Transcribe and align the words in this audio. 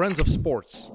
Friends 0.00 0.20
of 0.20 0.26
Sports. 0.26 0.90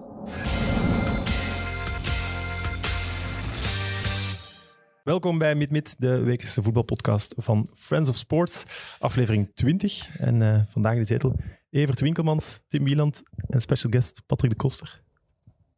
Welkom 5.04 5.38
bij 5.38 5.56
Meet, 5.56 5.96
de 5.98 6.18
wekelijkse 6.18 6.62
voetbalpodcast 6.64 7.34
van 7.38 7.70
Friends 7.74 8.10
of 8.10 8.16
Sports, 8.16 8.64
aflevering 9.00 9.52
20. 9.54 10.18
En 10.18 10.42
eh, 10.42 10.62
vandaag 10.68 10.94
in 10.94 11.00
de 11.00 11.06
zetel 11.06 11.40
Evert 11.70 12.00
Winkelmans, 12.00 12.60
Tim 12.68 12.84
Wieland 12.84 13.24
en 13.50 13.62
special 13.62 13.92
guest 13.92 14.22
Patrick 14.26 14.50
de 14.50 14.56
Koster. 14.56 15.04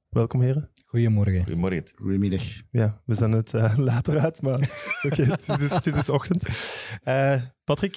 Welkom 0.10 0.42
heren. 0.42 0.70
Goedemorgen. 0.86 1.44
Goedemorgen. 1.44 1.84
Goedemiddag. 1.96 2.44
Ja, 2.72 3.02
we 3.06 3.16
zijn 3.16 3.32
het 3.32 3.54
eh, 3.54 3.78
later 3.78 4.20
uit, 4.20 4.42
maar 4.42 4.60
oké, 5.08 5.24
het, 5.24 5.48
is 5.48 5.58
dus, 5.58 5.72
het 5.72 5.88
is 5.88 5.94
dus 5.94 6.10
ochtend. 6.10 6.48
Eh, 7.04 7.42
Patrick, 7.64 7.96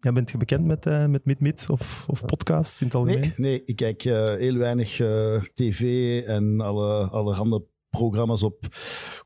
jij 0.00 0.12
bent 0.12 0.30
je 0.30 0.36
bekend 0.36 0.64
met, 0.64 0.86
eh 0.86 1.06
met 1.06 1.40
Meet 1.40 1.66
of, 1.70 2.04
of 2.08 2.24
podcasts 2.24 2.80
in 2.80 2.86
het 2.86 2.96
algemeen? 2.96 3.20
Nee, 3.20 3.32
nee, 3.36 3.62
ik 3.64 3.76
kijk 3.76 4.04
eh, 4.04 4.34
heel 4.34 4.56
weinig 4.56 5.00
eh, 5.00 5.42
tv 5.54 5.82
en 6.26 6.60
alle, 6.60 7.04
allerhande 7.04 7.64
programma's 7.90 8.42
op 8.42 8.66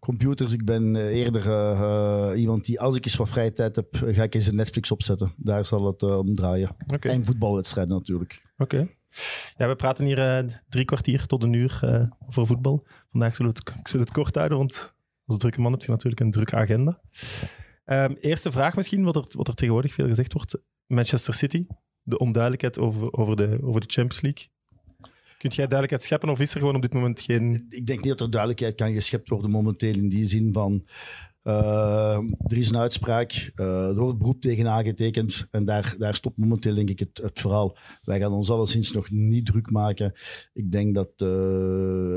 computers. 0.01 0.53
Ik 0.53 0.65
ben 0.65 0.97
eerder 0.97 2.37
iemand 2.37 2.65
die, 2.65 2.81
als 2.81 2.97
ik 2.97 3.05
eens 3.05 3.17
wat 3.17 3.29
vrije 3.29 3.53
tijd 3.53 3.77
heb, 3.77 3.89
ga 4.07 4.23
ik 4.23 4.35
eens 4.35 4.47
een 4.47 4.57
Netflix 4.57 4.91
opzetten. 4.91 5.35
Daar 5.37 5.67
zal 5.67 5.87
het 5.87 6.03
om 6.03 6.35
draaien. 6.35 6.77
En 7.01 7.25
voetbalwedstrijden 7.25 7.97
natuurlijk. 7.97 8.43
Oké. 8.57 8.89
Ja, 9.57 9.69
we 9.69 9.77
praten 9.77 10.05
hier 10.05 10.63
drie 10.69 10.85
kwartier 10.85 11.27
tot 11.27 11.43
een 11.43 11.53
uur 11.53 11.81
over 12.27 12.47
voetbal. 12.47 12.87
Vandaag 13.11 13.37
zullen 13.37 13.53
we, 13.53 13.61
het, 13.65 13.95
ik 13.95 14.01
het 14.01 14.13
kort 14.13 14.35
houden, 14.35 14.59
want 14.59 14.95
als 15.27 15.39
drukke 15.39 15.61
man 15.61 15.73
heb 15.73 15.83
je 15.83 15.91
natuurlijk 15.91 16.21
een 16.21 16.31
drukke 16.31 16.57
agenda. 16.57 17.01
Ehm, 17.85 18.15
eerste 18.21 18.53
vraag 18.53 18.77
misschien, 18.77 19.05
wat 19.05 19.17
er, 19.17 19.25
wat 19.29 19.49
er 19.49 19.55
tegenwoordig 19.55 19.93
veel 19.95 20.07
gezegd 20.07 20.33
wordt. 20.33 20.59
Manchester 20.87 21.35
City, 21.35 21.67
de 22.03 22.19
onduidelijkheid 22.19 22.79
over, 22.79 23.13
over, 23.13 23.37
de, 23.37 23.59
over 23.63 23.81
de 23.81 23.93
Champions 23.93 24.21
League. 24.21 24.49
Kunt 25.39 25.55
jij 25.55 25.67
duidelijkheid 25.67 26.03
scheppen 26.03 26.29
of 26.29 26.41
is 26.41 26.55
er 26.55 26.61
gewoon 26.61 26.77
op 26.77 26.83
dit 26.83 26.93
moment 26.93 27.21
geen... 27.21 27.67
Ik 27.69 27.87
denk 27.87 27.99
niet 27.99 28.09
dat 28.09 28.21
er 28.21 28.31
duidelijkheid 28.31 28.75
kan 28.75 28.93
geschept 28.93 29.29
worden 29.29 29.51
momenteel 29.51 29.95
in 29.95 30.09
die 30.09 30.27
zin 30.27 30.53
van... 30.53 30.87
eh, 31.45 32.19
er 32.47 32.57
is 32.57 32.69
een 32.69 32.77
uitspraak, 32.77 33.53
uh, 33.57 33.89
er 33.89 33.95
wordt 33.95 34.19
beroep 34.19 34.41
tegen 34.41 34.69
aangetekend 34.69 35.47
en 35.51 35.65
daar, 35.65 35.95
daar 35.99 36.15
stopt 36.15 36.39
momenteel 36.39 36.75
denk 36.75 36.91
ik 36.91 36.99
het, 36.99 37.21
het 37.23 37.41
verhaal. 37.41 37.77
Wij 38.03 38.19
gaan 38.19 38.33
ons 38.33 38.51
alleszins 38.51 38.93
nog 38.93 39.11
niet 39.11 39.47
druk 39.47 39.71
maken. 39.71 40.13
Ik 40.53 40.71
denk 40.71 40.95
dat 40.95 41.09
eh, 41.09 41.27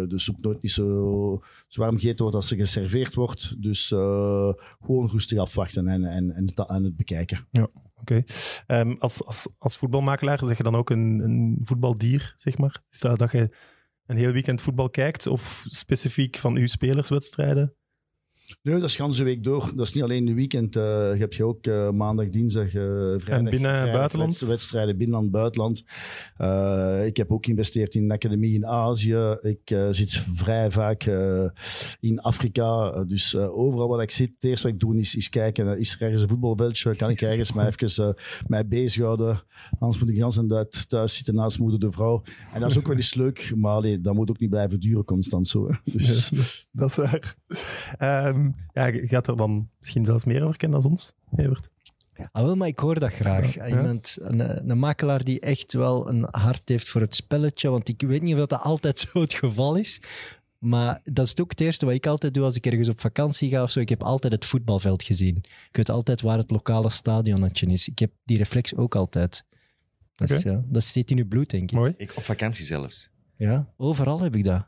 de 0.09 0.13
soep 0.15 0.41
nooit 0.41 0.61
niet 0.61 0.71
zo, 0.71 1.41
zo 1.67 1.81
warm 1.81 1.95
gegeten 1.95 2.21
wordt 2.21 2.35
als 2.35 2.47
ze 2.47 2.55
geserveerd 2.55 3.15
wordt. 3.15 3.61
Dus 3.61 3.91
eh, 3.91 4.53
gewoon 4.81 5.09
rustig 5.09 5.37
afwachten 5.37 5.87
en, 5.87 6.03
en, 6.03 6.31
en, 6.31 6.45
het, 6.45 6.69
en 6.69 6.83
het 6.83 6.95
bekijken. 6.95 7.47
Oké. 7.95 8.23
Ehm, 8.67 8.95
als, 8.99 9.25
als, 9.25 9.47
als 9.57 9.77
voetbalmakelaar 9.77 10.39
zeg 10.45 10.57
je 10.57 10.63
dan 10.63 10.75
ook 10.75 10.89
een, 10.89 11.19
een 11.19 11.59
voetbaldier, 11.61 12.33
zeg 12.37 12.57
maar? 12.57 12.83
Is 12.89 12.99
dat 12.99 13.19
dat 13.19 13.31
je 13.31 13.55
een 14.05 14.17
heel 14.17 14.31
weekend 14.31 14.61
voetbal 14.61 14.89
kijkt 14.89 15.27
of 15.27 15.65
specifiek 15.69 16.37
van 16.37 16.55
uw 16.55 16.67
spelerswedstrijden? 16.67 17.76
Nee, 18.61 18.75
dat 18.79 18.83
is 18.89 18.95
ganse 18.95 19.23
week 19.23 19.43
door. 19.43 19.71
Dat 19.75 19.85
is 19.85 19.93
niet 19.93 20.03
alleen 20.03 20.25
de 20.25 20.33
weekend. 20.33 20.75
eh, 20.75 20.83
je 21.13 21.19
hebt 21.19 21.35
je 21.35 21.43
ook 21.43 21.65
eh, 21.65 21.89
maandag, 21.89 22.27
dinsdag, 22.27 22.65
eh 22.65 22.71
vrijdag. 22.71 23.27
En 23.29 23.43
binnen- 23.43 23.71
vrijdag 23.71 23.93
buitenland? 23.93 24.29
wedst- 24.39 24.47
Wedstrijden 24.47 24.97
binnenland, 24.97 25.31
buitenland. 25.31 25.83
Ik 27.07 27.17
heb 27.17 27.31
ook 27.31 27.45
geïnvesteerd 27.45 27.95
in 27.95 28.03
een 28.03 28.11
academie 28.11 28.53
in 28.53 28.65
Azië. 28.65 29.37
Ik 29.41 29.75
zit 29.91 30.23
vrij 30.33 30.71
vaak 30.71 31.03
in 31.99 32.19
Afrika. 32.19 33.03
Dus 33.03 33.35
overal 33.35 33.87
waar 33.87 34.01
ik 34.01 34.11
zit, 34.11 34.31
het 34.35 34.43
eerste 34.43 34.63
wat 34.65 34.73
ik 34.75 34.79
doe 34.79 34.99
is, 34.99 35.15
is 35.15 35.29
kijken. 35.29 35.77
is 35.79 35.93
er 35.93 36.01
ergens 36.01 36.21
een 36.21 36.29
voetbalveldje? 36.29 36.95
Kan 36.95 37.09
ik 37.09 37.21
ergens 37.21 37.53
mij 37.53 37.67
even 37.67 38.15
mij 38.47 38.67
bezighouden? 38.67 39.43
Anders 39.79 39.99
moet 40.01 40.09
ik 40.09 40.15
Jans 40.15 40.37
en 40.37 40.47
Duit 40.47 40.89
thuis 40.89 41.15
zitten 41.15 41.35
naast 41.35 41.59
moeder 41.59 41.79
de 41.79 41.91
vrouw. 41.91 42.23
En 42.53 42.59
dat 42.61 42.69
is 42.71 42.77
ook 42.77 42.87
wel 42.87 42.95
eens 42.95 43.13
leuk. 43.13 43.51
Maar 43.55 43.71
allee, 43.71 44.01
dat 44.01 44.13
moet 44.13 44.29
ook 44.29 44.39
niet 44.39 44.49
blijven 44.49 44.79
duren 44.79 45.03
constant 45.03 45.47
zo. 45.47 45.67
hè. 45.67 45.75
Dus, 45.93 46.31
dat 46.71 46.89
is 46.89 46.95
waar. 46.95 47.35
Ehm, 48.37 48.51
ja, 48.73 48.85
je 48.85 49.07
gaat 49.07 49.27
er 49.27 49.37
dan 49.37 49.69
misschien 49.79 50.05
zelfs 50.05 50.23
meer 50.23 50.43
over 50.43 50.57
kennen 50.57 50.81
dan 50.81 50.91
ons, 50.91 51.13
Evert. 51.35 51.69
Ah, 52.31 52.43
wel, 52.43 52.55
maar 52.55 52.67
ik 52.67 52.79
hoor 52.79 52.99
dat 52.99 53.11
graag. 53.13 53.53
Ja. 53.53 53.67
Iemand, 53.67 54.17
een, 54.19 54.69
een 54.69 54.79
makelaar 54.79 55.23
die 55.23 55.39
echt 55.39 55.73
wel 55.73 56.09
een 56.09 56.27
hart 56.31 56.69
heeft 56.69 56.89
voor 56.89 57.01
het 57.01 57.15
spelletje. 57.15 57.69
Want 57.69 57.87
ik 57.87 58.01
weet 58.01 58.21
niet 58.21 58.35
of 58.35 58.45
dat 58.45 58.61
altijd 58.61 58.99
zo 59.13 59.21
het 59.21 59.33
geval 59.33 59.75
is. 59.75 60.01
Maar 60.57 61.01
dat 61.03 61.25
is 61.25 61.39
ook 61.41 61.49
het 61.49 61.61
eerste 61.61 61.85
wat 61.85 61.93
ik 61.93 62.05
altijd 62.05 62.33
doe 62.33 62.43
als 62.43 62.55
ik 62.55 62.65
ergens 62.65 62.89
op 62.89 62.99
vakantie 62.99 63.49
ga 63.49 63.63
of 63.63 63.71
zo. 63.71 63.79
Ik 63.79 63.89
heb 63.89 64.03
altijd 64.03 64.33
het 64.33 64.45
voetbalveld 64.45 65.03
gezien. 65.03 65.35
Ik 65.37 65.75
weet 65.75 65.89
altijd 65.89 66.21
waar 66.21 66.37
het 66.37 66.51
lokale 66.51 66.89
stadionnetje 66.89 67.65
is. 67.65 67.87
Ik 67.87 67.99
heb 67.99 68.11
die 68.23 68.37
reflex 68.37 68.75
ook 68.75 68.95
altijd. 68.95 69.45
Dat, 70.15 70.29
is, 70.29 70.37
Oké. 70.37 70.49
ja, 70.49 70.63
dat 70.65 70.83
zit 70.83 71.11
in 71.11 71.17
uw 71.17 71.27
bloed, 71.27 71.49
denk 71.49 71.71
ik. 71.71 71.77
Mooi. 71.77 71.93
Ik 71.97 72.13
op 72.15 72.23
vakantie 72.23 72.65
zelfs. 72.65 73.09
Ja, 73.35 73.73
overal 73.77 74.21
heb 74.21 74.35
ik 74.35 74.43
dat. 74.43 74.67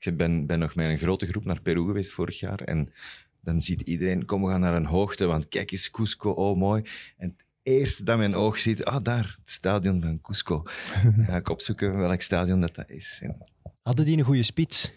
Ik 0.00 0.16
ben, 0.16 0.46
ben 0.46 0.58
nog 0.58 0.74
met 0.74 0.88
een 0.88 0.98
grote 0.98 1.26
groep 1.26 1.44
naar 1.44 1.60
Peru 1.60 1.84
geweest 1.86 2.10
vorig 2.12 2.38
jaar. 2.40 2.60
En 2.60 2.92
dan 3.40 3.60
ziet 3.60 3.80
iedereen, 3.80 4.24
kom, 4.24 4.42
we 4.42 4.50
gaan 4.50 4.60
naar 4.60 4.74
een 4.74 4.86
hoogte, 4.86 5.26
want 5.26 5.48
kijk 5.48 5.70
eens, 5.70 5.90
Cusco, 5.90 6.30
oh 6.30 6.56
mooi. 6.56 6.82
En 7.16 7.28
het 7.28 7.46
eerste 7.62 8.04
dat 8.04 8.18
mijn 8.18 8.34
oog 8.34 8.58
ziet, 8.58 8.84
ah 8.84 9.04
daar, 9.04 9.36
het 9.38 9.50
stadion 9.50 10.02
van 10.02 10.20
Cusco. 10.20 10.62
Dan 11.02 11.24
ga 11.28 11.36
ik 11.36 11.48
opzoeken 11.48 11.96
welk 11.98 12.20
stadion 12.20 12.60
dat, 12.60 12.74
dat 12.74 12.90
is. 12.90 13.18
En, 13.22 13.36
Hadden 13.82 14.04
die 14.04 14.18
een 14.18 14.24
goede 14.24 14.42
spits? 14.42 14.92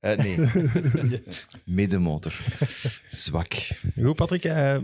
eh, 0.00 0.16
nee, 0.16 0.38
middenmotor. 1.64 2.40
Zwak. 3.10 3.52
Goed, 4.00 4.14
Patrick. 4.16 4.44
eh, 4.44 4.78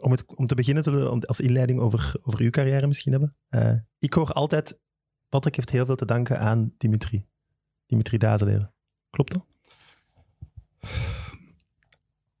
om, 0.00 0.10
het, 0.10 0.24
om 0.36 0.46
te 0.46 0.54
beginnen 0.54 0.82
zullen 0.82 1.18
we 1.20 1.26
als 1.26 1.40
inleiding 1.40 1.78
over, 1.78 2.14
over 2.22 2.40
uw 2.40 2.50
carrière 2.50 2.86
misschien 2.86 3.12
hebben. 3.12 3.36
Eh, 3.48 3.72
ik 3.98 4.12
hoor 4.12 4.32
altijd, 4.32 4.78
Patrick 5.28 5.56
heeft 5.56 5.70
heel 5.70 5.86
veel 5.86 5.96
te 5.96 6.04
danken 6.04 6.38
aan 6.38 6.74
Dimitri. 6.78 7.26
Dimitri 7.88 8.18
Dazeleer. 8.18 8.70
Klopt 9.10 9.32
dat? 9.32 9.44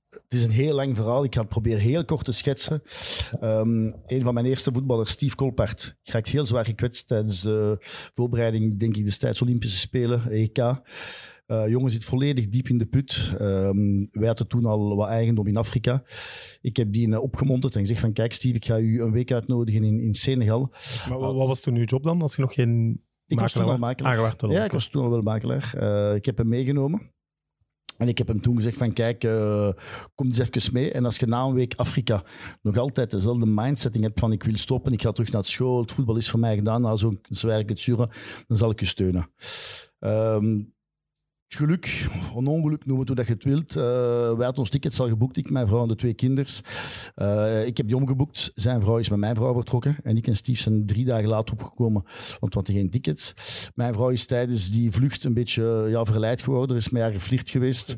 Het 0.08 0.32
is 0.38 0.44
een 0.44 0.50
heel 0.50 0.74
lang 0.74 0.96
verhaal. 0.96 1.24
Ik 1.24 1.34
ga 1.34 1.40
het 1.40 1.48
proberen 1.48 1.80
heel 1.80 2.04
kort 2.04 2.24
te 2.24 2.32
schetsen. 2.32 2.82
Ehm, 3.40 3.92
een 4.06 4.22
van 4.22 4.34
mijn 4.34 4.46
eerste 4.46 4.72
voetballers, 4.72 5.10
Steve 5.10 5.34
Kolpaert, 5.34 5.96
raakt 6.02 6.28
heel 6.28 6.46
zwaar 6.46 6.64
gekwetst 6.64 7.08
tijdens 7.08 7.40
de 7.40 7.76
voorbereiding, 8.14 8.78
denk 8.78 8.96
ik, 8.96 9.04
destijds 9.04 9.42
Olympische 9.42 9.78
Spelen, 9.78 10.30
EK. 10.30 10.58
Eh 10.58 11.68
jongen 11.68 11.90
zit 11.90 12.04
volledig 12.04 12.48
diep 12.48 12.68
in 12.68 12.78
de 12.78 12.86
put. 12.86 13.32
Ehm 13.38 14.06
wij 14.10 14.26
hadden 14.26 14.48
toen 14.48 14.64
al 14.64 14.96
wat 14.96 15.08
eigendom 15.08 15.46
in 15.46 15.56
Afrika. 15.56 16.02
Ik 16.60 16.76
heb 16.76 16.92
die 16.92 17.12
eh, 17.12 17.22
opgemonterd 17.22 17.74
en 17.74 17.80
gezegd 17.80 18.00
van 18.00 18.12
kijk 18.12 18.32
Steve, 18.32 18.56
ik 18.56 18.64
ga 18.64 18.78
u 18.78 19.02
een 19.02 19.12
week 19.12 19.32
uitnodigen 19.32 19.84
in, 19.84 20.00
in 20.00 20.14
Senegal. 20.14 20.72
Maar 21.08 21.18
wat, 21.18 21.34
wat 21.34 21.48
was 21.48 21.60
toen 21.60 21.74
uw 21.74 21.84
job 21.84 22.02
dan, 22.02 22.22
als 22.22 22.36
je 22.36 22.42
nog 22.42 22.54
geen 22.54 23.02
Ik 23.28 23.40
was 23.40 23.52
toen 23.52 23.62
al 23.62 23.68
was? 23.68 23.78
makelaar. 23.78 24.34
Ah, 24.42 24.50
Ja, 24.50 24.64
ik 24.64 24.72
was 24.72 24.88
toen 24.88 25.02
al 25.02 25.10
wel 25.10 25.22
makelaar. 25.22 25.74
Eh, 25.74 26.14
ik 26.14 26.24
heb 26.24 26.36
hem 26.36 26.48
meegenomen. 26.48 27.12
En 27.96 28.08
ik 28.08 28.18
heb 28.18 28.28
hem 28.28 28.40
toen 28.40 28.56
gezegd 28.56 28.76
van 28.76 28.92
kijk, 28.92 29.24
eh, 29.24 29.72
kom 30.14 30.26
eens 30.26 30.38
even 30.38 30.72
mee. 30.72 30.92
En 30.92 31.04
als 31.04 31.16
je 31.16 31.26
na 31.26 31.42
een 31.42 31.54
week 31.54 31.74
Afrika 31.76 32.22
nog 32.62 32.76
altijd 32.76 33.10
dezelfde 33.10 33.46
mindsetting 33.46 34.04
hebt 34.04 34.20
van 34.20 34.32
ik 34.32 34.42
wil 34.42 34.56
stoppen, 34.56 34.92
ik 34.92 35.02
ga 35.02 35.12
terug 35.12 35.32
naar 35.32 35.44
school, 35.44 35.80
het 35.80 35.92
voetbal 35.92 36.16
is 36.16 36.30
voor 36.30 36.40
mij 36.40 36.54
gedaan, 36.54 36.80
nou 36.80 36.96
zo'n 36.96 37.18
zwaar 37.22 37.58
het 37.58 37.80
zuren, 37.80 38.10
dan 38.46 38.56
zal 38.56 38.70
ik 38.70 38.80
je 38.80 38.86
steunen. 38.86 39.30
Ehm, 39.98 40.60
het 41.48 41.56
geluk, 41.56 42.08
een 42.36 42.46
ongeluk, 42.46 42.86
noem 42.86 42.98
het 42.98 43.08
hoe 43.08 43.16
dat 43.16 43.26
je 43.26 43.32
het 43.32 43.44
wilt. 43.44 43.76
Eh, 43.76 43.82
wij 44.36 44.44
hadden 44.44 44.56
ons 44.56 44.70
tickets 44.70 45.00
al 45.00 45.08
geboekt, 45.08 45.36
ik, 45.36 45.50
mijn 45.50 45.66
vrouw 45.66 45.82
en 45.82 45.88
de 45.88 45.96
twee 45.96 46.14
kinders. 46.14 46.60
Eh, 47.14 47.66
ik 47.66 47.76
heb 47.76 47.86
die 47.86 47.96
omgeboekt. 47.96 48.52
Zijn 48.54 48.80
vrouw 48.80 48.98
is 48.98 49.08
met 49.08 49.18
mijn 49.18 49.34
vrouw 49.34 49.54
vertrokken. 49.54 49.96
En 50.02 50.16
ik 50.16 50.26
en 50.26 50.36
Steve 50.36 50.62
zijn 50.62 50.86
drie 50.86 51.04
dagen 51.04 51.28
later 51.28 51.54
opgekomen, 51.54 52.02
want 52.40 52.52
we 52.52 52.58
hadden 52.58 52.74
geen 52.74 52.90
tickets. 52.90 53.34
Mijn 53.74 53.94
vrouw 53.94 54.08
is 54.08 54.26
tijdens 54.26 54.70
die 54.70 54.90
vlucht 54.90 55.24
een 55.24 55.34
beetje 55.34 55.86
ja, 55.88 56.04
verleid 56.04 56.42
geworden. 56.42 56.76
Er 56.76 56.82
is 56.82 56.88
met 56.88 57.02
haar 57.02 57.12
geflirt 57.12 57.50
geweest. 57.50 57.96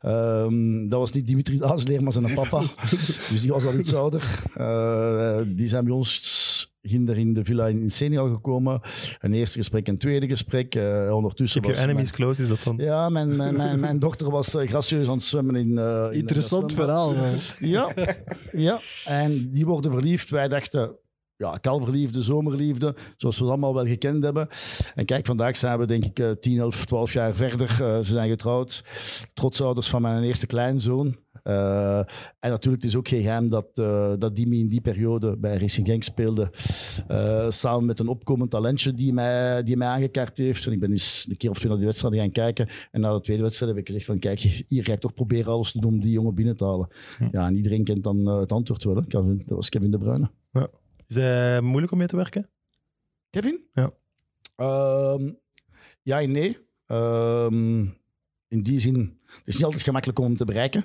Ehm, 0.00 0.88
dat 0.88 0.98
was 0.98 1.12
niet 1.12 1.26
Dimitri 1.26 1.58
Daasleer, 1.58 2.02
maar 2.02 2.12
zijn 2.12 2.34
papa. 2.34 2.60
dus 3.30 3.40
die 3.40 3.52
was 3.52 3.66
al 3.66 3.78
iets 3.78 3.94
ouder. 3.94 4.42
Eh, 4.54 5.40
die 5.46 5.68
zijn 5.68 5.84
bij 5.84 5.94
ons 5.94 6.70
ginder 6.82 7.18
in 7.18 7.34
de 7.34 7.44
villa 7.44 7.66
in 7.66 7.90
Senegal 7.90 8.28
gekomen. 8.30 8.80
Een 9.20 9.32
eerste 9.34 9.58
gesprek, 9.58 9.88
een 9.88 9.98
tweede 9.98 10.28
gesprek. 10.28 10.74
Eh, 10.74 11.10
ondertussen 11.14 11.60
Keep 11.60 11.70
your 11.70 11.86
was 11.86 11.90
enemies 11.92 12.12
close, 12.12 12.42
is 12.42 12.48
dat 12.48 12.62
dan? 12.64 12.76
ja, 12.76 13.08
mijn, 13.08 13.36
mijn, 13.36 13.56
mijn, 13.56 13.80
mijn 13.80 13.98
dochter 14.06 14.30
was 14.30 14.54
eh, 14.54 14.68
gracieus 14.68 15.06
aan 15.06 15.12
het 15.14 15.22
zwemmen 15.22 15.56
in... 15.56 15.78
eh, 15.78 16.06
in 16.10 16.18
Interessant 16.18 16.72
verhaal. 16.72 17.14
man. 17.14 17.30
Ja, 17.58 17.92
ja, 18.52 18.80
en 19.04 19.50
die 19.52 19.66
worden 19.66 19.92
verliefd. 19.92 20.30
Wij 20.30 20.48
dachten, 20.48 20.96
ja, 21.36 21.56
kalverliefde, 21.60 22.22
zomerliefde, 22.22 22.94
zoals 23.16 23.36
we 23.38 23.42
het 23.42 23.52
allemaal 23.52 23.74
wel 23.74 23.86
gekend 23.86 24.22
hebben. 24.24 24.48
En 24.94 25.04
kijk, 25.04 25.26
vandaag 25.26 25.56
zijn 25.56 25.78
we 25.78 25.86
denk 25.86 26.04
ik 26.04 26.18
eh, 26.18 26.30
10, 26.30 26.58
11, 26.58 26.84
12 26.84 27.12
jaar 27.12 27.34
verder. 27.34 27.68
Eh, 27.70 27.96
ze 27.96 28.02
zijn 28.12 28.28
getrouwd. 28.28 28.84
Trotsouders 29.34 29.88
van 29.88 30.02
mijn 30.02 30.22
eerste 30.22 30.46
kleinzoon. 30.46 31.16
Eh, 31.42 31.98
en 32.38 32.50
natuurlijk, 32.50 32.82
het 32.82 32.90
is 32.90 32.96
ook 32.96 33.08
geen 33.08 33.22
geheim 33.22 33.48
dat, 33.48 33.78
eh 33.78 34.12
dat 34.18 34.36
Dimi 34.36 34.58
in 34.58 34.66
die 34.66 34.80
periode 34.80 35.36
bij 35.36 35.56
Racing 35.56 35.86
Genk 35.86 36.02
speelde. 36.02 36.50
eh, 37.08 37.50
samen 37.50 37.84
met 37.84 38.00
een 38.00 38.08
opkomend 38.08 38.50
talentje 38.50 38.94
die 38.94 39.12
mij, 39.12 39.62
die 39.62 39.76
mij 39.76 39.88
aangekaart 39.88 40.38
heeft. 40.38 40.66
En 40.66 40.72
ik 40.72 40.80
ben 40.80 40.90
eens 40.90 41.26
een 41.28 41.36
keer 41.36 41.50
of 41.50 41.56
twee 41.56 41.68
naar 41.68 41.76
die 41.76 41.86
wedstrijden 41.86 42.20
gaan 42.20 42.30
kijken. 42.30 42.68
En 42.90 43.00
na 43.00 43.12
de 43.12 43.20
tweede 43.20 43.42
wedstrijd 43.42 43.72
heb 43.72 43.80
ik 43.80 43.86
gezegd 43.86 44.06
van 44.06 44.18
kijk, 44.18 44.40
hier 44.68 44.84
ga 44.84 44.92
ik 44.92 45.00
toch 45.00 45.14
proberen 45.14 45.52
alles 45.52 45.72
te 45.72 45.80
doen 45.80 45.92
om 45.92 46.00
die 46.00 46.12
jongen 46.12 46.34
binnen 46.34 46.56
te 46.56 46.64
halen. 46.64 46.88
Ja, 47.32 47.46
en 47.46 47.56
iedereen 47.56 47.84
kent 47.84 48.02
dan 48.02 48.26
het 48.26 48.52
antwoord 48.52 48.84
wel. 48.84 48.96
Hè. 48.96 49.02
Kevin, 49.02 49.36
dat 49.36 49.48
was 49.48 49.68
Kevin 49.68 49.90
De 49.90 49.98
Bruyne. 49.98 50.30
Is 51.06 51.14
het 51.14 51.62
moeilijk 51.62 51.92
om 51.92 51.98
mee 51.98 52.06
te 52.06 52.16
werken? 52.16 52.50
Kevin? 53.30 53.60
Ja. 53.72 53.92
Ehm, 54.56 55.30
Ja 56.02 56.20
en 56.20 56.30
nee. 56.30 56.58
Ehm, 56.86 57.80
in 58.48 58.62
die 58.62 58.78
zin, 58.78 59.18
het 59.24 59.46
is 59.46 59.54
niet 59.54 59.64
altijd 59.64 59.82
gemakkelijk 59.82 60.18
om 60.18 60.24
hem 60.24 60.36
te 60.36 60.44
bereiken. 60.44 60.84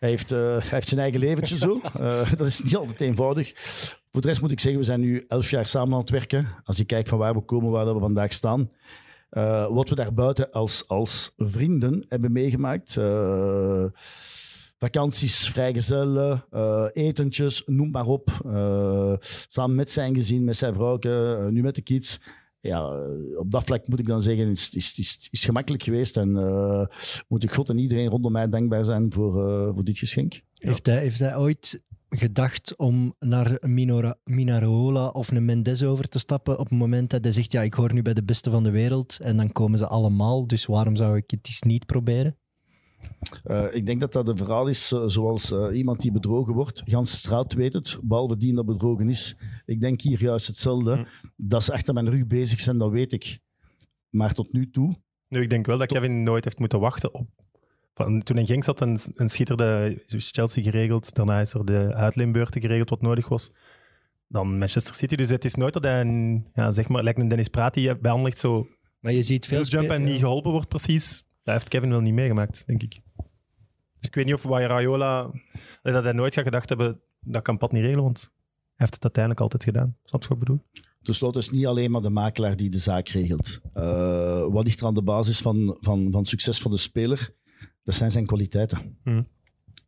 Hij 0.00 0.08
heeft, 0.08 0.32
eh, 0.32 0.56
heeft 0.56 0.88
zijn 0.88 1.00
eigen 1.00 1.20
leventje 1.20 1.56
zo. 1.56 1.80
Eh, 2.00 2.32
dat 2.36 2.46
is 2.46 2.62
niet 2.62 2.76
altijd 2.76 3.00
eenvoudig. 3.00 3.52
Voor 4.12 4.20
de 4.20 4.28
rest 4.28 4.40
moet 4.40 4.50
ik 4.50 4.60
zeggen, 4.60 4.80
we 4.80 4.86
zijn 4.86 5.00
nu 5.00 5.24
elf 5.28 5.50
jaar 5.50 5.66
samen 5.66 5.94
aan 5.94 6.00
het 6.00 6.10
werken. 6.10 6.48
Als 6.64 6.76
je 6.76 6.84
kijkt 6.84 7.08
van 7.08 7.18
waar 7.18 7.34
we 7.34 7.40
komen, 7.40 7.70
waar 7.70 7.94
we 7.94 8.00
vandaag 8.00 8.32
staan. 8.32 8.70
Eh, 9.30 9.66
wat 9.66 9.88
we 9.88 9.94
daar 9.94 10.14
buiten 10.14 10.50
als, 10.50 10.88
als 10.88 11.32
vrienden 11.36 12.04
hebben 12.08 12.32
meegemaakt. 12.32 12.98
vakanties, 14.78 15.48
vrijgezellen, 15.48 16.44
etentjes, 16.92 17.62
noem 17.66 17.90
maar 17.90 18.06
op. 18.06 18.30
Samen 19.48 19.76
met 19.76 19.90
zijn 19.90 20.14
gezin, 20.14 20.44
met 20.44 20.56
zijn 20.56 20.74
vrouw, 20.74 20.98
eh, 20.98 21.46
nu 21.46 21.62
met 21.62 21.74
de 21.74 21.82
kids. 21.82 22.20
Ja, 22.60 23.06
op 23.36 23.50
dat 23.50 23.64
vlak 23.64 23.88
moet 23.88 23.98
ik 23.98 24.06
dan 24.06 24.22
zeggen, 24.22 24.48
is, 24.50 24.70
is, 24.70 24.98
is, 24.98 25.28
is 25.30 25.44
gemakkelijk 25.44 25.82
geweest. 25.82 26.16
En 26.16 26.36
eh, 26.36 26.86
moet 27.28 27.42
ik 27.42 27.52
God 27.52 27.68
en 27.68 27.78
iedereen 27.78 28.08
rondom 28.08 28.32
mij 28.32 28.48
dankbaar 28.48 28.84
zijn 28.84 29.12
voor, 29.12 29.48
eh, 29.48 29.74
voor 29.74 29.84
dit 29.84 29.98
geschenk. 29.98 30.40
Heeft, 30.54 30.86
hij, 30.86 30.98
heeft 30.98 31.18
hij 31.18 31.36
ooit 31.36 31.82
gedacht 32.08 32.76
om 32.76 33.14
naar 33.18 33.58
Minora, 33.60 34.16
Minarola 34.24 35.08
of 35.08 35.30
een 35.30 35.44
Mendes 35.44 35.82
over 35.82 36.08
te 36.08 36.18
stappen 36.18 36.58
op 36.58 36.68
het 36.68 36.78
moment 36.78 37.10
dat 37.10 37.24
hij 37.24 37.32
zegt, 37.32 37.52
ja, 37.52 37.62
ik 37.62 37.74
hoor 37.74 37.92
nu 37.92 38.02
bij 38.02 38.14
de 38.14 38.22
beste 38.22 38.50
van 38.50 38.62
de 38.62 38.70
wereld 38.70 39.18
en 39.20 39.36
dan 39.36 39.52
komen 39.52 39.78
ze 39.78 39.86
allemaal, 39.86 40.46
dus 40.46 40.66
waarom 40.66 40.96
zou 40.96 41.16
ik 41.16 41.30
het 41.30 41.46
eens 41.46 41.62
niet 41.62 41.86
proberen? 41.86 42.36
Eh, 43.44 43.74
ik 43.74 43.86
denk 43.86 44.00
dat 44.00 44.12
dat 44.12 44.28
een 44.28 44.36
verhaal 44.36 44.66
is 44.66 44.92
eh, 44.92 45.02
zoals 45.06 45.52
eh, 45.52 45.76
iemand 45.76 46.00
die 46.00 46.12
bedrogen 46.12 46.54
wordt. 46.54 46.82
Gans 46.84 47.12
straat 47.12 47.52
weet 47.52 47.72
het, 47.72 47.98
behalve 48.02 48.36
die 48.36 48.54
dat 48.54 48.66
bedrogen 48.66 49.08
is. 49.08 49.36
Ik 49.64 49.80
denk 49.80 50.00
hier 50.00 50.22
juist 50.22 50.46
hetzelfde. 50.46 50.94
Hm. 50.94 51.04
Dat 51.36 51.64
ze 51.64 51.72
achter 51.72 51.94
mijn 51.94 52.10
rug 52.10 52.26
bezig 52.26 52.60
zijn, 52.60 52.78
dat 52.78 52.90
weet 52.90 53.12
ik. 53.12 53.38
Maar 54.10 54.32
tot 54.34 54.52
nu 54.52 54.70
toe, 54.70 54.94
Nu, 55.28 55.42
ik 55.42 55.50
denk 55.50 55.66
wel 55.66 55.78
dat 55.78 55.88
Kevin 55.88 56.22
nooit 56.22 56.44
heeft 56.44 56.58
moeten 56.58 56.80
wachten 56.80 57.14
op... 57.14 57.28
Van, 57.94 58.22
toen 58.22 58.38
in 58.38 58.46
Genk 58.46 58.64
zat, 58.64 58.80
een, 58.80 58.98
een 59.14 59.28
schitterde 59.28 60.02
Chelsea 60.06 60.62
geregeld. 60.62 61.14
Daarna 61.14 61.40
is 61.40 61.54
er 61.54 61.64
de 61.64 61.94
uitleenbeurten 61.94 62.60
geregeld 62.60 62.90
wat 62.90 63.02
nodig 63.02 63.28
was. 63.28 63.52
Dan 64.28 64.58
Manchester 64.58 64.94
City. 64.94 65.16
Dus 65.16 65.28
het 65.28 65.44
is 65.44 65.54
nooit 65.54 65.72
dat 65.72 65.82
hij 65.82 66.00
een, 66.00 66.46
ja, 66.54 66.70
zeg 66.70 66.88
maar, 66.88 67.02
lijkt 67.02 67.18
een 67.18 67.28
Dennis 67.28 67.48
Praat 67.48 67.74
die 67.74 67.98
bij 67.98 68.32
zo 68.34 68.68
Maar 69.00 69.12
je 69.12 69.22
ziet 69.22 69.46
veel 69.46 69.62
jump 69.62 69.90
en 69.90 70.04
niet 70.04 70.18
geholpen 70.18 70.50
wordt 70.50 70.68
precies. 70.68 71.24
Dat 71.50 71.58
heeft 71.58 71.70
Kevin 71.70 71.90
wel 71.90 72.00
niet 72.00 72.14
meegemaakt, 72.14 72.66
denk 72.66 72.82
ik. 72.82 73.00
Dus 73.98 74.08
ik 74.08 74.14
weet 74.14 74.24
niet 74.24 74.34
of 74.34 74.46
bij 74.46 74.64
Raiola... 74.64 75.30
Dat 75.82 76.04
hij 76.04 76.12
nooit 76.12 76.34
gaat 76.34 76.44
gedacht 76.44 76.68
hebben, 76.68 77.00
dat 77.20 77.42
kan 77.42 77.58
Pat 77.58 77.72
niet 77.72 77.82
regelen, 77.82 78.04
want 78.04 78.20
hij 78.20 78.30
heeft 78.74 78.94
het 78.94 79.02
uiteindelijk 79.02 79.42
altijd 79.42 79.64
gedaan. 79.64 79.96
Snap 80.04 80.22
je 80.22 80.28
wat 80.28 80.36
ik 80.38 80.44
bedoel? 80.44 80.64
Ten 81.02 81.14
slotte 81.14 81.38
is 81.38 81.46
het 81.46 81.54
niet 81.54 81.66
alleen 81.66 81.90
maar 81.90 82.00
de 82.00 82.10
makelaar 82.10 82.56
die 82.56 82.70
de 82.70 82.78
zaak 82.78 83.08
regelt. 83.08 83.60
Eh, 83.72 84.46
wat 84.46 84.64
ligt 84.64 84.80
er 84.80 84.86
aan 84.86 84.94
de 84.94 85.02
basis 85.02 85.40
van, 85.40 85.76
van, 85.80 86.10
van 86.10 86.24
succes 86.24 86.60
van 86.60 86.70
de 86.70 86.76
speler? 86.76 87.34
Dat 87.84 87.94
zijn 87.94 88.10
zijn 88.10 88.26
kwaliteiten. 88.26 88.98
Mhm. 89.04 89.22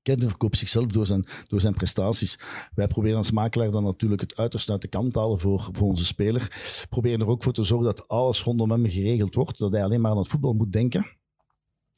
Kevin 0.03 0.29
verkoopt 0.29 0.59
zichzelf 0.59 0.87
door 0.87 1.07
zijn, 1.07 1.27
door 1.47 1.61
zijn 1.61 1.75
prestaties. 1.75 2.41
Wij 2.75 2.87
proberen 2.87 3.17
als 3.17 3.31
makelaar 3.31 3.71
dan 3.71 3.85
natuurlijk 3.85 4.21
het 4.21 4.37
uiterste 4.37 4.73
uit 4.73 4.83
de 4.83 4.89
kant 4.89 5.13
te 5.13 5.19
halen 5.19 5.41
voor, 5.41 5.69
voor 5.73 5.89
onze 5.89 6.05
speler. 6.05 6.61
Proberen 6.89 7.21
er 7.21 7.27
ook 7.27 7.43
voor 7.43 7.53
te 7.53 7.65
zorgen 7.65 7.87
dat 7.87 8.09
alles 8.09 8.43
rondom 8.43 8.71
hem 8.71 8.89
geregeld 8.89 9.35
wordt. 9.35 9.59
Dat 9.59 9.73
hij 9.73 9.85
alleen 9.85 10.01
maar 10.01 10.11
aan 10.11 10.19
het 10.19 10.29
voetbal 10.29 10.53
moet 10.53 10.73
denken. 10.73 11.21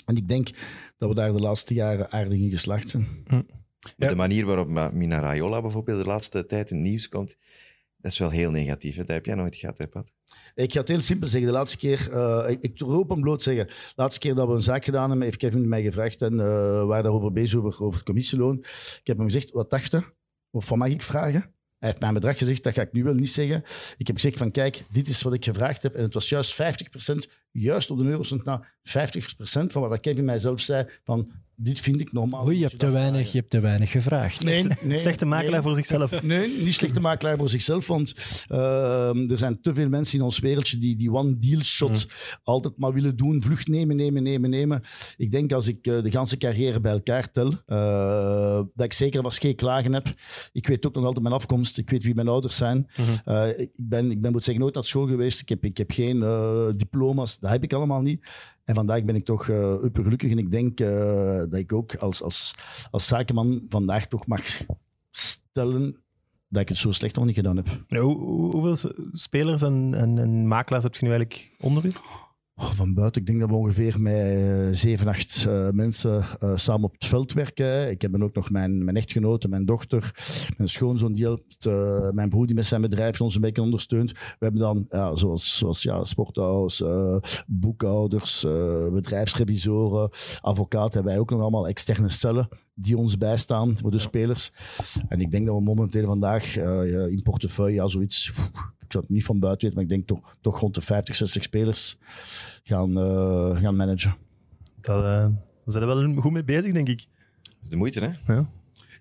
En 0.05 0.17
ik 0.17 0.29
denk 0.29 0.51
dat 0.99 1.09
we 1.09 1.15
daar 1.15 1.33
de 1.33 1.41
laatste 1.41 1.75
jaren 1.75 2.11
aardig 2.11 2.39
in 2.39 2.51
geslaagd 2.51 2.89
zijn. 2.89 3.25
Ja. 3.97 4.09
De 4.09 4.15
manier 4.15 4.47
waarop 4.47 4.93
Mina 4.93 5.21
Raiola 5.21 5.61
bijvoorbeeld 5.61 6.03
de 6.03 6.09
laatste 6.09 6.47
tijd 6.47 6.71
in 6.71 6.77
het 6.77 6.87
nieuws 6.87 7.09
komt, 7.09 7.37
dat 7.97 8.13
is 8.13 8.19
wel 8.19 8.31
heel 8.31 8.51
negatief. 8.51 8.97
Hè? 8.97 9.05
Dat 9.05 9.15
heb 9.15 9.27
jij 9.27 9.35
nooit 9.35 9.57
gehad, 9.57 9.79
hè, 9.79 9.89
Pat? 9.89 10.13
Ik 10.55 10.73
ga 10.73 10.81
het 10.81 10.89
heel 10.89 11.01
simpel 11.01 11.29
zeggen. 11.29 11.51
De 11.51 11.57
laatste 11.57 11.79
keer, 11.79 12.13
eh, 12.13 12.51
ik, 12.51 12.63
ik 12.63 12.81
roep 12.81 13.09
hem 13.09 13.21
bloot 13.21 13.43
zeggen. 13.43 13.67
De 13.67 13.93
laatste 13.97 14.21
keer 14.21 14.35
dat 14.35 14.49
we 14.49 14.55
een 14.55 14.63
zaak 14.63 14.85
gedaan 14.85 15.09
hebben, 15.09 15.27
heeft 15.27 15.39
Kevin 15.39 15.69
mij 15.69 15.83
gevraagd 15.83 16.23
en 16.23 16.33
eh 16.33 16.47
we 16.81 16.85
waren 16.87 17.03
daarover 17.03 17.33
bezig, 17.33 17.59
over, 17.59 17.83
over 17.83 17.97
het 17.97 18.07
commissieloon. 18.07 18.59
Ik 18.59 19.01
heb 19.03 19.17
hem 19.17 19.27
gezegd, 19.27 19.51
wat 19.51 19.71
dacht 19.71 19.91
je? 19.91 20.03
Of 20.51 20.69
wat 20.69 20.79
mag 20.79 20.89
ik 20.89 21.03
vragen? 21.03 21.54
Hij 21.85 21.93
heeft 21.93 22.05
mij 22.05 22.15
een 22.15 22.21
bedrag 22.21 22.39
gezegd, 22.39 22.63
dat 22.63 22.75
ga 22.75 22.83
ik 22.83 22.93
nu 22.93 23.05
wel 23.05 23.15
niet 23.15 23.31
zeggen. 23.31 23.65
Ik 23.97 24.07
heb 24.07 24.17
gezegd 24.17 24.37
van, 24.37 24.51
kijk, 24.51 24.85
dit 24.91 25.09
is 25.09 25.23
wat 25.23 25.33
ik 25.33 25.45
gevraagd 25.45 25.83
heb. 25.83 25.95
En 25.95 26.03
het 26.03 26.15
was 26.15 26.29
juist 26.29 26.63
50%, 26.63 27.15
juist 27.51 27.91
op 27.91 27.99
de 27.99 28.05
eurocent 28.05 28.45
na, 28.45 28.67
50% 28.67 28.71
van 29.67 29.89
wat 29.89 30.01
Kevin 30.01 30.25
mij 30.25 30.39
zelf 30.39 30.61
zei, 30.61 30.87
van, 31.03 31.33
dit 31.57 31.81
vind 31.81 32.01
ik 32.01 32.13
normaal. 32.13 32.47
Oei, 32.47 32.59
je 32.59 32.65
hebt 32.65 32.79
te 32.79 32.91
weinig, 32.91 33.33
je 33.33 33.39
hebt 33.39 33.51
te 33.51 33.61
weinig 33.61 33.91
gevraagd. 33.91 34.45
Nee, 34.45 34.65
nee, 34.83 34.99
Slechte 34.99 35.27
makelaar 35.27 35.53
nee. 35.53 35.63
voor 35.63 35.75
zichzelf. 35.75 36.23
Nee, 36.23 36.63
niet 36.63 36.75
slechte 36.75 37.01
makelaar 37.01 37.39
voor 37.39 37.49
zichzelf. 37.49 37.87
Want 37.87 38.15
ehm, 38.49 39.31
er 39.31 39.39
zijn 39.39 39.61
te 39.61 39.75
veel 39.75 39.89
mensen 39.89 40.19
in 40.19 40.25
ons 40.25 40.39
wereldje 40.39 40.79
die 40.79 40.97
die 40.97 41.13
one-deal 41.13 41.63
shot 41.63 42.07
altijd 42.43 42.75
maar 42.77 42.93
willen 42.93 43.17
doen. 43.17 43.43
Vlucht 43.43 43.69
nemen, 43.69 43.97
nemen, 43.97 44.23
nemen, 44.23 44.51
nemen. 44.51 44.83
Ik 45.17 45.31
denk 45.31 45.53
als 45.53 45.69
ik 45.69 45.87
eh, 45.87 46.03
de 46.03 46.11
ganse 46.11 46.37
carrière 46.37 46.81
bij 46.81 46.93
elkaar 46.93 47.31
tel, 47.33 47.53
eh, 47.67 48.63
dat 48.75 48.85
ik 48.85 48.93
zeker 48.93 49.23
was 49.23 49.39
geen 49.39 49.57
klagen 49.57 49.93
heb. 49.93 50.07
Ik 50.53 50.67
weet 50.67 50.87
ook 50.87 50.95
nog 50.95 51.05
altijd 51.05 51.23
mijn 51.23 51.35
afkomst. 51.35 51.79
Ik 51.79 51.91
weet 51.91 52.05
wie 52.05 52.15
mijn 52.15 52.29
ouders 52.29 52.57
zijn. 52.57 52.87
Mhm. 52.97 53.11
Eh, 53.25 53.59
ik, 53.59 53.71
ben, 53.77 54.11
ik 54.11 54.21
ben, 54.21 54.33
moet 54.33 54.45
zeggen, 54.45 54.63
nooit 54.63 54.75
naar 54.75 54.85
school 54.85 55.07
geweest. 55.07 55.41
Ik 55.41 55.49
heb, 55.49 55.65
ik 55.65 55.77
heb 55.77 55.91
geen 55.91 56.23
eh, 56.23 56.67
diploma's. 56.77 57.39
Dat 57.39 57.51
heb 57.51 57.63
ik 57.63 57.73
allemaal 57.73 58.01
niet. 58.01 58.27
En 58.65 58.75
vandaag 58.75 59.05
ben 59.05 59.15
ik 59.15 59.25
toch 59.25 59.49
uh. 59.49 59.85
En 60.19 60.39
ik 60.39 60.51
denk 60.51 60.81
eh, 60.81 61.37
dat 61.37 61.55
ik 61.55 61.73
ook 61.73 61.97
als, 61.97 62.23
als, 62.23 62.55
als 62.91 63.07
zakenman 63.07 63.67
vandaag 63.69 64.07
toch 64.07 64.27
mag 64.27 64.43
stellen 65.11 66.03
dat 66.49 66.63
ik 66.63 66.69
het 66.69 66.79
zo 66.79 66.93
slecht 66.93 67.17
nog 67.17 67.25
niet 67.25 67.35
gedaan 67.35 67.57
heb. 67.57 67.69
Hoeveel 67.89 68.91
spelers 69.13 69.63
en, 69.63 69.95
en, 69.95 70.19
en 70.19 70.49
makelaars 70.49 70.85
heb 70.85 70.95
je 70.95 71.07
nu 71.07 71.13
eigenlijk 71.13 71.51
onder? 71.61 71.83
Oh, 72.57 72.71
van 72.71 72.95
buiten, 72.95 73.21
ik 73.21 73.27
denk 73.27 73.41
dat 73.41 73.49
we 73.49 73.55
ongeveer 73.55 74.01
met 74.01 74.15
eh, 74.15 74.69
zeven, 74.73 75.09
acht 75.09 75.47
eh, 75.49 75.71
mensen 75.71 76.25
eh, 76.41 76.57
samen 76.57 76.85
op 76.85 76.93
het 76.93 77.05
veld 77.05 77.33
werken. 77.33 77.91
Ik 77.91 78.03
heb 78.03 78.13
dan 78.13 78.25
ook 78.25 78.35
nog 78.35 78.51
mijn, 78.51 78.85
mijn 78.85 78.97
echtgenote, 78.97 79.49
mijn 79.49 79.65
dochter, 79.65 80.15
mijn 80.57 80.69
schoonzoon 80.69 81.13
die 81.13 81.25
helpt, 81.25 81.69
mijn 82.15 82.29
broer 82.29 82.47
die 82.47 82.55
met 82.55 82.67
zijn 82.67 82.81
bedrijf 82.81 83.21
ons 83.21 83.35
een 83.35 83.41
beetje 83.41 83.63
ondersteunt. 83.63 84.13
We 84.13 84.19
hebben 84.39 84.61
dan, 84.61 84.87
ja, 84.91 85.15
zoals, 85.15 85.59
zoals 85.59 85.83
ja, 85.83 86.05
sporthouse, 86.05 86.87
eh, 86.87 87.31
boekhouders, 87.47 88.47
bedrijfsrevisoren, 88.93 90.11
advocaten, 90.41 90.93
hebben 90.93 91.13
wij 91.13 91.21
ook 91.21 91.31
nog 91.31 91.41
allemaal 91.41 91.69
externe 91.69 92.09
cellen 92.09 92.49
die 92.75 92.97
ons 92.97 93.19
bijstaan 93.19 93.77
voor 93.79 93.91
de 93.91 93.99
spelers. 93.99 94.53
En 95.09 95.21
ik 95.21 95.31
denk 95.31 95.47
dat 95.47 95.57
we 95.57 95.63
momenteel 95.63 96.07
vandaag 96.07 96.57
in 96.57 97.21
portefeuille, 97.23 97.75
ja, 97.75 97.89
zoiets, 97.89 98.33
het 99.03 99.11
niet 99.11 99.25
van 99.25 99.39
buiten 99.39 99.69
weten, 99.69 99.75
maar 99.75 99.83
ik 99.93 100.07
denk 100.07 100.21
toch, 100.21 100.37
toch 100.41 100.61
rond 100.61 100.75
de 100.75 100.81
50, 100.81 101.17
60 101.17 101.43
spelers 101.43 101.99
gaan, 102.63 102.99
eh, 102.99 103.61
gaan 103.61 103.77
managen. 103.77 104.17
Dat, 104.81 104.97
eh, 104.97 105.03
daar 105.05 105.33
zijn 105.65 105.87
we 105.87 105.95
wel 105.95 106.15
goed 106.15 106.33
mee 106.33 106.45
bezig, 106.45 106.73
denk 106.73 106.89
ik. 106.89 107.07
Dat 107.43 107.57
is 107.63 107.69
de 107.69 107.77
moeite, 107.77 108.01
hè? 108.01 108.35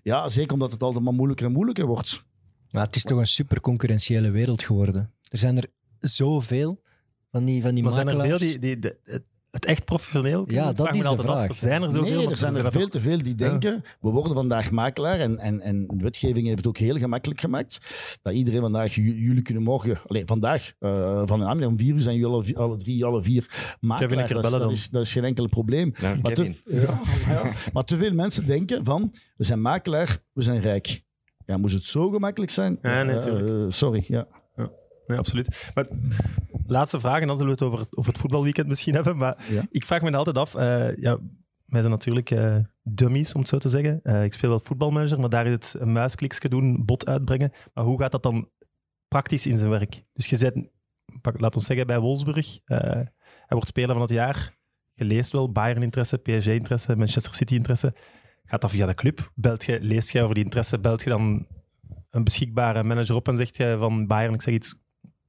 Ja, 0.02 0.28
zeker 0.28 0.52
omdat 0.52 0.72
het 0.72 0.82
altijd 0.82 1.04
maar 1.04 1.14
moeilijker 1.14 1.46
en 1.46 1.52
moeilijker 1.52 1.86
wordt. 1.86 2.24
Maar 2.70 2.84
het 2.86 2.96
is 2.96 3.02
toch 3.02 3.18
een 3.18 3.26
super 3.26 3.60
concurrentiële 3.60 4.30
wereld 4.30 4.62
geworden. 4.62 5.12
Er 5.28 5.38
zijn 5.38 5.56
er 5.56 5.66
zoveel 5.98 6.82
van 7.30 7.44
die, 7.44 7.62
van 7.62 7.74
die 7.74 7.82
Maar 7.82 7.92
zijn 7.92 8.08
er 8.08 8.20
veel 8.20 8.38
die, 8.38 8.58
die, 8.58 8.78
de- 8.78 9.22
het, 9.54 9.64
echt 9.64 9.84
professioneel 9.84 10.44
Ja, 10.46 10.70
Ik 10.70 10.76
dat 10.76 10.86
vraag 10.86 10.96
is 10.96 11.02
de 11.02 11.08
altijd 11.08 11.28
af, 11.28 11.34
vraag. 11.34 11.56
Zijn 11.56 11.82
er 11.82 11.90
zoveel? 11.90 12.16
nee, 12.16 12.28
er 12.28 12.36
zijn 12.36 12.56
er 12.56 12.72
veel 12.72 12.88
te 12.88 13.00
veel 13.00 13.18
die 13.18 13.34
denken, 13.34 13.84
we 14.00 14.10
worden 14.10 14.34
vandaag 14.34 14.70
makelaar 14.70 15.20
en, 15.20 15.38
en, 15.38 15.60
en 15.60 15.86
de 15.86 16.04
wetgeving 16.04 16.46
heeft 16.46 16.58
het 16.58 16.66
ook 16.66 16.78
heel 16.78 16.98
gemakkelijk 16.98 17.40
gemaakt, 17.40 17.80
dat 18.22 18.32
iedereen 18.34 18.60
vandaag, 18.60 18.94
jullie 18.94 19.42
kunnen 19.42 19.62
morgen, 19.62 20.00
alleen 20.06 20.26
vandaag, 20.26 20.72
eh 20.78 21.22
van 21.24 21.38
de 21.38 21.44
namiddag 21.44 21.70
om 21.70 21.78
vier 21.78 21.94
uur 21.94 22.02
zijn 22.02 22.16
jullie 22.16 22.56
alle, 22.58 22.76
drie, 22.76 23.04
alle 23.04 23.22
vier 23.22 23.76
makelaar. 23.80 24.28
Dat 24.28 24.42
dat, 24.42 24.52
dan. 24.52 24.70
is, 24.70 24.90
dat 24.90 25.02
is 25.02 25.12
geen 25.12 25.24
enkel 25.24 25.48
probleem. 25.48 25.94
Maar 26.00 26.20
Kevin. 26.20 26.56
te, 26.64 26.74
ja, 26.76 27.00
ja. 27.28 27.52
maar 27.72 27.84
te 27.84 27.96
veel 27.96 28.12
mensen 28.12 28.46
denken 28.46 28.84
van, 28.84 29.14
we 29.36 29.44
zijn 29.44 29.60
makelaar, 29.60 30.18
we 30.32 30.42
zijn 30.42 30.60
rijk. 30.60 31.02
Ja, 31.46 31.56
moest 31.56 31.74
het 31.74 31.84
zo 31.84 32.10
gemakkelijk 32.10 32.50
zijn? 32.50 32.78
Ja, 32.82 33.02
natuurlijk. 33.02 33.48
eh, 33.48 33.64
sorry, 33.68 34.04
ja. 34.06 34.26
Ja, 35.06 35.16
absoluut. 35.16 35.70
Maar, 35.74 35.86
laatste 36.66 37.00
vraag, 37.00 37.20
en 37.20 37.26
dan 37.26 37.36
zullen 37.36 37.56
we 37.56 37.64
het 37.64 37.72
over 37.72 37.84
het, 37.84 37.96
over 37.96 38.12
het 38.12 38.20
voetbalweekend 38.20 38.66
misschien 38.68 38.94
hebben. 38.94 39.16
Maar 39.16 39.44
Ja. 39.50 39.62
ik 39.70 39.86
vraag 39.86 40.02
me 40.02 40.16
altijd 40.16 40.38
af, 40.38 40.54
eh, 40.54 40.96
ja, 40.96 41.18
wij 41.66 41.80
zijn 41.80 41.90
natuurlijk 41.92 42.30
eh, 42.30 42.56
dummies, 42.82 43.34
om 43.34 43.40
het 43.40 43.48
zo 43.48 43.58
te 43.58 43.68
zeggen. 43.68 44.00
Eh, 44.02 44.24
ik 44.24 44.32
speel 44.32 44.48
wel 44.48 44.58
voetbalmanager, 44.58 45.20
maar 45.20 45.28
daar 45.28 45.46
is 45.46 45.52
het 45.52 45.74
een 45.78 45.92
muiskliksje 45.92 46.48
doen, 46.48 46.84
bot 46.84 47.06
uitbrengen. 47.06 47.52
Maar 47.74 47.84
hoe 47.84 48.00
gaat 48.00 48.12
dat 48.12 48.22
dan 48.22 48.48
praktisch 49.08 49.46
in 49.46 49.56
zijn 49.56 49.70
werk? 49.70 50.04
Dus 50.12 50.26
je 50.26 50.68
pak, 51.20 51.40
laat 51.40 51.56
ons 51.56 51.66
zeggen, 51.66 51.86
bij 51.86 51.98
Wolfsburg. 51.98 52.58
hij 52.64 53.12
wordt 53.48 53.66
speler 53.66 53.92
van 53.92 54.00
het 54.00 54.10
jaar. 54.10 54.56
Je 54.94 55.04
leest 55.04 55.32
wel 55.32 55.52
Bayern-interesse, 55.52 56.16
PSG-interesse, 56.18 56.96
Manchester 56.96 57.34
City-interesse. 57.34 57.94
Gaat 58.44 58.60
dat 58.60 58.70
via 58.70 58.86
de 58.86 58.94
club? 58.94 59.30
Belt 59.34 59.64
je, 59.64 59.80
leest 59.80 60.10
je 60.10 60.22
over 60.22 60.34
die 60.34 60.44
interesse? 60.44 60.78
Belt 60.78 61.02
je 61.02 61.10
dan 61.10 61.46
een 62.10 62.24
beschikbare 62.24 62.82
manager 62.82 63.14
op 63.14 63.28
en 63.28 63.36
zegt 63.36 63.56
je 63.56 63.76
van 63.78 64.06
Bayern, 64.06 64.34
ik 64.34 64.42
zeg 64.42 64.54
iets, 64.54 64.83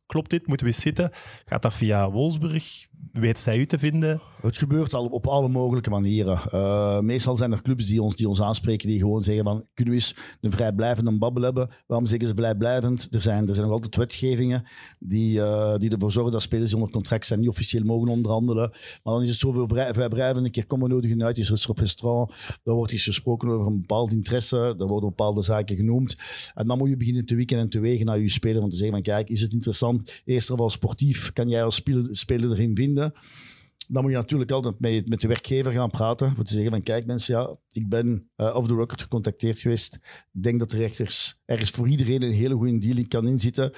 klopt 0.06 0.30
dit? 0.30 0.48
Moeten 0.48 0.66
we 0.66 0.72
zitten? 0.72 1.12
Gaat 1.46 1.62
dat 1.62 1.74
via 1.74 2.12
Wolfsburg? 2.12 2.88
Weten 3.12 3.42
zij 3.42 3.58
u 3.58 3.66
te 3.66 3.80
vinden? 3.80 4.22
Het 4.42 4.58
gebeurt 4.58 4.94
al 4.94 5.06
op 5.06 5.28
alle 5.28 5.50
mogelijke 5.50 5.90
manieren. 5.90 6.40
Uh, 6.54 7.00
meestal 7.00 7.38
zijn 7.38 7.52
er 7.52 7.62
clubs 7.62 7.88
die 7.88 8.02
ons, 8.02 8.16
die 8.16 8.30
ons 8.30 8.42
aanspreken, 8.42 8.88
die 8.88 9.00
gewoon 9.00 9.24
zeggen 9.24 9.44
van, 9.44 9.66
kunnen 9.74 9.94
we 9.94 10.00
eens 10.00 10.16
een 10.42 10.52
vrijblijvende 10.52 11.18
babbel 11.18 11.44
hebben? 11.44 11.70
Waarom 11.88 12.08
zeggen 12.08 12.28
ze 12.28 12.34
vrijblijvend? 12.36 13.08
Er 13.12 13.22
zijn, 13.22 13.48
er 13.48 13.56
zijn 13.56 13.68
nog 13.68 13.76
altijd 13.76 13.96
wetgevingen 13.96 14.64
die, 15.00 15.38
uh, 15.38 15.78
die 15.78 15.90
ervoor 15.90 16.12
zorgen 16.12 16.32
dat 16.32 16.42
spelers 16.42 16.70
die 16.70 16.78
onder 16.78 16.94
contract 16.94 17.26
zijn 17.26 17.40
niet 17.40 17.50
officieel 17.50 17.84
mogen 17.84 18.10
onderhandelen. 18.10 18.70
Maar 19.04 19.14
dan 19.14 19.24
is 19.24 19.30
het 19.30 19.40
zoveel 19.40 19.68
vrijblijvend. 19.68 20.46
Een 20.46 20.52
keer 20.52 20.66
komen 20.66 20.88
we 20.88 20.94
nodig 20.94 21.20
uit, 21.20 21.38
is 21.38 21.50
er 21.50 21.70
op 21.70 21.78
restaurant, 21.78 22.32
daar 22.64 22.76
wordt 22.76 22.92
iets 22.92 23.04
gesproken 23.04 23.50
over 23.50 23.68
een 23.68 23.80
bepaald 23.80 24.12
interesse, 24.12 24.74
daar 24.78 24.88
worden 24.88 25.10
bepaalde 25.10 25.42
zaken 25.42 25.76
genoemd. 25.76 26.16
En 26.54 26.68
dan 26.68 26.78
moet 26.78 26.90
je 26.90 26.98
beginnen 26.98 27.26
te 27.26 27.36
wikken 27.36 27.58
en 27.58 27.70
te 27.70 27.80
wegen 27.80 28.06
naar 28.06 28.20
je 28.20 28.30
speler 28.30 28.62
om 28.62 28.70
te 28.70 28.76
zeggen 28.76 28.94
van, 28.94 29.04
kijk, 29.04 29.30
is 29.30 29.42
het 29.42 29.52
interessant? 29.52 30.12
Eerst 30.26 30.50
of 30.50 30.60
al 30.60 30.70
sportief, 30.70 31.34
kan 31.34 31.50
jij 31.50 31.64
als 31.64 31.76
speler, 31.76 32.18
speler 32.18 32.52
erin 32.52 32.76
vinden? 32.76 32.85
Dan 32.94 34.02
moet 34.02 34.12
je 34.12 34.18
natuurlijk 34.18 34.52
altijd 34.52 34.80
met, 34.80 35.10
met 35.10 35.22
de 35.22 35.28
werkgever 35.28 35.72
gaan 35.72 35.90
praten. 35.90 36.36
Voor 36.36 36.44
te 36.44 36.54
zeggen 36.54 36.72
van 36.72 36.84
kijk 36.84 37.06
mensen, 37.06 37.36
ja, 37.36 37.56
ik 37.76 37.90
ben 37.90 38.30
uh, 38.38 38.56
off 38.56 38.68
the 38.68 38.76
record 38.76 39.02
gecontacteerd 39.02 39.60
geweest. 39.60 39.96
Ik 40.34 40.44
denk 40.44 40.60
dat 40.60 40.72
er 40.72 40.78
rechters 40.78 41.40
ergens 41.46 41.70
voor 41.70 41.88
iedereen 41.88 42.22
een 42.22 42.32
hele 42.32 42.56
goede 42.56 42.78
deal 42.78 43.08
kan 43.08 43.28
inzitten. 43.28 43.72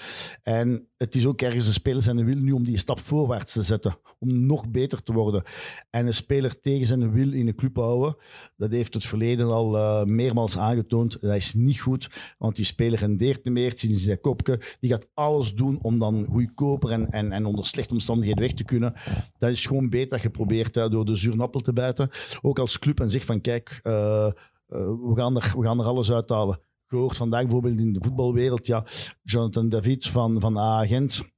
En 0.44 0.88
het 0.98 1.16
is 1.16 1.26
ook 1.26 1.42
ergens 1.42 1.68
een 1.68 1.74
speler 1.74 2.02
zijn 2.02 2.26
wil 2.26 2.36
nu 2.36 2.52
om 2.52 2.64
die 2.64 2.78
stap 2.78 3.00
voorwaarts 3.00 3.54
te 3.54 3.62
zetten. 3.62 3.98
Om 4.20 4.46
nog 4.46 4.70
beter 4.70 5.04
te 5.04 5.14
worden. 5.14 5.44
En 5.90 6.08
een 6.08 6.14
speler 6.14 6.60
tegen 6.60 6.86
zijn 6.86 7.12
wil 7.12 7.34
in 7.34 7.48
een 7.48 7.56
club 7.56 7.76
houden, 7.76 8.16
dat 8.56 8.72
heeft 8.72 8.94
het 8.94 9.06
verleden 9.06 9.48
al 9.48 9.76
uh, 9.76 10.04
meermaals 10.04 10.58
aangetoond. 10.58 11.22
Dat 11.22 11.36
is 11.36 11.54
niet 11.54 11.80
goed, 11.80 12.10
want 12.38 12.56
die 12.56 12.66
speler 12.66 13.00
rendeert 13.00 13.44
niet 13.44 13.54
meer. 13.54 13.70
Het 13.70 13.84
in 13.84 13.98
zijn 13.98 14.22
kopje. 14.22 14.62
Die 14.80 14.90
gaat 14.90 15.08
alles 15.14 15.54
doen 15.54 15.82
om 15.82 16.00
dan 16.00 16.26
goedkoper 16.32 16.90
en, 16.90 17.10
en, 17.10 17.32
en 17.32 17.46
onder 17.46 17.66
slechte 17.66 17.94
omstandigheden 17.94 18.44
weg 18.44 18.54
te 18.54 18.64
kunnen. 18.64 18.94
Dat 19.38 19.50
is 19.50 19.66
gewoon 19.66 19.90
beter 19.90 20.30
probeert 20.30 20.78
uh, 20.78 20.90
door 20.90 21.06
de 21.06 21.16
zuurnappel 21.16 21.60
te 21.60 21.74
bijten. 21.74 22.10
Ook 22.42 22.60
als 22.60 22.80
club 22.80 23.00
en 23.00 23.10
zegt 23.10 23.26
van 23.26 23.42
kijk, 23.42 23.80
uh, 23.88 24.32
we, 24.68 25.14
gaan 25.16 25.36
er, 25.36 25.54
we 25.58 25.64
gaan 25.64 25.80
er 25.80 25.86
alles 25.86 26.12
uithalen 26.12 26.60
gehoord 26.88 27.18
vandaag 27.18 27.42
bijvoorbeeld 27.42 27.80
in 27.80 27.94
de 27.94 28.02
voetbalwereld. 28.04 28.68
Ja, 28.68 28.86
Jonathan 29.24 29.70
David 29.70 30.08
van, 30.08 30.40
van 30.40 30.58
A-agent. 30.58 31.36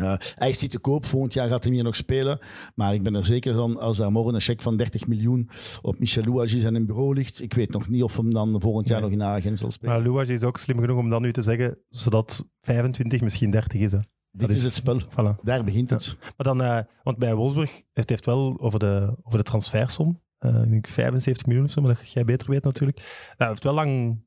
Uh, 0.00 0.14
hij 0.18 0.48
is 0.48 0.60
niet 0.60 0.70
te 0.70 0.78
koop, 0.78 1.06
volgend 1.06 1.32
jaar 1.32 1.48
gaat 1.48 1.64
hij 1.64 1.72
hier 1.72 1.82
nog 1.82 1.96
spelen. 1.96 2.38
Maar 2.74 2.94
ik 2.94 3.02
ben 3.02 3.14
er 3.14 3.24
zeker 3.24 3.54
van, 3.54 3.78
als 3.78 3.96
daar 3.96 4.12
morgen 4.12 4.34
een 4.34 4.40
cheque 4.40 4.62
van 4.62 4.76
30 4.76 5.06
miljoen 5.06 5.50
op 5.82 5.98
Michel 5.98 6.24
Louagie 6.24 6.60
zijn 6.60 6.76
in 6.76 6.86
bureau 6.86 7.14
ligt, 7.14 7.42
ik 7.42 7.54
weet 7.54 7.70
nog 7.70 7.88
niet 7.88 8.02
of 8.02 8.16
hem 8.16 8.32
dan 8.32 8.60
volgend 8.60 8.88
jaar 8.88 9.00
nog 9.00 9.10
in 9.10 9.22
A-agent 9.22 9.58
zal 9.58 9.70
spelen. 9.70 9.94
Maar 9.94 10.04
Louagie 10.04 10.34
is 10.34 10.42
ook 10.42 10.58
slim 10.58 10.80
genoeg 10.80 10.98
om 10.98 11.10
dan 11.10 11.22
nu 11.22 11.32
te 11.32 11.42
zeggen, 11.42 11.78
zodat 11.88 12.48
25 12.60 13.20
misschien 13.20 13.50
30 13.50 13.80
is. 13.80 13.92
Hè. 13.92 13.98
Dit 14.30 14.48
is, 14.48 14.56
is, 14.56 14.64
het 14.64 14.74
spel. 14.74 15.00
Voilà. 15.00 15.40
Daar 15.42 15.64
begint 15.64 15.90
het. 15.90 16.04
Ja. 16.04 16.12
Maar 16.36 16.46
dan, 16.46 16.62
uh, 16.62 16.78
want 17.02 17.18
bij 17.18 17.34
Wolfsburg 17.34 17.82
heeft 17.92 18.08
hij 18.08 18.18
wel 18.24 18.56
over 18.60 18.78
de, 18.78 19.16
over 19.22 19.38
de 19.38 19.44
transfersom, 19.44 20.22
uh, 20.44 20.62
ik 20.62 20.70
denk 20.70 20.88
75 20.88 21.46
miljoen 21.46 21.64
of 21.64 21.70
zo, 21.70 21.82
maar 21.82 21.94
dat 21.94 22.10
jij 22.10 22.24
beter 22.24 22.50
weet 22.50 22.64
natuurlijk. 22.64 23.32
Hij 23.36 23.48
heeft 23.48 23.64
wel 23.64 23.74
lang 23.74 24.22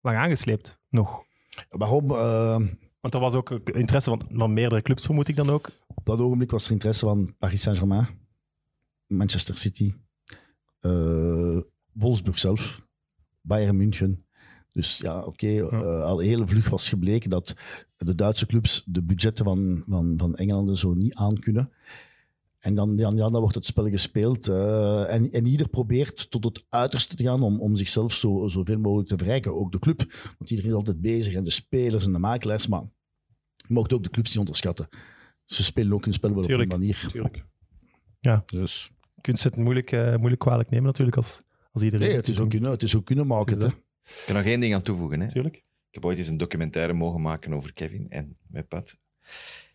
lang 0.00 0.16
aangesleept 0.16 0.80
nog. 0.88 1.22
Waarom? 1.68 2.10
Uh, 2.10 2.60
Want 3.00 3.14
er 3.14 3.20
was 3.20 3.34
ook 3.34 3.50
interesse 3.50 4.10
van, 4.10 4.22
van 4.32 4.52
meerdere 4.52 4.82
clubs, 4.82 5.04
vermoed 5.04 5.28
ik 5.28 5.36
dan 5.36 5.50
ook. 5.50 5.70
Op 5.86 6.04
dat 6.04 6.18
ogenblik 6.20 6.50
was 6.50 6.66
er 6.66 6.72
interesse 6.72 7.04
van 7.06 7.34
Paris 7.38 7.62
Saint-Germain, 7.62 8.06
Manchester 9.06 9.56
City, 9.56 9.94
Wolfsburg 11.92 12.38
zelf, 12.38 12.88
Bayern 13.40 13.76
München. 13.76 14.24
Dus 14.72 14.98
ja, 14.98 15.18
oké, 15.18 15.28
okay, 15.28 15.54
ja. 15.54 15.70
uh, 15.70 16.02
al 16.02 16.18
heel 16.18 16.46
vlug 16.46 16.68
was 16.68 16.88
gebleken 16.88 17.30
dat 17.30 17.54
de 17.96 18.14
Duitse 18.14 18.46
clubs 18.46 18.82
de 18.86 19.02
budgetten 19.02 19.44
van, 19.44 19.82
van, 19.86 20.14
van 20.18 20.34
Engeland 20.34 20.78
zo 20.78 20.94
niet 20.94 21.14
aankunnen. 21.14 21.72
En 22.60 22.74
dan, 22.74 22.96
dan, 22.96 23.16
ja, 23.16 23.30
dan 23.30 23.40
wordt 23.40 23.54
het 23.54 23.64
spel 23.64 23.88
gespeeld. 23.88 24.48
Uh, 24.48 25.12
en, 25.12 25.30
en 25.32 25.46
ieder 25.46 25.68
probeert 25.68 26.30
tot 26.30 26.44
het 26.44 26.64
uiterste 26.68 27.16
te 27.16 27.22
gaan 27.22 27.42
om, 27.42 27.60
om 27.60 27.76
zichzelf 27.76 28.12
zo, 28.12 28.48
zoveel 28.48 28.78
mogelijk 28.78 29.08
te 29.08 29.18
verrijken. 29.18 29.56
Ook 29.56 29.72
de 29.72 29.78
club. 29.78 29.98
Want 30.38 30.50
iedereen 30.50 30.70
is 30.70 30.76
altijd 30.76 31.00
bezig. 31.00 31.34
En 31.34 31.44
de 31.44 31.50
spelers 31.50 32.04
en 32.04 32.12
de 32.12 32.18
makelaars. 32.18 32.66
Maar 32.66 32.82
je 33.56 33.74
mag 33.74 33.90
ook 33.90 34.02
de 34.02 34.10
clubs 34.10 34.28
niet 34.28 34.38
onderschatten. 34.38 34.88
Ze 35.44 35.62
spelen 35.62 35.92
ook 35.92 36.04
hun 36.04 36.14
spel 36.14 36.34
wel 36.34 36.42
tuurlijk, 36.42 36.72
op 36.72 36.74
een 36.74 36.80
manier. 36.80 37.08
Tuurlijk. 37.12 37.44
Ja. 38.20 38.42
Dus. 38.46 38.90
Je 39.14 39.20
kunt 39.20 39.42
het 39.42 39.56
moeilijk, 39.56 39.92
uh, 39.92 40.16
moeilijk 40.16 40.40
kwalijk 40.40 40.70
nemen 40.70 40.86
natuurlijk 40.86 41.16
als, 41.16 41.42
als 41.72 41.82
iedereen... 41.82 42.08
Nee, 42.08 42.16
het 42.16 42.28
is, 42.28 42.40
ook 42.40 42.50
kunnen, 42.50 42.70
het 42.70 42.82
is 42.82 42.96
ook 42.96 43.06
kunnen 43.06 43.26
maken. 43.26 43.60
Hè. 43.60 43.66
Ik 43.66 44.22
kan 44.26 44.34
nog 44.34 44.44
één 44.44 44.60
ding 44.60 44.74
aan 44.74 44.82
toevoegen. 44.82 45.20
Hè? 45.20 45.32
Tuurlijk. 45.32 45.56
Ik 45.56 45.96
heb 45.96 46.04
ooit 46.04 46.18
eens 46.18 46.28
een 46.28 46.36
documentaire 46.36 46.92
mogen 46.92 47.20
maken 47.20 47.54
over 47.54 47.72
Kevin 47.72 48.10
en 48.10 48.36
met 48.46 48.68
Pat. 48.68 48.98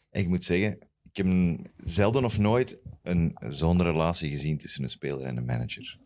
En 0.10 0.22
ik 0.22 0.28
moet 0.28 0.44
zeggen, 0.44 0.80
ik 1.16 1.26
heb 1.26 1.58
zelden 1.78 2.24
of 2.24 2.38
nooit 2.38 2.78
een 3.04 3.38
zo'n 3.48 3.82
relatie 3.82 4.30
gezien 4.30 4.58
tussen 4.58 4.84
een 4.84 4.90
speler 4.90 5.22
en 5.22 5.38
een 5.38 5.46
manager. 5.46 5.98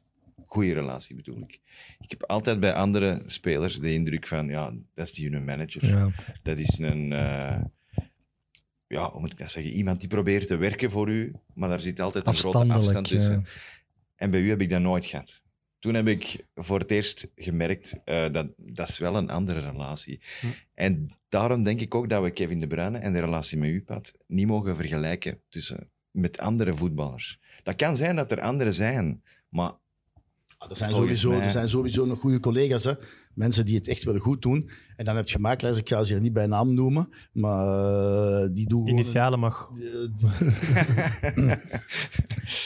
Goeie 0.46 0.74
relatie 0.74 1.16
bedoel 1.16 1.42
ik. 1.42 1.60
Ik 2.00 2.10
heb 2.10 2.24
altijd 2.24 2.60
bij 2.60 2.74
andere 2.74 3.24
spelers 3.26 3.80
de 3.80 3.94
indruk 3.94 4.28
van, 4.28 4.48
ja, 4.48 4.74
dat 4.94 5.08
is 5.08 5.14
die 5.14 5.30
hun 5.30 5.46
manager. 5.46 5.86
Ja. 5.86 6.12
Dat 6.44 6.58
is 6.58 6.78
een, 6.80 7.12
uh, 7.12 7.62
ja, 8.88 9.12
hoe 9.12 9.20
moet 9.20 9.32
ik 9.32 9.38
dat 9.38 9.52
zeggen, 9.52 9.74
iemand 9.74 10.00
die 10.00 10.10
probeert 10.10 10.48
te 10.48 10.58
werken 10.58 10.92
voor 10.92 11.10
u, 11.10 11.34
maar 11.54 11.70
daar 11.70 11.80
zit 11.80 12.00
altijd 12.00 12.28
een 12.28 12.34
grote 12.34 12.74
afstand 12.74 13.08
tussen. 13.08 13.34
Ja. 13.34 13.50
En 14.16 14.32
bij 14.32 14.40
u 14.40 14.50
heb 14.50 14.62
ik 14.62 14.70
dat 14.70 14.82
nooit 14.82 15.06
gehad. 15.06 15.42
Toen 15.80 15.94
heb 15.94 16.08
ik 16.08 16.46
voor 16.56 16.80
het 16.80 16.92
eerst 16.92 17.28
gemerkt, 17.36 18.00
uh, 18.06 18.32
dat 18.32 18.48
dat 18.58 18.90
is 18.90 18.98
wel 18.98 19.16
een 19.16 19.30
andere 19.30 19.60
relatie. 19.60 20.22
Hm. 20.40 20.48
En 20.74 21.10
daarom 21.30 21.64
denk 21.64 21.82
ik 21.82 21.96
ook 21.96 22.10
dat 22.10 22.24
we 22.24 22.32
Kevin 22.32 22.60
De 22.60 22.68
Bruyne 22.68 22.98
en 22.98 23.14
de 23.14 23.20
relatie 23.20 23.58
met 23.58 23.70
u, 23.70 23.82
Pat, 23.82 24.18
niet 24.28 24.48
mogen 24.48 24.76
vergelijken 24.76 25.42
tussen, 25.50 25.90
met 26.12 26.40
andere 26.40 26.74
voetballers. 26.74 27.40
Dat 27.64 27.76
kan 27.76 27.96
zijn 27.96 28.16
dat 28.16 28.32
er 28.32 28.42
andere 28.42 28.72
zijn, 28.72 29.24
maar... 29.50 29.72
Ah, 30.58 30.70
er, 30.70 30.78
zijn 30.78 30.92
sowieso, 30.92 31.30
mij... 31.30 31.42
er 31.42 31.50
zijn 31.50 31.70
sowieso 31.70 32.06
nog 32.06 32.20
goede 32.20 32.40
collega's, 32.40 32.84
hè? 32.84 32.94
Mensen 33.40 33.66
die 33.66 33.76
het 33.76 33.88
echt 33.88 34.04
wel 34.04 34.18
goed 34.18 34.42
doen. 34.42 34.70
En 34.96 35.06
dan 35.06 35.16
heb 35.16 35.28
je 35.28 35.36
gemaakt, 35.36 35.64
ik 35.64 35.90
ga 35.90 36.04
ze 36.04 36.14
hier 36.14 36.22
niet 36.22 36.34
bij 36.34 36.48
naam 36.48 36.74
noemen, 36.74 37.10
maar 37.32 37.66
uh, 38.44 38.48
die 38.52 38.68
doen 38.68 38.88
Initialen 38.88 39.40
mag. 39.40 39.70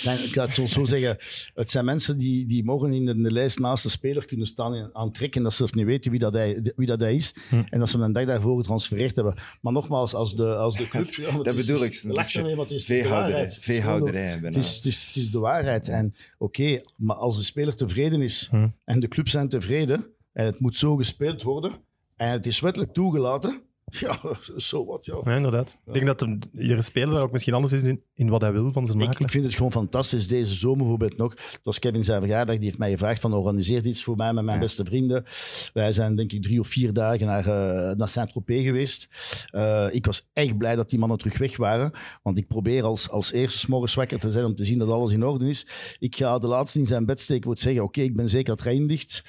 zijn, 0.01 0.19
ik 0.23 0.33
ga 0.33 0.41
het 0.41 0.53
zo, 0.53 0.65
zo, 0.65 0.83
zeggen. 0.83 1.17
Het 1.53 1.71
zijn 1.71 1.85
mensen 1.85 2.17
die, 2.17 2.45
die 2.45 2.63
morgen 2.63 2.93
in 2.93 3.05
de, 3.05 3.11
in 3.11 3.23
de 3.23 3.31
lijst 3.31 3.59
naast 3.59 3.83
de 3.83 3.89
speler 3.89 4.25
kunnen 4.25 4.47
staan 4.47 4.73
en 4.73 4.89
aantrekken 4.93 5.43
dat 5.43 5.51
ze 5.51 5.57
zelf 5.57 5.73
niet 5.73 5.85
weten 5.85 6.11
wie 6.11 6.19
dat 6.19 6.33
hij, 6.33 6.73
wie 6.75 6.87
dat 6.87 6.99
hij 6.99 7.15
is. 7.15 7.35
Hm. 7.49 7.63
En 7.69 7.79
dat 7.79 7.89
ze 7.89 7.97
hem 7.97 8.05
een 8.05 8.11
dag 8.11 8.25
daarvoor 8.25 8.57
getransfereerd 8.57 9.15
hebben. 9.15 9.35
Maar 9.61 9.73
nogmaals, 9.73 10.13
als 10.13 10.35
de, 10.35 10.55
als 10.55 10.77
de 10.77 10.87
club... 10.87 11.13
Ja, 11.23 11.43
dat 11.43 11.55
bedoel 11.55 11.83
ik. 11.83 11.93
Het 11.93 12.71
is 12.71 12.85
veehouderij. 12.85 13.51
veehouderij 13.51 14.39
het, 14.41 14.55
is, 14.55 14.75
het, 14.75 14.85
is, 14.85 15.05
het 15.05 15.15
is 15.15 15.31
de 15.31 15.39
waarheid. 15.39 15.87
En 15.87 16.15
oké, 16.37 16.61
okay, 16.61 16.81
maar 16.97 17.15
als 17.15 17.37
de 17.37 17.43
speler 17.43 17.75
tevreden 17.75 18.21
is 18.21 18.47
hm. 18.51 18.67
en 18.85 18.99
de 18.99 19.07
club 19.07 19.27
zijn 19.27 19.49
tevreden 19.49 20.13
en 20.33 20.45
het 20.45 20.59
moet 20.59 20.75
zo 20.75 20.95
gespeeld 20.95 21.41
worden. 21.41 21.71
En 22.15 22.29
het 22.29 22.45
is 22.45 22.59
wettelijk 22.59 22.93
toegelaten, 22.93 23.61
ja, 23.99 24.19
zo 24.57 24.85
wat, 24.85 25.05
ja. 25.05 25.35
inderdaad. 25.35 25.77
Ik 25.85 25.93
denk 25.93 26.05
dat 26.05 26.19
de, 26.19 26.37
iedere 26.57 26.81
speler 26.81 27.13
daar 27.13 27.23
ook 27.23 27.31
misschien 27.31 27.53
anders 27.53 27.73
is 27.73 27.83
in, 27.83 28.01
in 28.15 28.29
wat 28.29 28.41
hij 28.41 28.51
wil 28.51 28.71
van 28.71 28.85
zijn 28.85 28.97
makelaar. 28.97 29.19
Ik, 29.19 29.25
ik, 29.25 29.31
vind 29.31 29.43
het 29.43 29.53
gewoon 29.53 29.71
fantastisch. 29.71 30.27
Deze 30.27 30.55
zomer 30.55 30.77
bijvoorbeeld 30.77 31.17
nog. 31.17 31.31
Het 31.31 31.59
was 31.63 31.79
Kevin 31.79 32.03
zijn 32.03 32.19
verjaardag. 32.19 32.55
Die 32.55 32.65
heeft 32.65 32.77
mij 32.77 32.91
gevraagd 32.91 33.21
van 33.21 33.33
organiseer 33.33 33.85
iets 33.85 34.03
voor 34.03 34.15
mij 34.15 34.33
met 34.33 34.43
mijn 34.43 34.59
beste 34.59 34.85
vrienden. 34.85 35.25
Wij 35.73 35.93
zijn 35.93 36.15
denk 36.15 36.31
ik 36.31 36.41
drie 36.41 36.59
of 36.59 36.67
vier 36.67 36.93
dagen 36.93 37.25
naar, 37.25 37.47
uh, 37.47 37.95
naar 37.95 38.07
Saint-Tropez 38.07 38.63
geweest. 38.63 39.07
Uh, 39.51 39.87
ik 39.91 40.05
was 40.05 40.29
echt 40.33 40.57
blij 40.57 40.75
dat 40.75 40.89
die 40.89 40.99
mannen 40.99 41.17
terug 41.17 41.37
weg 41.37 41.57
waren. 41.57 41.91
Want 42.23 42.37
ik 42.37 42.47
probeer 42.47 42.83
als, 42.83 43.09
als 43.09 43.31
eerste 43.31 43.69
morgens 43.69 43.93
wakker 43.93 44.19
te 44.19 44.31
zijn 44.31 44.45
om 44.45 44.55
te 44.55 44.65
zien 44.65 44.77
dat 44.77 44.89
alles 44.89 45.11
in 45.11 45.25
orde 45.25 45.47
is. 45.47 45.67
Ik 45.99 46.15
ga 46.15 46.39
de 46.39 46.47
laatste 46.47 46.79
in 46.79 46.87
zijn 46.87 47.05
bed 47.05 47.21
steken 47.21 47.55
te 47.55 47.61
zeggen, 47.61 47.83
oké, 47.83 47.99
okay, 47.99 48.09
ik 48.09 48.15
ben 48.15 48.29
zeker 48.29 48.57
het 48.63 48.87
dicht. 48.87 49.23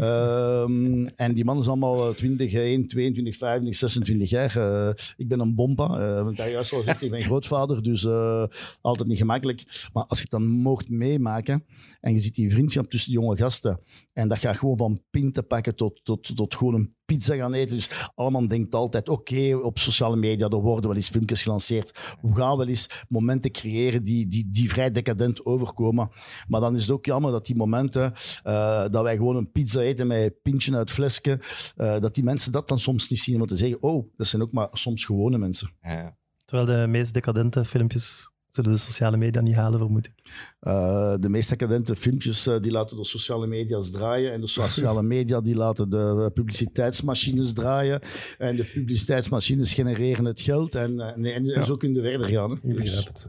um, 0.00 1.06
en 1.06 1.34
die 1.34 1.44
mannen 1.44 1.64
zijn 1.64 1.82
allemaal 1.82 2.14
20, 2.14 2.52
1, 2.52 2.88
22, 2.88 3.36
25, 3.36 3.78
26 3.78 4.07
jaar. 4.16 4.56
Uh, 4.56 4.90
ik 5.16 5.28
ben 5.28 5.40
een 5.40 5.54
bompa. 5.54 5.84
Uh, 5.84 6.22
want 6.22 6.36
juist 6.36 6.72
al 6.72 6.82
zegt, 6.82 7.02
ik 7.02 7.10
ben 7.10 7.22
grootvader, 7.22 7.82
dus 7.82 8.04
uh, 8.04 8.44
altijd 8.80 9.08
niet 9.08 9.18
gemakkelijk. 9.18 9.88
Maar 9.92 10.04
als 10.04 10.18
je 10.18 10.22
het 10.22 10.32
dan 10.32 10.46
mocht 10.46 10.90
meemaken 10.90 11.64
en 12.00 12.12
je 12.12 12.18
ziet 12.18 12.34
die 12.34 12.50
vriendschap 12.50 12.90
tussen 12.90 13.10
die 13.10 13.20
jonge 13.20 13.36
gasten 13.36 13.80
en 14.18 14.28
dat 14.28 14.38
gaat 14.38 14.56
gewoon 14.56 14.76
van 14.76 15.00
pinten 15.10 15.46
pakken 15.46 15.74
tot, 15.74 16.00
tot, 16.04 16.36
tot 16.36 16.56
gewoon 16.56 16.74
een 16.74 16.94
pizza 17.04 17.34
gaan 17.34 17.54
eten. 17.54 17.76
Dus 17.76 18.10
allemaal 18.14 18.48
denkt 18.48 18.74
altijd, 18.74 19.08
oké, 19.08 19.32
okay, 19.32 19.52
op 19.52 19.78
sociale 19.78 20.16
media, 20.16 20.48
er 20.48 20.60
worden 20.60 20.86
wel 20.86 20.96
eens 20.96 21.08
filmpjes 21.08 21.42
gelanceerd. 21.42 22.16
We 22.22 22.34
gaan 22.34 22.56
wel 22.56 22.66
eens 22.66 23.04
momenten 23.08 23.50
creëren 23.50 24.04
die, 24.04 24.26
die, 24.26 24.48
die 24.50 24.68
vrij 24.68 24.92
decadent 24.92 25.44
overkomen. 25.44 26.08
Maar 26.48 26.60
dan 26.60 26.74
is 26.74 26.82
het 26.82 26.90
ook 26.90 27.04
jammer 27.04 27.30
dat 27.30 27.46
die 27.46 27.56
momenten, 27.56 28.12
uh, 28.44 28.88
dat 28.88 29.02
wij 29.02 29.16
gewoon 29.16 29.36
een 29.36 29.50
pizza 29.50 29.80
eten 29.80 30.06
met 30.06 30.22
een 30.22 30.34
pintje 30.42 30.76
uit 30.76 30.90
flesje, 30.90 31.40
uh, 31.76 31.98
dat 32.00 32.14
die 32.14 32.24
mensen 32.24 32.52
dat 32.52 32.68
dan 32.68 32.78
soms 32.78 33.10
niet 33.10 33.20
zien. 33.20 33.40
om 33.40 33.46
te 33.46 33.56
zeggen, 33.56 33.82
oh, 33.82 34.12
dat 34.16 34.26
zijn 34.26 34.42
ook 34.42 34.52
maar 34.52 34.68
soms 34.70 35.04
gewone 35.04 35.38
mensen. 35.38 35.70
Ja. 35.82 36.16
Terwijl 36.44 36.80
de 36.80 36.86
meest 36.86 37.14
decadente 37.14 37.64
filmpjes 37.64 38.30
zullen 38.64 38.78
de 38.78 38.84
sociale 38.84 39.16
media 39.16 39.40
niet 39.40 39.54
halen, 39.54 39.78
vermoed 39.78 40.06
ik. 40.06 40.12
Uh, 40.60 41.14
de 41.20 41.28
meest 41.28 41.48
decadente 41.48 41.96
filmpjes 41.96 42.46
uh, 42.46 42.60
die 42.60 42.70
laten 42.70 42.96
de 42.96 43.04
sociale 43.04 43.46
media's 43.46 43.90
draaien. 43.90 44.32
En 44.32 44.40
de 44.40 44.46
sociale 44.46 45.02
media 45.16 45.40
die 45.40 45.54
laten 45.54 45.90
de 45.90 46.30
publiciteitsmachines 46.34 47.52
draaien. 47.52 48.00
En 48.38 48.56
de 48.56 48.64
publiciteitsmachines 48.64 49.74
genereren 49.74 50.24
het 50.24 50.40
geld. 50.40 50.74
En, 50.74 51.00
en, 51.00 51.24
en 51.24 51.44
ja. 51.44 51.62
zo 51.62 51.76
kunnen 51.76 52.02
we 52.02 52.08
verder 52.08 52.28
gaan. 52.28 52.50
Hè. 52.50 52.56
Ik 52.56 52.76
begrijp 52.76 53.06
dus- 53.06 53.22
het. 53.22 53.28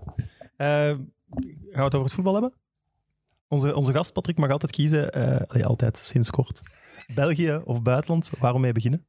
gaan 0.58 1.08
we 1.72 1.82
het 1.82 1.94
over 1.94 2.04
het 2.04 2.14
voetbal 2.14 2.34
hebben? 2.34 2.54
Onze, 3.48 3.76
onze 3.76 3.94
gast 3.94 4.14
Patrick 4.14 4.38
mag 4.38 4.50
altijd 4.50 4.72
kiezen, 4.72 5.12
eh, 5.12 5.66
altijd 5.66 5.98
sinds 5.98 6.30
kort. 6.30 6.62
België 7.16 7.62
of 7.64 7.82
buitenland, 7.82 8.32
waarom 8.40 8.62
mee 8.62 8.72
beginnen? 8.72 9.06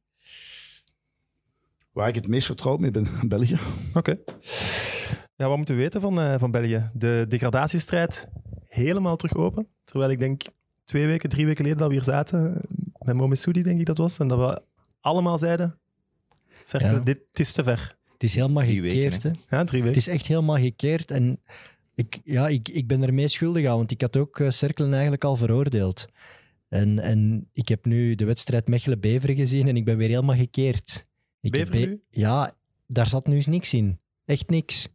Waar 1.91 2.07
ik 2.07 2.15
het 2.15 2.27
meest 2.27 2.45
vertrouwd 2.45 2.79
mee 2.79 2.91
ben, 2.91 3.07
België. 3.27 3.59
Oké. 3.93 4.17
Ja, 5.41 5.47
wat 5.47 5.57
moeten 5.57 5.75
we 5.75 5.81
weten 5.81 6.01
van, 6.01 6.19
eh, 6.21 6.35
van 6.39 6.51
België? 6.51 6.89
De 6.93 7.25
degradatiestrijd 7.29 8.27
helemaal 8.67 9.15
terug 9.15 9.35
open. 9.35 9.67
Terwijl 9.83 10.11
ik 10.11 10.19
denk 10.19 10.41
twee 10.83 11.05
weken, 11.05 11.29
drie 11.29 11.45
weken 11.45 11.57
geleden 11.57 11.77
dat 11.79 11.87
we 11.87 11.93
hier 11.93 12.03
zaten, 12.03 12.61
met 12.99 13.15
Momesoudi 13.15 13.61
denk 13.63 13.79
ik 13.79 13.85
dat 13.85 13.97
was, 13.97 14.19
en 14.19 14.27
dat 14.27 14.37
we 14.39 14.61
allemaal 14.99 15.37
zeiden, 15.37 15.79
Ja. 16.65 16.99
dit 16.99 17.19
het 17.29 17.39
is 17.39 17.51
te 17.51 17.63
ver. 17.63 17.97
Het 18.13 18.23
is 18.23 18.35
helemaal 18.35 18.63
Drie 18.63 18.81
weken, 18.81 18.97
gekeerd. 19.11 19.23
hè. 19.23 19.29
Ja, 19.57 19.63
drie 19.63 19.81
Het 19.83 19.89
weken. 19.95 19.95
is 19.95 20.07
echt 20.07 20.27
helemaal 20.27 20.57
gekeerd. 20.57 21.11
En 21.11 21.39
ik, 21.95 22.19
ja, 22.23 22.47
ik, 22.47 22.69
ik 22.69 22.87
ben 22.87 23.03
ermee 23.03 23.27
schuldig 23.27 23.65
aan, 23.65 23.77
want 23.77 23.91
ik 23.91 24.01
had 24.01 24.17
ook 24.17 24.39
eh, 24.39 24.49
Cerkelen 24.49 24.91
eigenlijk 24.93 25.23
al 25.23 25.35
veroordeeld. 25.35 26.07
En, 26.69 26.99
en 26.99 27.49
ik 27.53 27.67
heb 27.67 27.85
nu 27.85 28.15
de 28.15 28.25
wedstrijd 28.25 28.67
Mechelen-Beveren 28.67 29.35
gezien 29.35 29.67
en 29.67 29.75
ik 29.75 29.85
ben 29.85 29.97
weer 29.97 30.09
helemaal 30.09 30.35
gekeerd. 30.35 31.05
Ik 31.41 31.55
heb 31.55 31.69
Beveren? 31.69 32.01
Ja, 32.09 32.51
daar 32.87 33.07
zat 33.07 33.27
nu 33.27 33.35
eens 33.35 33.45
niks 33.47 33.73
in. 33.73 33.99
Echt 34.25 34.49
niks. 34.49 34.87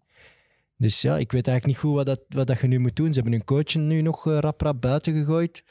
Dus 0.76 1.00
ja, 1.00 1.18
ik 1.18 1.33
weet 1.33 1.49
eigenlijk 1.49 1.66
niet 1.66 1.87
goed 1.87 1.95
wat, 1.95 2.06
dat, 2.06 2.21
wat 2.28 2.47
dat 2.47 2.61
je 2.61 2.66
nu 2.66 2.78
moet 2.78 2.97
doen. 2.97 3.12
Ze 3.12 3.14
hebben 3.21 3.33
hun 3.33 3.45
coach 3.45 3.75
nu 3.75 4.00
nog 4.00 4.26
eh, 4.26 4.38
rap 4.38 4.61
rap 4.61 4.80
buiten 4.80 5.12
gegooid. 5.12 5.64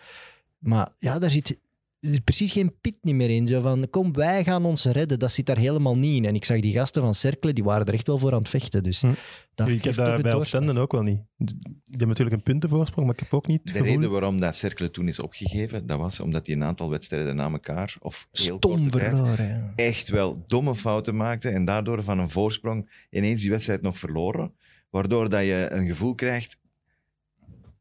Maar 0.57 0.89
ja, 0.99 1.19
daar 1.19 1.31
zit 1.31 1.57
er 2.05 2.11
is 2.11 2.19
precies 2.19 2.51
geen 2.51 2.73
pit 2.81 2.97
niet 3.01 3.15
meer 3.15 3.29
in. 3.29 3.47
Zo 3.47 3.61
van, 3.61 3.89
kom, 3.89 4.13
wij 4.13 4.43
gaan 4.43 4.65
ons 4.65 4.85
redden. 4.85 5.19
Dat 5.19 5.31
zit 5.31 5.45
daar 5.45 5.57
helemaal 5.57 5.97
niet 5.97 6.15
in. 6.15 6.25
En 6.25 6.35
ik 6.35 6.45
zag 6.45 6.59
die 6.59 6.73
gasten 6.73 7.01
van 7.01 7.15
Cerkelen, 7.15 7.55
die 7.55 7.63
waren 7.63 7.85
er 7.85 7.93
echt 7.93 8.07
wel 8.07 8.17
voor 8.17 8.31
aan 8.31 8.37
het 8.37 8.49
vechten. 8.49 8.83
Dus 8.83 9.01
Hm. 9.01 9.13
dat 9.55 9.67
ik 9.67 9.83
heb 9.83 9.95
het 9.95 10.21
bij 10.21 10.77
ook 10.77 10.91
wel 10.91 11.01
niet. 11.01 11.19
Die 11.37 11.57
hebben 11.89 12.07
natuurlijk 12.07 12.35
een 12.35 12.43
puntenvoorsprong, 12.43 13.05
maar 13.05 13.15
ik 13.15 13.21
heb 13.21 13.33
ook 13.33 13.47
niet 13.47 13.63
De 13.63 13.71
gevoel... 13.71 13.87
reden 13.87 14.11
waarom 14.11 14.39
dat 14.39 14.55
Cercle 14.55 14.91
toen 14.91 15.07
is 15.07 15.19
opgegeven, 15.19 15.85
dat 15.87 15.99
was 15.99 16.19
omdat 16.19 16.45
hij 16.45 16.55
een 16.55 16.63
aantal 16.63 16.89
wedstrijden 16.89 17.35
na 17.35 17.51
elkaar, 17.51 17.95
of 17.99 18.27
heel 18.31 18.57
Stom 18.57 18.59
korte 18.59 18.97
tijd, 18.97 19.17
verloren. 19.17 19.47
ja. 19.47 19.73
echt 19.75 20.09
wel 20.09 20.43
domme 20.47 20.75
fouten 20.75 21.15
maakte 21.15 21.49
en 21.49 21.65
daardoor 21.65 22.03
van 22.03 22.19
een 22.19 22.29
voorsprong 22.29 22.89
ineens 23.09 23.41
die 23.41 23.49
wedstrijd 23.49 23.81
nog 23.81 23.97
verloren. 23.97 24.53
Waardoor 24.95 25.29
dat 25.29 25.41
je 25.41 25.67
een 25.69 25.87
gevoel 25.87 26.15
krijgt, 26.15 26.57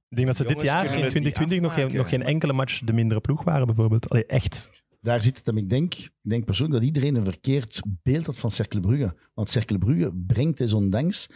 Ik 0.09 0.17
denk 0.17 0.27
dat 0.27 0.37
ze 0.37 0.45
dit 0.45 0.63
jaar, 0.63 0.85
in 0.85 0.91
kunnen 0.91 1.13
het 1.13 1.15
niet 1.15 1.35
2020, 1.35 1.61
nog 1.61 1.75
geen, 1.75 1.97
nog 1.97 2.09
geen 2.09 2.23
enkele 2.23 2.53
match 2.53 2.81
de 2.85 2.93
mindere 2.93 3.21
ploeg 3.21 3.45
waren, 3.45 3.67
bijvoorbeeld. 3.67 4.09
Allee, 4.09 4.27
echt. 4.27 4.71
Daar 5.01 5.23
zit 5.23 5.37
het 5.37 5.47
hem. 5.47 5.57
Ik 5.57 5.71
denk, 5.71 5.95
ik 5.95 6.13
denk 6.23 6.45
persoonlijk 6.45 6.79
dat 6.79 6.89
iedereen 6.89 7.15
een 7.15 7.25
verkeerd 7.25 7.83
beeld 8.03 8.27
had 8.27 8.39
van 8.39 8.51
Cercle 8.51 8.81
Brugge. 8.81 9.17
Want 9.35 9.51
Cercle 9.51 9.79
Brugge 9.79 10.13
brengt 10.27 10.59
desondanks 10.59 11.31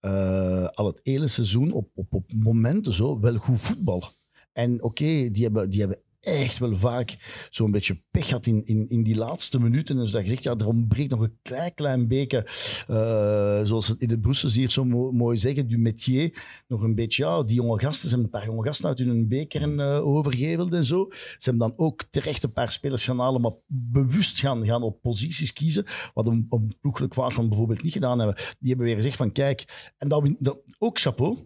eh, 0.00 0.66
al 0.66 0.86
het 0.86 1.00
hele 1.02 1.26
seizoen 1.26 1.72
op, 1.72 1.90
op, 1.94 2.14
op 2.14 2.32
momenten 2.32 2.92
zo 2.92 3.20
wel 3.20 3.36
goed 3.36 3.60
voetbal. 3.60 4.04
En 4.52 4.82
oké, 4.82 5.30
die, 5.30 5.42
hebben, 5.42 5.70
die 5.70 5.80
hebben 5.80 6.00
echt 6.20 6.58
wel 6.58 6.76
vaak 6.76 7.16
zo'n 7.50 7.70
beetje 7.70 8.02
pech 8.10 8.26
gehad 8.26 8.46
in, 8.46 8.64
in, 8.64 8.88
in 8.88 9.02
die 9.02 9.16
laatste 9.16 9.60
minuten. 9.60 9.96
En 9.96 10.02
dus 10.02 10.10
dat 10.10 10.22
je 10.22 10.28
zegt, 10.28 10.42
ja, 10.42 10.56
er 10.56 10.66
ontbreekt 10.66 11.10
nog 11.10 11.20
een 11.20 11.38
klein, 11.42 11.74
klein 11.74 12.08
beetje, 12.08 12.44
eh, 12.88 13.64
zoals 13.64 13.94
in 13.98 14.08
de 14.08 14.18
Brussels 14.18 14.54
hier 14.54 14.70
zo 14.70 14.84
mo- 14.84 15.12
mooi 15.12 15.38
zeggen, 15.38 15.68
du 15.68 15.78
métier. 15.78 16.42
Nog 16.68 16.82
een 16.82 16.94
beetje, 16.94 17.24
ja, 17.24 17.42
die 17.42 17.54
jonge 17.54 17.78
gasten, 17.80 18.08
ze 18.08 18.14
hebben 18.14 18.24
een 18.24 18.40
paar 18.40 18.50
jonge 18.50 18.66
gasten 18.66 18.88
uit 18.88 18.98
hun 18.98 19.28
beker 19.28 19.78
eh, 19.78 20.06
overgeheveld 20.06 20.72
en 20.72 20.84
zo. 20.84 21.06
Ze 21.10 21.50
hebben 21.50 21.68
dan 21.68 21.78
ook 21.78 22.04
terecht 22.10 22.42
een 22.42 22.52
paar 22.52 22.70
spelers 22.70 23.04
gaan 23.04 23.18
halen, 23.18 23.40
maar 23.40 23.52
bewust 23.66 24.40
gaan, 24.40 24.66
gaan 24.66 24.82
op 24.82 25.02
posities 25.02 25.52
kiezen. 25.52 25.84
Wat 26.14 26.26
een, 26.26 26.46
een 26.50 26.76
ploegelijk 26.80 27.14
Waasland 27.14 27.48
bijvoorbeeld 27.48 27.82
niet 27.82 27.92
gedaan 27.92 28.18
hebben. 28.18 28.36
Die 28.36 28.68
hebben 28.68 28.86
weer 28.86 28.96
gezegd 28.96 29.16
van, 29.16 29.32
kijk, 29.32 29.92
en 29.98 30.36
dat 30.38 30.62
ook 30.78 30.98
chapeau. 30.98 31.38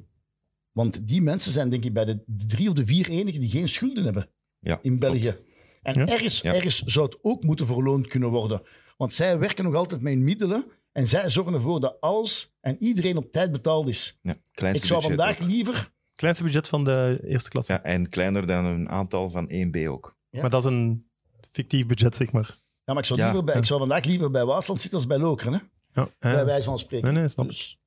Want 0.72 1.08
die 1.08 1.22
mensen 1.22 1.52
zijn 1.52 1.70
denk 1.70 1.84
ik 1.84 1.92
bij 1.92 2.04
de 2.04 2.22
drie 2.26 2.68
of 2.68 2.74
de 2.74 2.86
vier 2.86 3.08
enigen 3.08 3.40
die 3.40 3.50
geen 3.50 3.68
schulden 3.68 4.04
hebben 4.04 4.28
ja, 4.62 4.78
in 4.82 4.98
België. 4.98 5.20
klopt. 5.20 5.42
En 5.82 5.94
Ja. 5.94 6.06
ergens, 6.06 6.40
Ja. 6.40 6.54
ergens 6.54 6.78
zou 6.82 7.04
het 7.06 7.18
ook 7.22 7.42
moeten 7.42 7.66
verloond 7.66 8.06
kunnen 8.06 8.28
worden. 8.30 8.62
Want 8.96 9.14
zij 9.14 9.38
werken 9.38 9.64
nog 9.64 9.74
altijd 9.74 10.00
met 10.00 10.12
hun 10.12 10.24
middelen 10.24 10.64
en 10.92 11.06
zij 11.08 11.28
zorgen 11.28 11.54
ervoor 11.54 11.80
dat 11.80 12.00
alles 12.00 12.52
en 12.60 12.76
iedereen 12.82 13.16
op 13.16 13.32
tijd 13.32 13.52
betaald 13.52 13.88
is. 13.88 14.18
Ja, 14.22 14.36
kleinste 14.52 14.84
Ik 14.84 14.90
zou 14.90 15.00
budget 15.00 15.16
vandaag 15.18 15.40
ook. 15.42 15.48
liever... 15.48 15.90
Kleinste 16.14 16.44
budget 16.44 16.68
van 16.68 16.84
de 16.84 17.20
eerste 17.26 17.50
klasse. 17.50 17.72
Ja, 17.72 17.82
en 17.82 18.08
kleiner 18.08 18.46
dan 18.46 18.64
een 18.64 18.88
aantal 18.88 19.30
van 19.30 19.48
1B 19.52 19.86
ook. 19.88 20.16
Ja. 20.30 20.40
Maar 20.40 20.50
dat 20.50 20.64
is 20.64 20.70
een 20.70 21.06
fictief 21.50 21.86
budget, 21.86 22.16
zeg 22.16 22.32
maar. 22.32 22.56
Ja, 22.84 22.92
maar 22.92 22.98
ik 22.98 23.04
zou, 23.04 23.18
Ja. 23.18 23.24
liever 23.26 23.44
bij, 23.44 23.54
ik 23.56 23.64
zou 23.64 23.78
vandaag 23.80 24.04
liever 24.04 24.30
bij 24.30 24.44
Waasland 24.44 24.80
zitten 24.80 24.98
als 24.98 25.08
bij 25.08 25.18
Lokeren. 25.18 25.52
Hè? 25.52 25.58
Ja, 26.00 26.08
ja. 26.20 26.30
Bij 26.32 26.44
wijze 26.44 26.68
van 26.68 26.78
spreken. 26.78 27.12
Nee, 27.12 27.20
nee, 27.20 27.28
snap. 27.28 27.46
Dus- 27.46 27.78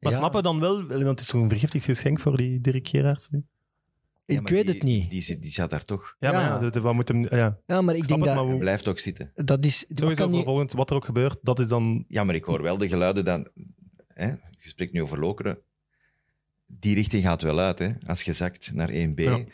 Maar 0.00 0.12
Ja. 0.12 0.18
snappen 0.18 0.38
we 0.40 0.46
dan 0.46 0.60
wel, 0.60 0.86
want 0.86 1.04
het 1.08 1.20
is 1.20 1.26
toch 1.26 1.40
een 1.40 1.48
vergiftigd 1.48 1.84
geschenk 1.84 2.20
voor 2.20 2.36
die 2.36 2.60
Dirk 2.60 2.88
Gerards 2.88 3.28
nu? 3.30 3.44
Ik 4.24 4.36
Ja, 4.36 4.42
maar 4.42 4.52
weet 4.52 4.64
die- 4.66 4.74
het 4.74 4.82
niet. 4.82 5.10
Die, 5.10 5.20
zit- 5.20 5.42
die 5.42 5.50
zat 5.50 5.70
daar 5.70 5.84
toch. 5.84 6.16
Ja, 6.18 6.32
maar 6.32 6.62
Ja. 6.64 6.70
de- 6.70 6.80
wat 6.80 6.94
moet 6.94 7.08
hem... 7.08 7.22
Ja, 7.36 7.58
Ja, 7.66 7.80
maar 7.82 7.94
ik 7.94 8.06
denk 8.08 8.18
het, 8.24 8.28
dat 8.34 8.36
maar 8.44 8.52
hoe... 8.52 8.58
Blijft 8.60 8.88
ook 8.88 8.98
zitten. 8.98 9.32
dat 9.34 9.64
is... 9.64 9.84
dat 9.88 9.98
Sowieso 9.98 10.16
kan 10.22 10.26
niet- 10.26 10.36
vervolgens, 10.36 10.72
wat 10.72 10.90
er 10.90 10.96
ook 10.96 11.04
gebeurt, 11.04 11.38
dat 11.42 11.58
is 11.58 11.68
dan... 11.68 12.04
Ja, 12.08 12.24
maar 12.24 12.34
ik 12.34 12.44
hoor 12.44 12.62
wel 12.62 12.78
de 12.78 12.88
geluiden 12.88 13.24
dat... 13.24 13.50
Hè, 14.06 14.26
je 14.26 14.68
spreekt 14.68 14.92
nu 14.92 15.02
over 15.02 15.18
Lokeren. 15.18 15.58
Die 16.66 16.94
richting 16.94 17.22
gaat 17.22 17.42
wel 17.42 17.58
uit, 17.60 17.78
hè. 17.78 17.90
Als 18.06 18.22
je 18.22 18.32
zakt 18.32 18.70
naar 18.74 18.90
1B. 18.90 19.14
Ja. 19.22 19.44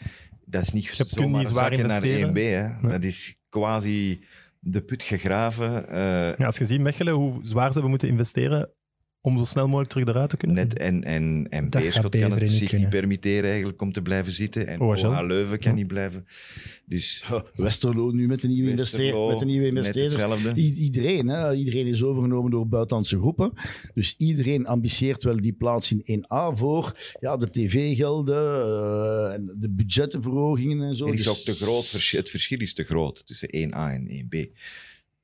Dat 0.45 0.63
is 0.63 0.73
niet 0.73 0.85
Je 0.87 0.97
kunt 0.97 1.09
zomaar 1.09 1.41
niet 1.41 1.49
zwaar 1.49 1.75
zakken 1.75 1.87
naar 1.87 2.01
1B, 2.03 2.05
investeren. 2.05 2.75
hè. 2.75 2.81
Nee. 2.83 2.91
Dat 2.93 3.05
is 3.05 3.37
quasi 3.49 4.25
de 4.61 4.81
put 4.83 5.03
gegraven. 5.03 5.89
eh, 5.89 6.37
Ja, 6.39 6.45
als 6.47 6.59
je 6.59 6.65
ziet, 6.65 6.81
Mechelen, 6.81 7.15
hoe 7.15 7.39
zwaar 7.43 7.67
ze 7.67 7.73
hebben 7.73 7.91
moeten 7.91 8.09
investeren 8.09 8.71
om 9.27 9.39
zo 9.39 9.45
snel 9.45 9.67
mogelijk 9.67 9.91
terug 9.91 10.09
eruit 10.09 10.31
te 10.31 10.37
kunnen. 10.37 10.57
Net 10.57 10.79
en, 10.79 11.05
en, 11.05 11.47
en 11.51 11.71
Dat 11.71 11.83
Beerschot 11.83 12.03
gaat 12.17 12.21
kan 12.29 12.39
het 12.39 12.49
zich 12.51 12.69
kunnen. 12.69 12.89
niet 12.89 12.99
permitteren 12.99 13.51
eigenlijk 13.51 13.83
om 13.83 13.93
te 13.93 14.03
blijven 14.03 14.33
zitten. 14.33 14.67
En. 14.67 14.81
OH 14.81 15.21
Leuven 15.27 15.59
kan 15.59 15.71
Ja. 15.71 15.77
niet 15.77 15.87
blijven. 15.87 16.27
Dus 16.85 17.25
Westerlo 17.55 18.11
nu 18.11 18.27
met 18.27 18.41
de 18.41 18.49
nieuwe, 18.49 18.71
investeer, 18.71 19.01
Westerlo, 19.03 19.29
met 19.29 19.39
de 19.39 19.45
nieuwe 19.45 20.75
iedereen, 20.75 21.29
hè? 21.29 21.55
iedereen 21.55 21.87
is 21.87 22.03
overgenomen 22.03 22.51
door 22.51 22.69
buitenlandse 22.69 23.19
groepen. 23.19 23.53
Dus 23.95 24.15
iedereen 24.19 24.67
ambitieert 24.67 25.23
wel 25.23 25.37
die 25.41 25.53
plaats 25.53 25.93
in 25.93 26.21
1A 26.21 26.57
voor 26.57 26.97
ja, 27.21 27.37
de 27.37 27.51
tv-gelden 27.51 28.63
eh, 28.63 29.35
en 29.35 29.53
de 29.57 29.71
budgettenverhogingen 29.71 30.83
en 30.83 30.95
zo. 30.95 31.07
Er 31.07 31.13
is 31.13 31.19
Dus- 31.25 31.29
ook 31.29 31.57
te 31.57 31.65
groot, 31.65 31.91
het 32.11 32.31
verschil 32.31 32.61
is 32.61 32.75
te 32.75 32.83
groot 32.85 33.27
tussen 33.27 33.49
1A 33.49 33.93
en 33.93 34.09
1B. 34.11 34.35
Maar 34.37 34.49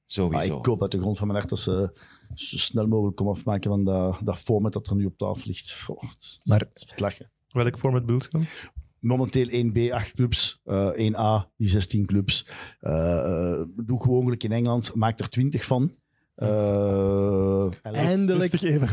Sowieso. 0.06 0.52
Ah, 0.52 0.58
ik 0.58 0.66
hoop 0.66 0.82
uit 0.82 0.90
de 0.90 0.98
grond 0.98 1.18
van 1.18 1.26
mijn 1.26 1.38
hart 1.38 1.50
dat 1.50 1.60
ze 1.60 1.92
zo 2.34 2.56
snel 2.56 2.86
mogelijk 2.86 3.16
komen 3.16 3.32
afmaken 3.32 3.70
van 3.70 3.84
dat, 3.84 4.20
dat 4.24 4.38
format 4.38 4.72
dat 4.72 4.86
er 4.86 4.96
nu 4.96 5.04
op 5.04 5.18
tafel 5.18 5.42
ligt. 5.46 5.72
Goh, 5.82 6.02
is- 6.20 6.40
Maar- 6.44 6.68
lachen. 6.96 7.30
Welk 7.48 7.78
format 7.78 8.00
bedoelt 8.06 8.22
je 8.22 8.28
dan? 8.30 8.46
Momenteel 8.98 9.48
1B, 9.48 9.92
8 9.92 10.12
clubs. 10.14 10.60
eh 10.64 10.90
1A, 10.96 11.50
die 11.56 11.68
16 11.68 12.06
clubs. 12.06 12.46
Eh, 12.80 13.52
eh, 13.52 13.66
doe 13.76 14.02
gewoon 14.02 14.24
in 14.44 14.52
Engeland. 14.52 14.94
Maak 14.94 15.18
er 15.20 15.28
20 15.28 15.64
van. 15.64 15.94
Eh, 16.34 17.66
Eindelijk, 17.82 18.52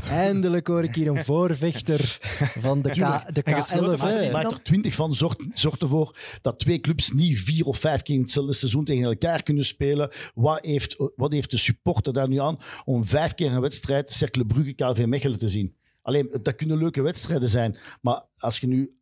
eindelijk 0.10 0.68
hoor 0.68 0.84
ik 0.84 0.96
hier 0.96 1.08
een 1.08 1.24
voorvechter 1.24 2.18
van 2.60 2.82
de, 2.82 2.90
K, 3.26 3.34
de 3.34 3.42
En 3.44 3.54
gesloten 3.56 3.98
K11. 3.98 4.00
van- 4.00 4.08
hè. 4.10 4.32
Maak 4.32 4.52
er 4.52 4.64
20 4.64 4.96
van. 4.96 5.14
Zorg, 5.14 5.36
zorg 5.54 5.78
ervoor 5.80 6.18
dat 6.42 6.60
twee 6.60 6.80
clubs 6.80 7.12
niet 7.12 7.40
vier 7.40 7.66
of 7.66 7.78
vijf 7.78 8.02
keer 8.02 8.16
in 8.16 8.22
hetzelfde 8.22 8.54
seizoen 8.54 8.84
tegen 8.86 9.04
elkaar 9.04 9.44
kunnen 9.44 9.66
spelen. 9.66 10.10
Wat 10.34 10.66
heeft, 10.66 10.96
wat 11.16 11.32
heeft 11.32 11.52
de 11.52 11.58
supporter 11.58 12.14
daar 12.14 12.28
nu 12.28 12.40
aan 12.40 12.58
om 12.86 13.04
vijf 13.04 13.34
keer 13.34 13.52
een 13.52 13.62
wedstrijd 13.62 14.10
Cercle 14.10 14.46
Brugge, 14.46 14.74
KV 14.74 15.06
Mechelen 15.06 15.40
te 15.40 15.50
zien? 15.50 15.76
Alleen, 16.02 16.38
dat 16.42 16.56
kunnen 16.56 16.78
leuke 16.78 17.02
wedstrijden 17.02 17.50
zijn. 17.50 17.78
Maar 18.02 18.26
als 18.36 18.58
je 18.60 18.68
nu 18.68 18.99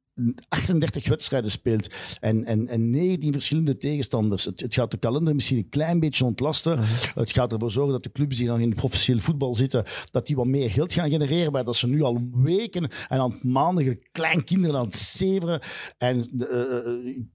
38 0.50 1.08
wedstrijden 1.08 1.52
speelt 1.52 1.88
en, 2.20 2.46
en, 2.46 2.68
en 2.68 2.90
19 2.90 3.32
verschillende 3.32 3.78
tegenstanders. 3.78 4.46
Het, 4.46 4.60
het 4.60 4.74
gaat 4.74 4.92
de 4.92 4.98
kalender 4.98 5.36
misschien 5.36 5.58
een 5.58 5.70
klein 5.70 6.00
beetje 6.00 6.26
ontlasten. 6.26 6.80
Het 7.14 7.32
gaat 7.32 7.54
ervoor 7.54 7.72
zorgen 7.72 7.92
dat 7.92 8.04
de 8.04 8.12
clubs 8.12 8.38
die 8.38 8.48
dan 8.48 8.60
in 8.60 8.70
het 8.70 8.78
professioneel 8.78 9.22
voetbal 9.22 9.56
zitten, 9.56 9.86
dat 10.12 10.28
die 10.28 10.36
wat 10.36 10.46
meer 10.46 10.70
geld 10.70 10.94
gaan 10.94 11.10
genereren, 11.10 11.52
bij 11.52 11.64
dat 11.64 11.76
ze 11.76 11.88
nu 11.88 12.02
al 12.02 12.22
weken 12.34 12.90
en 13.08 13.20
aan 13.20 13.40
maanden 13.42 14.00
kleinkinderen 14.12 14.80
aan 14.80 14.86
het 14.86 14.96
zeveren 14.96 15.60
en 15.98 16.30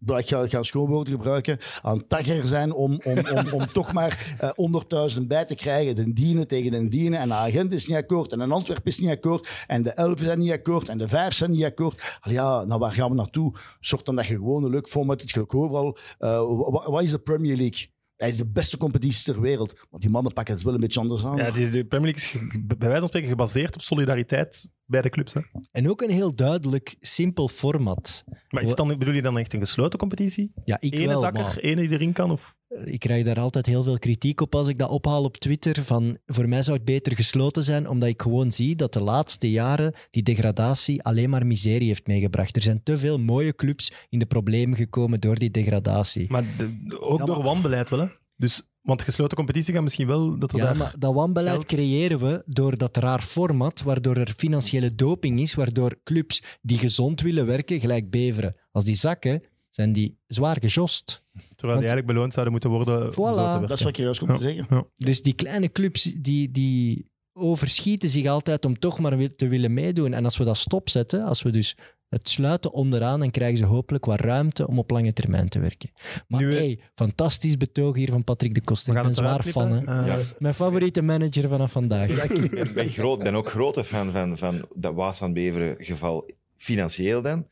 uh, 0.06 0.18
ik 0.18 0.28
ga, 0.28 0.48
ga 0.48 0.62
schoonwoorden 0.62 1.12
gebruiken, 1.12 1.58
aan 1.82 1.96
het 1.96 2.08
tagger 2.08 2.46
zijn 2.46 2.72
om, 2.72 3.00
om, 3.04 3.18
om, 3.18 3.52
om 3.52 3.66
toch 3.66 3.92
maar 3.92 4.36
uh, 4.58 5.14
100.000 5.16 5.26
bij 5.26 5.44
te 5.44 5.54
krijgen. 5.54 5.96
De 5.96 6.12
dienen 6.12 6.46
tegen 6.46 6.70
de 6.70 6.88
dienen 6.88 7.18
en 7.18 7.28
de 7.28 7.34
agent 7.34 7.72
is 7.72 7.86
niet 7.86 7.96
akkoord 7.96 8.32
en 8.32 8.40
een 8.40 8.52
Antwerp 8.52 8.86
is 8.86 8.98
niet 8.98 9.10
akkoord 9.10 9.48
en 9.66 9.82
de 9.82 9.90
11 9.90 10.20
zijn 10.20 10.38
niet 10.38 10.52
akkoord 10.52 10.88
en 10.88 10.98
de 10.98 11.08
5 11.08 11.34
zijn 11.34 11.50
niet 11.50 11.64
akkoord. 11.64 12.18
Al 12.20 12.32
ja, 12.32 12.64
waar 12.78 12.92
gaan 12.92 13.10
we 13.10 13.16
naartoe? 13.16 13.58
Zorg 13.80 14.02
dan 14.02 14.16
dat 14.16 14.26
je 14.26 14.34
gewoon 14.34 14.64
een 14.64 14.70
leuk 14.70 14.88
format 14.88 15.20
hebt. 15.20 15.30
Je 15.30 15.58
overal, 15.58 15.98
uh, 16.18 16.88
wat 16.88 17.02
is 17.02 17.10
de 17.10 17.18
Premier 17.18 17.56
League? 17.56 17.90
Hij 18.16 18.30
is 18.30 18.36
de 18.36 18.46
beste 18.46 18.76
competitie 18.76 19.32
ter 19.32 19.40
wereld. 19.40 19.86
Want 19.90 20.02
die 20.02 20.12
mannen 20.12 20.32
pakken 20.32 20.54
het 20.54 20.62
wel 20.62 20.74
een 20.74 20.80
beetje 20.80 21.00
anders 21.00 21.24
aan. 21.24 21.36
Ja, 21.36 21.44
het 21.44 21.56
is 21.56 21.70
de 21.70 21.84
Premier 21.84 22.12
League 22.12 22.40
is 22.40 22.66
bij 22.66 22.76
wijze 22.78 22.98
van 22.98 23.08
spreken 23.08 23.28
gebaseerd 23.28 23.74
op 23.74 23.80
solidariteit 23.80 24.72
bij 24.84 25.02
de 25.02 25.10
clubs. 25.10 25.34
Hè. 25.34 25.40
En 25.70 25.90
ook 25.90 26.02
een 26.02 26.10
heel 26.10 26.34
duidelijk, 26.34 26.96
simpel 27.00 27.48
format. 27.48 28.24
Maar 28.48 28.62
is 28.62 28.68
het 28.68 28.78
dan, 28.78 28.88
bedoel 28.88 29.14
je 29.14 29.22
dan 29.22 29.38
echt 29.38 29.52
een 29.54 29.60
gesloten 29.60 29.98
competitie? 29.98 30.52
Ja, 30.64 30.76
ik 30.80 30.94
Ene 30.94 31.06
wel, 31.06 31.18
zakker, 31.18 31.42
maar 31.42 31.56
ene 31.56 31.80
die 31.80 31.90
erin 31.90 32.12
kan? 32.12 32.30
Of? 32.30 32.56
Ik 32.84 32.98
krijg 33.00 33.24
daar 33.24 33.40
altijd 33.40 33.66
heel 33.66 33.82
veel 33.82 33.98
kritiek 33.98 34.40
op 34.40 34.54
als 34.54 34.68
ik 34.68 34.78
dat 34.78 34.88
ophaal 34.90 35.24
op 35.24 35.36
Twitter. 35.36 35.84
Van, 35.84 36.18
voor 36.26 36.48
mij 36.48 36.62
zou 36.62 36.76
het 36.76 36.84
beter 36.86 37.16
gesloten 37.16 37.62
zijn, 37.64 37.88
omdat 37.88 38.08
ik 38.08 38.22
gewoon 38.22 38.52
zie 38.52 38.76
dat 38.76 38.92
de 38.92 39.02
laatste 39.02 39.50
jaren 39.50 39.94
die 40.10 40.22
degradatie 40.22 41.02
alleen 41.02 41.30
maar 41.30 41.46
miserie 41.46 41.88
heeft 41.88 42.06
meegebracht. 42.06 42.56
Er 42.56 42.62
zijn 42.62 42.82
te 42.82 42.98
veel 42.98 43.18
mooie 43.18 43.54
clubs 43.54 43.92
in 44.08 44.18
de 44.18 44.26
problemen 44.26 44.76
gekomen 44.76 45.20
door 45.20 45.34
die 45.38 45.50
degradatie. 45.50 46.26
Maar 46.30 46.44
de- 46.58 47.00
ook 47.00 47.18
Ja, 47.18 47.24
door 47.24 47.42
wanbeleid 47.42 47.90
wel, 47.90 47.98
hè? 48.00 48.06
Dus, 48.36 48.62
want 48.82 49.02
gesloten 49.02 49.36
competitie 49.36 49.74
gaat 49.74 49.82
misschien 49.82 50.06
wel 50.06 50.38
dat 50.38 50.52
er 50.52 50.58
Ja, 50.58 50.64
daar... 50.64 50.76
maar 50.76 50.94
dat 50.98 51.14
wanbeleid 51.14 51.54
geld- 51.54 51.64
creëren 51.66 52.18
we 52.18 52.42
door 52.46 52.76
dat 52.78 52.96
raar 52.96 53.22
format, 53.22 53.82
waardoor 53.82 54.16
er 54.16 54.32
financiële 54.36 54.94
doping 54.94 55.40
is, 55.40 55.54
waardoor 55.54 55.98
clubs 56.04 56.42
die 56.62 56.78
gezond 56.78 57.20
willen 57.20 57.46
werken, 57.46 57.80
gelijk 57.80 58.10
Beveren, 58.10 58.56
als 58.72 58.84
die 58.84 58.94
zakken, 58.94 59.42
zijn 59.74 59.92
die 59.92 60.16
zwaar 60.26 60.56
gejost. 60.60 61.04
Terwijl 61.32 61.48
die 61.56 61.66
want- 61.66 61.78
eigenlijk 61.78 62.06
beloond 62.06 62.32
zouden 62.32 62.52
moeten 62.52 62.70
worden 62.70 63.12
Voilà. 63.12 63.60
Dat 63.68 63.70
is 63.70 63.80
wat 63.80 63.88
ik 63.88 63.96
juist 63.96 64.18
kom 64.20 64.28
Ja. 64.28 64.36
te 64.36 64.42
zeggen. 64.42 64.66
Ja. 64.70 64.84
Dus 64.96 65.22
die 65.22 65.32
kleine 65.34 65.68
clubs 65.72 66.02
die, 66.02 66.50
die 66.50 67.10
overschieten 67.32 68.08
zich 68.08 68.26
altijd 68.26 68.64
om 68.64 68.78
toch 68.78 68.98
maar 68.98 69.34
te 69.36 69.48
willen 69.48 69.74
meedoen. 69.74 70.12
En 70.12 70.24
als 70.24 70.36
we 70.36 70.44
dat 70.44 70.56
stopzetten, 70.56 71.24
als 71.24 71.42
we 71.42 71.50
dus 71.50 71.76
het 72.08 72.28
sluiten 72.28 72.72
onderaan, 72.72 73.20
dan 73.20 73.30
krijgen 73.30 73.58
ze 73.58 73.64
hopelijk 73.64 74.04
wat 74.04 74.20
ruimte 74.20 74.66
om 74.66 74.78
op 74.78 74.90
lange 74.90 75.12
termijn 75.12 75.48
te 75.48 75.58
werken. 75.58 75.90
Maar 76.28 76.40
Nu, 76.40 76.54
hey, 76.54 76.78
fantastisch 76.94 77.56
betoog 77.56 77.96
hier 77.96 78.10
van 78.10 78.24
Patrick 78.24 78.54
de 78.54 78.60
Koster. 78.60 78.96
Ik 78.96 79.02
ben 79.02 79.14
zwaar 79.14 79.42
fan. 79.42 79.82
Ja. 79.84 80.18
Mijn 80.38 80.54
favoriete 80.54 81.02
manager 81.02 81.48
vanaf 81.48 81.72
vandaag. 81.72 82.08
Ik 82.08 82.74
ben, 82.74 82.88
groot, 82.88 83.18
ben 83.18 83.34
ook 83.34 83.48
grote 83.48 83.84
fan 83.84 84.12
van, 84.12 84.36
van 84.38 84.64
dat 84.74 84.94
Waas 84.94 85.22
aan 85.22 85.32
Beveren 85.32 85.76
geval, 85.78 86.30
financieel 86.56 87.22
dan. 87.22 87.46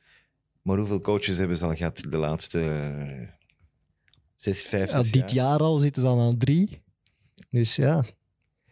Maar 0.63 0.77
hoeveel 0.77 1.01
coaches 1.01 1.37
hebben 1.39 1.57
ze 1.57 1.65
al 1.65 1.75
gehad 1.77 1.97
de 2.09 2.17
laatste 2.17 2.61
eh, 2.61 3.29
zes, 4.37 4.63
vijf, 4.63 4.91
Ja, 4.93 5.03
zes 5.03 5.13
dit 5.13 5.31
jaar 5.31 5.59
al 5.59 5.79
zitten 5.79 6.03
ze 6.03 6.09
al 6.09 6.21
aan 6.21 6.39
drie. 6.39 6.83
Dus 7.51 7.77
ja, 7.77 8.01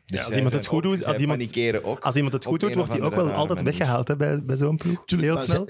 Dus 0.05 0.21
Ja, 0.21 0.27
als 0.27 0.37
iemand 0.37 0.55
het 0.55 0.67
goed 0.67 0.77
ook- 0.87 0.95
doet, 0.97 1.05
als 1.05 1.19
iemand- 1.19 1.83
ook. 1.85 1.99
Als 2.01 2.17
iemand 2.17 2.33
het 2.35 2.45
goed 2.45 2.61
doet, 2.61 2.75
wordt 2.75 2.91
hij 2.93 3.01
ook 3.01 3.15
wel 3.15 3.31
altijd 3.31 3.49
manier. 3.63 3.65
weggehaald 3.79 4.09
hè, 4.09 4.17
bij, 4.17 4.45
bij 4.45 4.57
zo'n 4.57 4.77
ploeg. 4.77 5.03
Tuurlijk, 5.05 5.33
Heel 5.39 5.47
snel. 5.47 5.65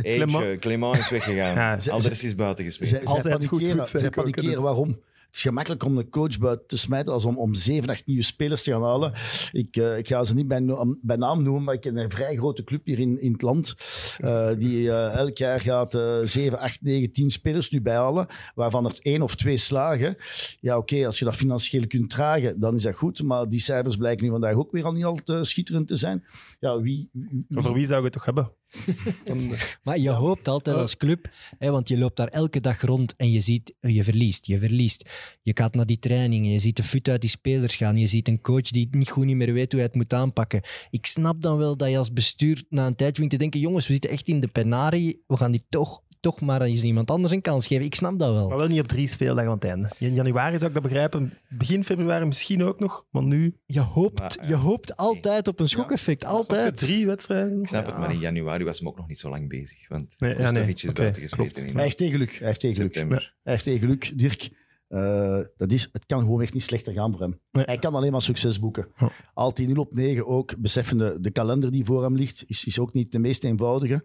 Clement 0.59 0.98
is 0.98 1.11
weggegaan. 1.11 1.54
Ja, 1.54 1.78
ze- 1.81 1.90
Alders 1.90 2.18
ze- 2.20 2.26
is 2.26 2.35
buiten 2.35 2.64
gespeeld. 2.64 2.88
Zij, 2.90 2.98
zij 2.98 3.09
Als 3.14 3.22
hij 3.24 3.33
het 3.33 3.46
goed 3.46 3.64
doet, 3.64 3.88
zij 3.88 4.11
panikeren. 4.11 4.50
dus- 4.50 4.59
Waarom? 4.62 4.98
Het 5.29 5.37
is 5.37 5.43
gemakkelijk 5.43 5.85
om 5.85 5.97
de 5.97 6.09
coach 6.09 6.38
buiten 6.38 6.67
te 6.67 6.77
smijten 6.77 7.12
als 7.12 7.25
om, 7.25 7.37
om 7.38 7.55
zeven, 7.55 7.88
acht 7.88 8.07
nieuwe 8.07 8.23
spelers 8.23 8.62
te 8.62 8.71
gaan 8.73 8.83
halen. 8.83 9.12
Ik, 9.53 9.77
eh, 9.77 9.99
ik 9.99 10.09
ga 10.09 10.25
ze 10.25 10.35
niet 10.35 10.49
bij, 10.49 10.62
bij 11.03 11.17
naam 11.17 11.43
noemen, 11.43 11.64
maar 11.64 11.75
ik 11.75 11.81
ken 11.81 11.97
een 11.97 12.11
vrij 12.11 12.37
grote 12.37 12.64
club 12.64 12.81
hier 12.87 12.99
in, 12.99 13.21
in 13.21 13.33
het 13.33 13.43
land. 13.43 13.75
eh, 14.19 14.51
die 14.59 14.91
eh, 14.91 15.14
elk 15.17 15.37
jaar 15.37 15.61
gaat 15.61 15.99
7, 16.25 16.59
8, 16.59 16.83
9, 16.83 17.12
10 17.12 17.31
spelers 17.31 17.71
nu 17.71 17.81
bijhalen, 17.83 18.27
waarvan 18.55 18.85
er 18.85 18.97
één 19.03 19.23
of 19.23 19.35
twee 19.35 19.57
slagen. 19.57 20.17
Ja, 20.61 20.77
oké, 20.77 21.07
als 21.07 21.19
je 21.19 21.25
dat 21.25 21.37
financieel 21.37 21.87
kunt 21.87 22.11
dragen, 22.11 22.61
dan 22.61 22.75
is 22.75 22.83
dat 22.83 22.95
goed. 22.95 23.23
Maar 23.23 23.49
die 23.49 23.61
cijfers 23.61 23.97
blijken 23.97 24.25
nu 24.25 24.31
vandaag 24.31 24.55
ook 24.55 24.73
weer 24.73 24.85
al 24.85 24.93
niet 24.93 25.05
al 25.05 25.14
te 25.25 25.45
schitterend 25.45 25.88
te 25.88 25.97
zijn. 25.97 26.25
Ja, 26.61 26.81
wie, 26.81 27.09
wie- 27.12 27.47
Over 27.57 27.73
wie 27.73 27.87
zou 27.87 27.99
je 27.99 28.05
het 28.05 28.12
toch 28.12 28.25
hebben? 28.25 28.53
Dan- 29.24 29.50
Maar 29.83 29.98
je 29.98 30.11
hoopt 30.11 30.48
altijd 30.48 30.76
als 30.76 30.96
club, 30.96 31.31
hè, 31.59 31.70
want 31.70 31.88
je 31.88 31.98
loopt 31.98 32.16
daar 32.16 32.28
elke 32.28 32.61
dag 32.61 32.81
rond 32.81 33.16
en 33.16 33.31
je 33.31 33.40
ziet, 33.40 33.74
eh, 33.81 33.94
je 33.94 34.04
verliest, 34.04 34.46
je 34.46 34.59
verliest. 34.59 35.11
Je 35.42 35.52
gaat 35.54 35.74
naar 35.74 35.87
die 35.87 35.98
trainingen, 35.98 36.50
je 36.50 36.59
ziet 36.59 36.76
de 36.76 36.83
fut 36.83 37.09
uit 37.09 37.20
die 37.20 37.31
spelers 37.31 37.76
gaan, 37.76 37.96
je 37.98 38.07
ziet 38.07 38.28
een 38.28 38.40
coach 38.40 38.62
die 38.70 38.88
niet 38.90 39.11
goed 39.11 39.24
niet 39.24 39.37
meer 39.37 39.52
weet 39.52 39.72
hoe 39.72 39.81
hij 39.81 39.88
het 39.88 39.96
moet 39.98 40.12
aanpakken. 40.12 40.62
Ik 40.90 41.07
snap 41.07 41.42
dan 41.42 41.57
wel 41.59 41.76
dat 41.76 41.90
je 41.90 41.98
als 41.98 42.12
bestuur 42.12 42.64
na 42.68 42.87
een 42.87 42.94
tijdje 42.96 43.12
begint 43.14 43.31
te 43.31 43.37
denken, 43.38 43.61
jongens, 43.61 43.87
we 43.87 43.92
zitten 43.92 44.11
echt 44.11 44.28
in 44.28 44.40
de 44.40 44.48
penarie, 44.48 45.22
we 45.26 45.37
gaan 45.37 45.50
die 45.52 45.64
toch, 45.68 46.02
toch 46.20 46.40
maar 46.40 46.62
eens 46.62 46.83
iemand 46.83 47.11
anders 47.11 47.33
een 47.33 47.40
kans 47.40 47.66
geven. 47.66 47.85
Ik 47.85 47.94
snap 47.94 48.18
dat 48.18 48.33
wel. 48.35 48.48
Maar 48.48 48.59
wel 48.59 48.66
niet 48.66 48.81
op 48.81 48.88
drie 48.88 49.07
speeldagen 49.09 49.50
aan 49.50 49.57
het 49.57 49.64
einde. 49.64 49.90
In 49.98 50.14
januari 50.14 50.57
zou 50.57 50.66
ik 50.68 50.74
dat 50.74 50.83
begrijpen. 50.83 51.33
Begin 51.48 51.85
februari 51.85 52.24
misschien 52.24 52.64
ook 52.64 52.81
nog. 52.81 53.04
Maar 53.11 53.22
nu... 53.22 53.57
Je 53.66 53.81
hoopt, 53.81 54.18
Maar, 54.18 54.37
ja. 54.42 54.48
je 54.48 54.54
hoopt 54.54 54.96
altijd 54.96 55.48
op 55.48 55.61
een 55.61 55.68
schokeffect, 55.68 56.20
je, 56.22 56.26
altijd. 56.28 56.76
Drie 56.76 57.07
wedstrijden. 57.07 57.61
Ik 57.61 57.68
snap 57.68 57.85
het, 57.87 57.94
Ja. 57.94 58.00
maar 58.00 58.12
in 58.12 58.18
januari 58.18 58.64
was 58.64 58.78
hem 58.78 58.88
ook 58.88 58.96
nog 58.96 59.09
niet 59.09 59.18
zo 59.18 59.28
lang 59.28 59.48
bezig. 59.48 59.88
Want 59.88 60.14
Nee, 60.18 60.38
ja, 60.38 60.50
nee. 60.50 60.66
Is 60.68 60.92
buiten 60.92 61.22
gespeeld 61.22 61.57
Hij 61.57 61.83
heeft 61.83 61.96
tegen 61.96 62.12
geluk. 62.12 62.38
Hij 62.38 62.46
heeft 62.46 62.61
tegen 62.61 62.76
geluk. 62.76 63.33
Hij 63.42 63.52
heeft 63.52 63.64
tegen 63.64 63.78
geluk, 63.81 64.18
Dirk. 64.18 64.50
eh, 64.88 65.40
dat 65.57 65.72
is, 65.72 65.88
het 65.92 66.07
kan 66.07 66.20
gewoon 66.20 66.42
echt 66.42 66.54
niet 66.54 66.62
slechter 66.62 66.92
gaan 66.92 67.11
voor 67.12 67.20
hem. 67.20 67.40
Nee. 67.52 67.64
Hij 67.64 67.78
kan 67.78 67.94
alleen 67.94 68.12
maar 68.12 68.22
succes 68.22 68.61
boeken. 68.61 68.88
Ja. 68.96 69.11
Hij 69.54 69.66
0 69.66 69.76
op 69.76 69.94
9 69.94 70.26
ook, 70.26 70.57
beseffende 70.59 71.20
de 71.20 71.31
kalender 71.31 71.70
die 71.72 71.85
voor 71.85 72.02
hem 72.02 72.16
ligt, 72.16 72.44
is, 72.46 72.64
is 72.64 72.78
ook 72.78 72.92
niet 72.92 73.12
de 73.12 73.18
meest 73.18 73.44
eenvoudige. 73.44 74.04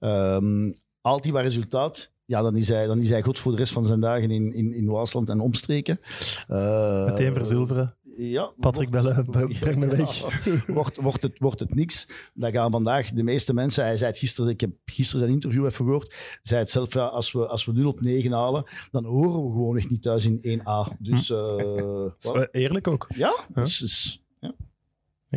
Ehm 0.00 0.72
haalt 1.04 1.24
hij 1.24 1.32
wat 1.32 1.42
resultaat, 1.42 2.10
ja, 2.24 2.42
dan 2.42 2.56
is, 2.56 2.68
hij, 2.68 2.86
dan 2.86 2.98
is 3.00 3.08
hij 3.10 3.22
god 3.22 3.38
voor 3.38 3.52
de 3.52 3.58
rest 3.58 3.72
van 3.72 3.84
zijn 3.84 4.00
dagen 4.00 4.30
in, 4.30 4.54
in, 4.54 4.74
in 4.74 4.86
Waasland 4.86 5.28
en 5.28 5.40
omstreken. 5.40 6.00
Eh, 6.48 7.04
Meteen 7.06 7.34
verzilveren. 7.34 7.96
Ja, 8.16 8.52
Patrick 8.60 8.90
bellen, 8.90 9.24
breng 9.60 9.76
me 9.76 9.86
weg. 9.86 10.20
wordt, 10.66 10.96
wordt, 10.96 11.22
het, 11.22 11.38
wordt 11.38 11.60
het 11.60 11.74
niks, 11.74 12.08
dan 12.34 12.52
gaan 12.52 12.70
vandaag 12.70 13.10
de 13.10 13.22
meeste 13.22 13.54
mensen... 13.54 13.84
Hij 13.84 13.96
zei 13.96 14.10
het 14.10 14.18
gisteren, 14.18 14.50
ik 14.50 14.60
heb 14.60 14.70
gisteren 14.84 15.20
zijn 15.20 15.32
interview 15.32 15.64
even 15.64 15.84
gehoord, 15.84 16.14
zei 16.42 16.60
het 16.60 16.70
zelf, 16.70 16.94
ja, 16.94 17.04
als, 17.04 17.32
we, 17.32 17.46
als 17.46 17.64
we 17.64 17.72
0 17.72 17.88
op 17.88 18.00
9 18.00 18.32
halen, 18.32 18.64
dan 18.90 19.04
horen 19.04 19.44
we 19.44 19.50
gewoon 19.50 19.76
echt 19.76 19.90
niet 19.90 20.02
thuis 20.02 20.24
in 20.24 20.60
1A. 20.60 20.96
Dus 20.98 21.30
eh, 21.30 21.56
is 22.18 22.26
wat- 22.28 22.34
wel 22.34 22.46
eerlijk 22.52 22.88
ook. 22.88 23.06
ja, 23.14 23.34
dus, 23.54 23.78
dus, 23.78 24.22
Ja, 24.40 24.54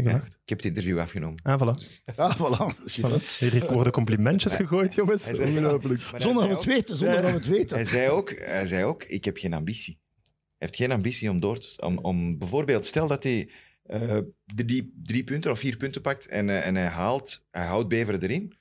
Ja, 0.03 0.15
ik 0.15 0.49
heb 0.49 0.57
het 0.57 0.65
interview 0.65 0.99
afgenomen. 0.99 1.39
Ah, 1.43 1.61
voilà. 1.61 2.01
ja, 2.15 2.35
voilà. 2.41 2.65
Schitterend. 2.85 3.29
Hier 3.29 3.71
worden 3.73 3.93
complimentjes 3.93 4.55
gegooid, 4.55 4.93
jongens. 4.93 5.23
Zei- 5.23 5.41
Ongelooflijk. 5.57 6.01
Zonder 6.17 6.47
dat 6.47 6.49
we 6.49 6.55
het 6.55 6.65
weten, 6.65 6.97
zonder 6.97 7.21
dat 7.21 7.31
we 7.31 7.37
het 7.37 7.47
weten. 7.47 7.75
Hij 7.75 7.85
zei 7.85 8.09
ook, 8.09 8.29
hij 8.37 8.67
zei 8.67 8.83
ook 8.83 9.03
ik 9.03 9.25
heb 9.25 9.37
geen 9.37 9.53
ambitie. 9.53 9.99
Hij 10.23 10.67
heeft 10.67 10.75
geen 10.75 10.91
ambitie 10.91 11.29
om 11.29 11.39
door 11.39 11.59
te... 11.59 11.75
Om, 11.85 11.97
om 11.97 12.37
bijvoorbeeld, 12.37 12.85
stel 12.85 13.07
dat 13.07 13.23
hij 13.23 13.49
eh, 13.83 14.17
drie, 14.45 14.93
drie 15.03 15.23
punten 15.23 15.51
of 15.51 15.59
vier 15.59 15.77
punten 15.77 16.01
pakt 16.01 16.27
en, 16.27 16.49
eh, 16.49 16.65
en 16.67 16.75
hij, 16.75 16.85
haalt, 16.87 17.45
hij 17.51 17.65
houdt 17.65 17.87
Beveren 17.87 18.21
erin. 18.21 18.57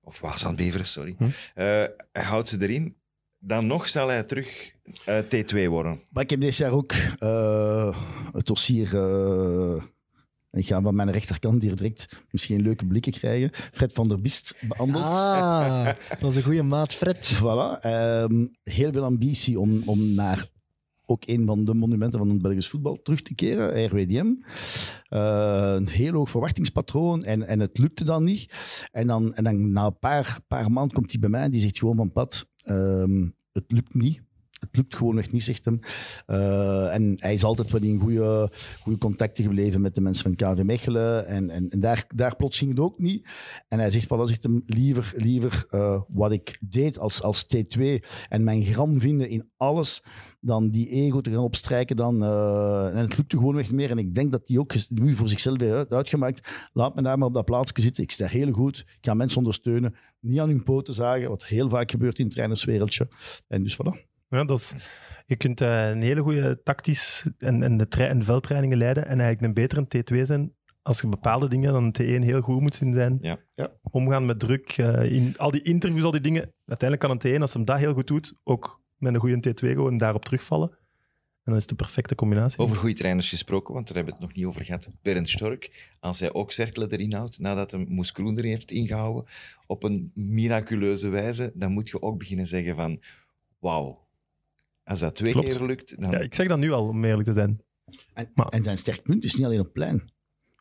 Of 0.00 0.20
Waas 0.20 0.46
aan 0.46 0.56
Beveren, 0.56 0.86
sorry. 0.86 1.14
Hm. 1.18 1.24
Eh, 1.24 1.84
hij 2.12 2.22
houdt 2.24 2.48
ze 2.48 2.56
erin. 2.60 2.96
Dan 3.38 3.66
nog 3.66 3.88
zal 3.88 4.08
hij 4.08 4.22
terug 4.22 4.74
eh, 5.04 5.18
T2 5.22 5.68
worden. 5.68 6.00
Maar 6.10 6.22
ik 6.22 6.30
heb 6.30 6.40
dit 6.40 6.56
jaar 6.56 6.72
ook 6.72 6.92
eh, 7.18 7.96
het 8.32 8.46
dossier... 8.46 8.88
ik 10.50 10.66
ga 10.66 10.82
van 10.82 10.94
mijn 10.94 11.10
rechterkant 11.10 11.62
hier 11.62 11.76
direct 11.76 12.22
misschien 12.30 12.62
leuke 12.62 12.86
blikken 12.86 13.12
krijgen. 13.12 13.50
Fred 13.72 13.92
van 13.92 14.08
der 14.08 14.20
Bist 14.20 14.54
behandeld. 14.68 15.04
Ah, 15.04 15.88
dat 16.20 16.30
is 16.30 16.36
een 16.36 16.42
goede 16.42 16.62
maat, 16.62 16.94
Fred. 16.94 17.34
Voilà. 17.34 17.80
Ehm, 17.80 18.46
heel 18.62 18.92
veel 18.92 19.04
ambitie 19.04 19.60
om, 19.60 19.82
om 19.84 20.14
naar 20.14 20.48
ook 21.10 21.26
een 21.26 21.46
van 21.46 21.64
de 21.64 21.74
monumenten 21.74 22.18
van 22.18 22.28
het 22.28 22.42
Belgisch 22.42 22.68
voetbal 22.68 23.02
terug 23.02 23.22
te 23.22 23.34
keren, 23.34 23.86
RWDM. 23.86 24.34
Eh, 25.08 25.72
een 25.76 25.88
heel 25.88 26.12
hoog 26.12 26.30
verwachtingspatroon 26.30 27.24
en, 27.24 27.46
en 27.46 27.60
het 27.60 27.78
lukte 27.78 28.04
dan 28.04 28.24
niet. 28.24 28.52
En 28.92 29.06
dan, 29.06 29.34
en 29.34 29.44
dan 29.44 29.72
na 29.72 29.86
een 29.86 29.98
paar, 29.98 30.38
paar 30.48 30.72
maanden 30.72 30.94
komt 30.94 31.10
hij 31.10 31.20
bij 31.20 31.28
mij 31.28 31.42
en 31.42 31.50
die 31.50 31.60
zegt 31.60 31.78
gewoon 31.78 31.96
van 31.96 32.12
pad, 32.12 32.48
ehm, 32.62 33.30
het 33.52 33.64
lukt 33.66 33.94
niet. 33.94 34.22
Lukt 34.72 34.94
gewoon 34.94 35.18
echt 35.18 35.32
niet, 35.32 35.44
zegt 35.44 35.64
hem. 35.64 35.80
Eh, 36.26 36.94
en 36.94 37.16
hij 37.18 37.34
is 37.34 37.44
altijd 37.44 37.72
wel 37.72 37.82
in 37.82 38.00
goede, 38.00 38.50
goede 38.82 38.98
contacten 38.98 39.44
gebleven 39.44 39.80
met 39.80 39.94
de 39.94 40.00
mensen 40.00 40.34
van 40.34 40.54
KV 40.54 40.62
Mechelen. 40.62 41.26
En, 41.26 41.50
en, 41.50 41.68
daar, 41.70 42.04
daar 42.14 42.36
plots 42.36 42.58
ging 42.58 42.70
het 42.70 42.80
ook 42.80 42.98
niet. 42.98 43.28
En 43.68 43.78
hij 43.78 43.90
zegt, 43.90 44.08
zegt 44.24 44.42
hem, 44.42 44.62
liever, 44.66 45.12
liever 45.16 45.66
eh, 45.70 46.00
wat 46.08 46.32
ik 46.32 46.58
deed 46.60 46.98
als, 46.98 47.22
als 47.22 47.46
T2 47.56 47.82
en 48.28 48.44
mijn 48.44 48.64
gram 48.64 49.00
vinden 49.00 49.28
in 49.28 49.48
alles, 49.56 50.02
dan 50.40 50.70
die 50.70 50.88
ego 50.88 51.20
te 51.20 51.30
gaan 51.30 51.38
opstrijken. 51.38 51.96
Dan, 51.96 52.22
eh, 52.22 52.88
en 52.88 52.96
het 52.96 53.16
lukte 53.16 53.36
gewoon 53.36 53.58
echt 53.58 53.72
meer. 53.72 53.90
En 53.90 53.98
ik 53.98 54.14
denk 54.14 54.32
dat 54.32 54.48
hij 54.48 54.58
ook 54.58 54.74
nu 54.88 55.14
voor 55.14 55.28
zichzelf 55.28 55.62
uit, 55.62 55.92
uitgemaakt. 55.92 56.48
Laat 56.72 56.94
me 56.94 57.02
daar 57.02 57.18
maar 57.18 57.28
op 57.28 57.34
dat 57.34 57.44
plaatsje 57.44 57.80
zitten. 57.80 58.02
Ik 58.02 58.10
sta 58.10 58.26
heel 58.26 58.52
goed. 58.52 58.78
Ik 58.78 58.98
ga 59.00 59.14
mensen 59.14 59.38
ondersteunen. 59.38 59.94
Niet 60.20 60.38
aan 60.38 60.48
hun 60.48 60.62
poten 60.62 60.94
zagen, 60.94 61.28
wat 61.28 61.44
heel 61.44 61.68
vaak 61.68 61.90
gebeurt 61.90 62.18
in 62.18 62.24
het 62.24 62.34
trainerswereldje. 62.34 63.08
En 63.48 63.62
dus 63.62 63.76
voilà. 63.76 64.09
Ja, 64.30 64.44
dat 64.44 64.58
is, 64.58 64.74
je 65.26 65.36
kunt 65.36 65.60
eh, 65.60 65.88
een 65.88 66.02
hele 66.02 66.20
goede 66.20 66.60
tactisch 66.62 67.30
en, 67.38 67.62
en, 67.62 67.76
de 67.76 68.04
en 68.04 68.24
veldtrainingen 68.24 68.78
leiden 68.78 69.06
en 69.06 69.20
eigenlijk 69.20 69.40
een 69.40 69.68
betere 69.68 70.14
T2 70.18 70.22
zijn 70.22 70.54
als 70.82 71.00
je 71.00 71.06
bepaalde 71.06 71.48
dingen 71.48 71.72
dan 71.72 71.84
een 71.84 72.20
T1 72.20 72.24
heel 72.24 72.40
goed 72.40 72.60
moet 72.60 72.80
in 72.80 72.94
zijn. 72.94 73.18
Ja. 73.20 73.38
Ja. 73.54 73.72
Omgaan 73.90 74.26
met 74.26 74.40
druk, 74.40 74.70
eh, 74.76 75.12
in 75.12 75.34
al 75.38 75.50
die 75.50 75.62
interviews, 75.62 76.04
al 76.04 76.10
die 76.10 76.20
dingen. 76.20 76.52
Uiteindelijk 76.66 77.00
kan 77.00 77.32
een 77.32 77.38
T1, 77.38 77.40
als 77.40 77.52
hem 77.52 77.64
dat 77.64 77.78
heel 77.78 77.94
goed 77.94 78.06
doet, 78.06 78.34
ook 78.44 78.82
met 78.96 79.14
een 79.14 79.20
goede 79.20 79.48
T2 79.48 79.68
gewoon 79.68 79.96
daarop 79.96 80.24
terugvallen. 80.24 80.70
En 80.70 81.46
dan 81.52 81.54
is 81.54 81.60
het 81.60 81.78
de 81.78 81.84
perfecte 81.84 82.14
combinatie. 82.14 82.58
Over 82.58 82.76
goede 82.76 82.94
trainers 82.94 83.28
gesproken, 83.28 83.74
want 83.74 83.86
daar 83.86 83.96
hebben 83.96 84.14
we 84.14 84.20
het 84.20 84.28
nog 84.28 84.38
niet 84.38 84.46
over 84.46 84.64
gehad. 84.64 84.88
Berend 85.02 85.28
Stork, 85.28 85.90
als 86.00 86.20
hij 86.20 86.32
ook 86.32 86.52
Cerkelen 86.52 86.90
erin 86.90 87.12
houdt, 87.12 87.38
nadat 87.38 87.70
hij 87.70 87.84
Moes 87.88 88.12
Kroen 88.12 88.38
erin 88.38 88.50
heeft 88.50 88.70
ingehouden, 88.70 89.24
op 89.66 89.82
een 89.82 90.10
miraculeuze 90.14 91.08
wijze, 91.08 91.52
dan 91.54 91.72
moet 91.72 91.88
je 91.88 92.02
ook 92.02 92.18
beginnen 92.18 92.46
zeggen 92.46 92.76
van, 92.76 93.00
wauw, 93.58 94.08
als 94.90 94.98
dat 95.00 95.14
twee 95.16 95.32
Klopt. 95.32 95.48
keer 95.56 95.66
lukt, 95.66 96.00
dan... 96.00 96.10
Ja, 96.10 96.18
ik 96.18 96.34
zeg 96.34 96.48
dat 96.48 96.58
nu 96.58 96.72
al, 96.72 96.86
om 96.88 97.04
eerlijk 97.04 97.26
te 97.28 97.32
zijn. 97.32 97.60
En, 98.14 98.30
Maar- 98.34 98.48
en 98.48 98.62
zijn 98.62 98.78
sterk 98.78 99.02
punt 99.02 99.24
is 99.24 99.34
niet 99.34 99.44
alleen 99.46 99.60
op 99.60 99.72
plein. 99.72 100.10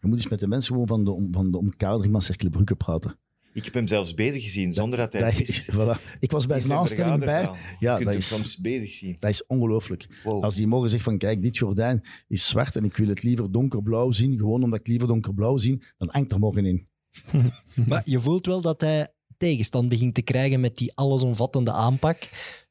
Je 0.01 0.07
moet 0.07 0.17
eens 0.17 0.27
met 0.27 0.39
de 0.39 0.47
mensen 0.47 0.71
gewoon 0.73 0.87
van 0.87 1.03
de, 1.05 1.27
van 1.31 1.51
de 1.51 1.57
omkadering 1.57 2.11
van 2.11 2.21
Cercle 2.21 2.49
Brugge 2.49 2.75
praten. 2.75 3.19
Ik 3.53 3.65
heb 3.65 3.73
hem 3.73 3.87
zelfs 3.87 4.13
bezig 4.13 4.43
gezien, 4.43 4.73
zonder 4.73 4.99
dat 4.99 5.13
hij 5.13 5.21
Dat 5.21 5.33
wist. 5.37 5.71
voilà. 5.71 6.17
Ik 6.19 6.31
was 6.31 6.45
bij 6.45 6.59
zijn 6.59 6.77
aanstelling 6.77 7.19
bij. 7.19 7.41
Ja, 7.43 7.51
je 7.79 7.87
kunt 7.87 7.97
dat 7.97 8.07
hem 8.07 8.17
is- 8.17 8.27
soms 8.27 8.57
bezig 8.59 8.93
zien. 8.93 9.17
Dat 9.19 9.29
is 9.29 9.45
ongelooflijk. 9.45 10.21
Wow. 10.23 10.43
Als 10.43 10.55
die 10.55 10.67
morgen 10.67 10.89
zegt 10.89 11.03
van 11.03 11.17
kijk, 11.17 11.41
dit 11.41 11.57
gordijn 11.57 12.03
is 12.27 12.47
zwart 12.47 12.75
en 12.75 12.83
ik 12.83 12.97
wil 12.97 13.07
het 13.07 13.23
liever 13.23 13.51
donkerblauw 13.51 14.11
zien, 14.11 14.37
gewoon 14.37 14.63
omdat 14.63 14.79
ik 14.79 14.87
liever 14.87 15.07
donkerblauw 15.07 15.57
zie, 15.57 15.83
dan 15.97 16.07
hangt 16.11 16.31
er 16.31 16.39
morgen 16.39 16.65
in. 16.65 16.87
Maar 17.87 18.01
je 18.05 18.19
voelt 18.19 18.45
wel 18.45 18.61
dat 18.61 18.81
hij 18.81 19.07
tegenstand 19.37 19.89
begint 19.89 20.13
te 20.15 20.21
krijgen 20.21 20.59
met 20.59 20.77
die 20.77 20.91
allesomvattende 20.95 21.71
aanpak. 21.71 22.29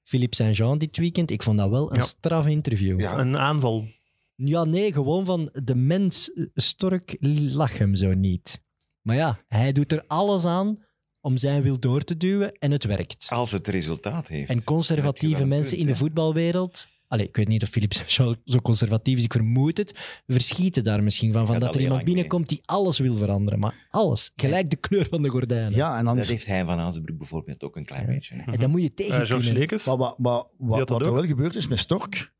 Philippe 0.09 0.37
Saint-Jean 0.37 0.79
dit 0.79 0.97
weekend, 0.97 1.31
ik 1.31 1.43
vond 1.43 1.59
dat 1.59 1.71
wel 1.71 1.91
een 1.91 1.97
Ja. 1.99 2.03
straf 2.05 2.47
interview. 2.47 3.01
Ja. 3.01 3.19
Een 3.19 3.37
aanval. 3.37 3.87
Ja, 4.35 4.65
nee, 4.65 4.93
gewoon 4.93 5.25
van 5.25 5.51
de 5.65 5.75
mens 5.75 6.33
eh, 6.33 6.45
Stork 6.55 7.17
lag 7.21 7.79
hem 7.79 7.95
zo 7.95 8.15
niet. 8.15 8.63
Maar 9.03 9.17
ja, 9.17 9.41
hij 9.49 9.73
doet 9.73 9.93
er 9.93 10.05
alles 10.07 10.45
aan 10.45 10.85
om 11.21 11.37
zijn 11.37 11.63
wil 11.63 11.79
door 11.79 12.05
te 12.05 12.17
duwen 12.17 12.53
en 12.53 12.71
het 12.71 12.85
werkt. 12.85 13.27
Als 13.31 13.51
het 13.51 13.67
resultaat 13.67 14.29
heeft. 14.29 14.51
En 14.51 14.65
conservatieve 14.65 15.45
mensen 15.45 15.77
punt, 15.77 15.87
in 15.87 15.93
de 15.93 15.99
voetbalwereld. 15.99 16.87
Allee, 17.09 17.27
ik 17.27 17.37
weet 17.37 17.49
niet 17.49 17.63
of 17.63 17.69
Saint-Jean 17.69 18.37
zo 18.45 18.59
conservatief 18.59 19.17
is, 19.17 19.25
ik 19.25 19.33
vermoed 19.33 19.79
het. 19.79 20.21
Verschieten 20.27 20.85
daar 20.85 21.03
misschien 21.03 21.33
van. 21.33 21.47
van 21.47 21.59
dat 21.59 21.75
er 21.75 21.81
iemand 21.81 22.05
binnenkomt 22.05 22.49
die 22.49 22.61
alles 22.65 22.99
wil 22.99 23.15
veranderen. 23.15 23.59
Maar 23.59 23.87
alles. 23.89 24.33
Gelijk 24.37 24.71
de 24.71 24.77
kleur 24.77 25.07
van 25.11 25.23
de 25.23 25.29
gordijnen. 25.29 25.75
Ja, 25.75 25.99
en 25.99 26.05
dan 26.05 26.17
Dat 26.17 26.27
heeft 26.27 26.47
hij 26.47 26.65
van 26.65 26.79
Azenbroek 26.79 27.19
bijvoorbeeld 27.19 27.63
ook 27.63 27.77
een 27.77 27.85
klein 27.85 28.07
Ja. 28.07 28.13
beetje. 28.13 28.35
hè. 28.35 28.53
En 28.53 28.61
dan 28.61 28.71
moet 28.71 28.83
je 28.83 28.95
tegen 28.95 29.15
George 29.27 29.35
kunnen. 29.45 29.53
Lekes. 29.61 29.85
maar, 29.87 29.97
wat- 29.97 30.19
maar, 30.19 30.43
wat- 30.59 30.89
wat 30.89 31.07
er 31.07 31.13
wel 31.13 31.27
gebeurd 31.27 31.55
is 31.57 31.69
met 31.69 31.79
Stork, 31.79 32.33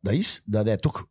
dat 0.00 0.12
is 0.12 0.42
dat 0.44 0.66
hij 0.66 0.76
toch, 0.76 1.06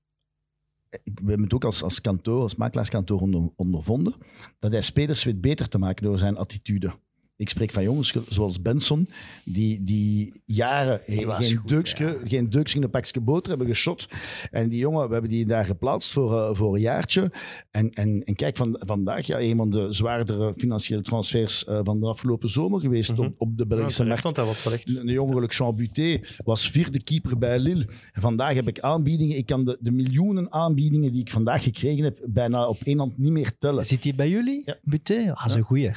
we 0.90 1.00
hebben 1.16 1.44
het 1.44 1.54
ook 1.54 1.64
als, 1.66 1.84
als 1.84 2.02
kantoor, 2.02 2.42
als 2.42 2.56
makelaarskantoor 2.56 3.20
onder, 3.22 3.50
ondervonden, 3.56 4.14
dat 4.60 4.72
hij 4.72 4.82
spelers 4.82 5.24
weet 5.24 5.42
beter 5.42 5.68
te 5.70 5.78
maken 5.78 6.04
door 6.04 6.20
zijn 6.20 6.38
attitude. 6.38 6.94
Ik 7.40 7.50
spreek 7.50 7.72
van 7.72 7.84
jongens 7.84 8.14
zoals 8.30 8.62
Benson, 8.62 9.08
die, 9.46 9.84
die 9.84 10.42
jaren 10.46 11.02
Die 11.08 11.32
geen, 11.32 11.56
goed, 11.58 11.68
deukske, 11.70 12.20
geen 12.24 12.50
deukske 12.50 12.78
in 12.78 12.84
een 12.84 12.90
pakje 12.90 13.20
boter 13.20 13.50
hebben 13.50 13.68
geschot. 13.68 14.08
En 14.52 14.70
die 14.70 14.80
jongen, 14.80 15.08
we 15.08 15.14
hebben 15.14 15.30
die 15.32 15.46
daar 15.46 15.66
geplaatst 15.66 16.12
voor, 16.14 16.38
eh, 16.40 16.56
voor 16.56 16.76
een 16.76 16.82
jaartje. 16.82 17.32
En, 17.72 17.90
en, 17.90 18.24
en 18.24 18.36
kijk, 18.36 18.58
van, 18.58 18.82
vandaag, 18.86 19.26
ja, 19.26 19.40
een 19.40 19.56
van 19.56 19.70
de 19.70 19.94
zwaardere 19.94 20.54
financiële 20.58 21.02
transfers 21.02 21.66
eh, 21.66 21.80
van 21.84 22.00
de 22.00 22.06
afgelopen 22.08 22.50
zomer 22.50 22.80
geweest 22.80 23.12
Mhm. 23.12 23.22
op, 23.22 23.34
op 23.38 23.58
de 23.58 23.64
Ja, 23.64 23.76
Belgische 23.76 24.02
terecht, 24.04 24.24
markt. 24.24 24.24
want 24.24 24.36
hij 24.36 24.46
was 24.46 24.62
terecht. 24.64 24.98
Een 25.08 25.14
jongelijk 25.14 25.54
Jean 25.54 25.76
Buté 25.76 26.20
was 26.44 26.70
vierde 26.72 27.04
keeper 27.04 27.38
bij 27.38 27.60
Lille. 27.60 27.88
En 28.12 28.22
vandaag 28.22 28.54
heb 28.54 28.68
ik 28.68 28.80
aanbiedingen. 28.80 29.38
Ik 29.38 29.46
kan 29.46 29.66
de, 29.66 29.78
de 29.80 29.92
miljoenen 29.92 30.52
aanbiedingen 30.54 31.12
die 31.12 31.22
ik 31.22 31.32
vandaag 31.32 31.64
gekregen 31.64 32.04
heb, 32.04 32.20
bijna 32.26 32.68
op 32.68 32.78
één 32.84 32.98
hand 33.00 33.18
niet 33.18 33.32
meer 33.32 33.58
tellen. 33.60 33.86
Zit 33.86 34.04
hij 34.04 34.16
bij 34.16 34.30
jullie? 34.30 34.62
Ja. 34.66 34.78
Buté? 34.84 35.20
Ah, 35.32 35.38
dat 35.38 35.46
is 35.46 35.54
een 35.54 35.62
goeie. 35.62 35.92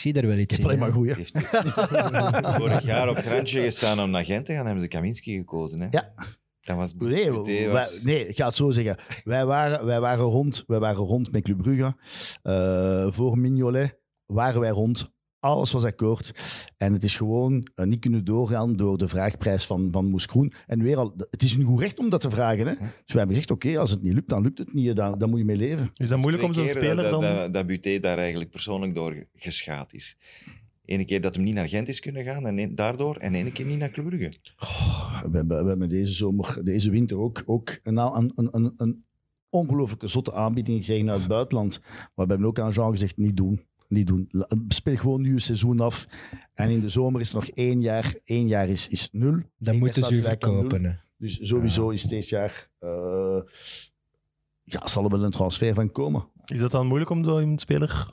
Ik 0.00 0.06
zie 0.06 0.14
daar 0.20 0.26
wel 0.30 0.38
iets 0.38 0.58
in. 0.58 0.64
alleen 0.64 0.78
maar 0.78 0.92
hè. 0.92 1.14
Heeft 1.14 1.38
vorig 2.58 2.82
jaar 2.84 3.08
op 3.08 3.16
het 3.16 3.26
randje 3.26 3.62
gestaan 3.62 4.00
om 4.00 4.10
naar 4.10 4.24
Gent 4.24 4.46
te 4.46 4.52
gaan, 4.54 4.64
hebben 4.64 4.82
ze 4.82 4.88
Kaminski 4.88 5.36
gekozen. 5.36 5.80
Hè? 5.80 5.86
Ja. 5.90 6.12
Dat 6.60 6.76
was 6.76 6.94
Nee, 6.94 7.68
wij- 7.68 7.88
nee, 8.02 8.26
ik 8.26 8.36
ga 8.36 8.46
het 8.46 8.56
zo 8.56 8.70
zeggen. 8.70 8.96
Wij 9.24 9.46
waren, 9.46 9.86
wij 9.86 10.00
waren, 10.00 10.24
rond, 10.24 10.64
wij 10.66 10.78
waren 10.78 11.04
rond 11.04 11.32
met 11.32 11.42
Club 11.42 11.56
Brugge. 11.62 11.96
Eh, 12.42 13.12
voor 13.12 13.38
Mignolet 13.38 13.98
waren 14.26 14.60
wij 14.60 14.70
rond. 14.70 15.12
Alles 15.40 15.72
was 15.72 15.84
akkoord. 15.84 16.32
En 16.76 16.92
het 16.92 17.04
is 17.04 17.16
gewoon 17.16 17.66
eh, 17.74 17.86
niet 17.86 18.00
kunnen 18.00 18.24
doorgaan 18.24 18.76
door 18.76 18.98
de 18.98 19.08
vraagprijs 19.08 19.66
van, 19.66 19.88
van 19.92 20.06
Moes 20.06 20.24
Groen. 20.26 20.52
En 20.66 20.82
weer 20.82 20.96
al, 20.96 21.14
het 21.30 21.42
is 21.42 21.54
een 21.54 21.64
goed 21.64 21.80
recht 21.80 21.98
om 21.98 22.10
dat 22.10 22.20
te 22.20 22.30
vragen. 22.30 22.66
Hè? 22.66 22.74
Dus 22.74 22.80
wij 22.80 22.90
hebben 23.06 23.28
gezegd, 23.28 23.50
oké, 23.50 23.78
als 23.78 23.90
het 23.90 24.02
niet 24.02 24.12
lukt, 24.12 24.28
dan 24.28 24.42
lukt 24.42 24.58
het 24.58 24.72
niet. 24.74 24.96
Dan, 24.96 25.18
dan 25.18 25.30
moet 25.30 25.38
je 25.38 25.44
mee 25.44 25.56
leven. 25.56 25.90
Is 25.94 26.08
dat 26.08 26.18
moeilijk 26.18 26.44
om 26.44 26.52
zo'n 26.52 26.66
speler 26.66 26.96
dat, 26.96 27.10
dan... 27.10 27.20
Dat, 27.20 27.52
dat 27.52 27.66
Buté 27.66 27.98
daar 28.00 28.18
eigenlijk 28.18 28.50
persoonlijk 28.50 28.94
door 28.94 29.26
geschaad 29.34 29.92
is. 29.92 30.16
Ene 30.84 31.04
keer 31.04 31.20
dat 31.20 31.34
hem 31.34 31.44
niet 31.44 31.54
naar 31.54 31.68
Gent 31.68 31.88
is 31.88 32.00
kunnen 32.00 32.24
gaan 32.24 32.46
en 32.46 32.58
een- 32.58 32.74
daardoor, 32.74 33.16
en 33.16 33.34
ene 33.34 33.52
keer 33.52 33.66
niet 33.66 33.78
naar 33.78 33.90
Club 33.90 34.06
Brugge. 34.06 34.32
We 35.30 35.36
hebben, 35.36 35.62
we 35.62 35.68
hebben 35.68 35.88
deze 35.88 36.12
zomer, 36.12 36.60
deze 36.64 36.90
winter 36.90 37.18
ook, 37.18 37.42
ook 37.46 37.78
een, 37.82 37.96
een, 37.96 38.32
een, 38.34 38.48
een, 38.50 38.72
een 38.76 39.04
ongelooflijke 39.48 40.06
zotte 40.06 40.32
aanbieding 40.34 40.78
gekregen 40.78 41.10
uit 41.10 41.18
het 41.18 41.28
buitenland. 41.28 41.80
Maar 42.14 42.26
we 42.26 42.32
hebben 42.32 42.44
ook 42.48 42.58
aan 42.60 42.72
Jean 42.72 42.90
gezegd, 42.90 43.16
niet 43.16 43.36
doen. 43.36 43.68
Niet 43.90 44.06
doen. 44.06 44.30
Speel 44.68 44.96
gewoon 44.96 45.20
nu 45.20 45.32
je 45.32 45.38
seizoen 45.38 45.80
af. 45.80 46.06
En 46.54 46.70
in 46.70 46.80
de 46.80 46.88
zomer 46.88 47.20
is 47.20 47.28
er 47.28 47.34
nog 47.34 47.48
één 47.48 47.80
jaar. 47.80 48.14
Één 48.24 48.46
jaar 48.46 48.68
is, 48.68 48.88
is 48.88 49.08
nul. 49.12 49.40
Dan 49.58 49.74
Eén 49.74 49.80
moeten 49.80 50.02
ze 50.04 50.14
u 50.14 50.22
verkopen. 50.22 51.00
Dus 51.16 51.38
sowieso 51.42 51.90
is 51.90 52.02
dit 52.02 52.28
jaar... 52.28 52.68
eh, 52.78 53.38
ja, 54.64 54.86
zal 54.86 55.04
er 55.04 55.10
wel 55.10 55.24
een 55.24 55.30
transfer 55.30 55.74
van 55.74 55.92
komen. 55.92 56.28
Is 56.44 56.60
dat 56.60 56.70
dan 56.70 56.86
moeilijk 56.86 57.10
om 57.10 57.24
zo'n 57.24 57.58
speler 57.58 58.06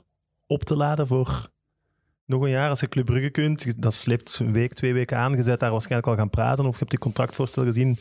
op 0.46 0.62
te 0.64 0.76
laden 0.76 1.06
voor 1.06 1.50
nog 2.26 2.42
een 2.42 2.50
jaar? 2.50 2.68
Als 2.68 2.80
je 2.80 2.88
Club 2.88 3.04
Brugge 3.06 3.30
kunt, 3.30 3.82
dat 3.82 3.94
sleept 3.94 4.38
een 4.38 4.52
week, 4.52 4.72
twee 4.72 4.92
weken 4.92 5.18
aan. 5.18 5.36
Je 5.36 5.44
bent 5.44 5.60
daar 5.60 5.70
waarschijnlijk 5.70 6.10
al 6.10 6.16
gaan 6.16 6.30
praten 6.30 6.64
of 6.64 6.72
je 6.72 6.78
hebt 6.78 6.90
die 6.90 6.98
contractvoorstel 6.98 7.64
gezien. 7.64 7.98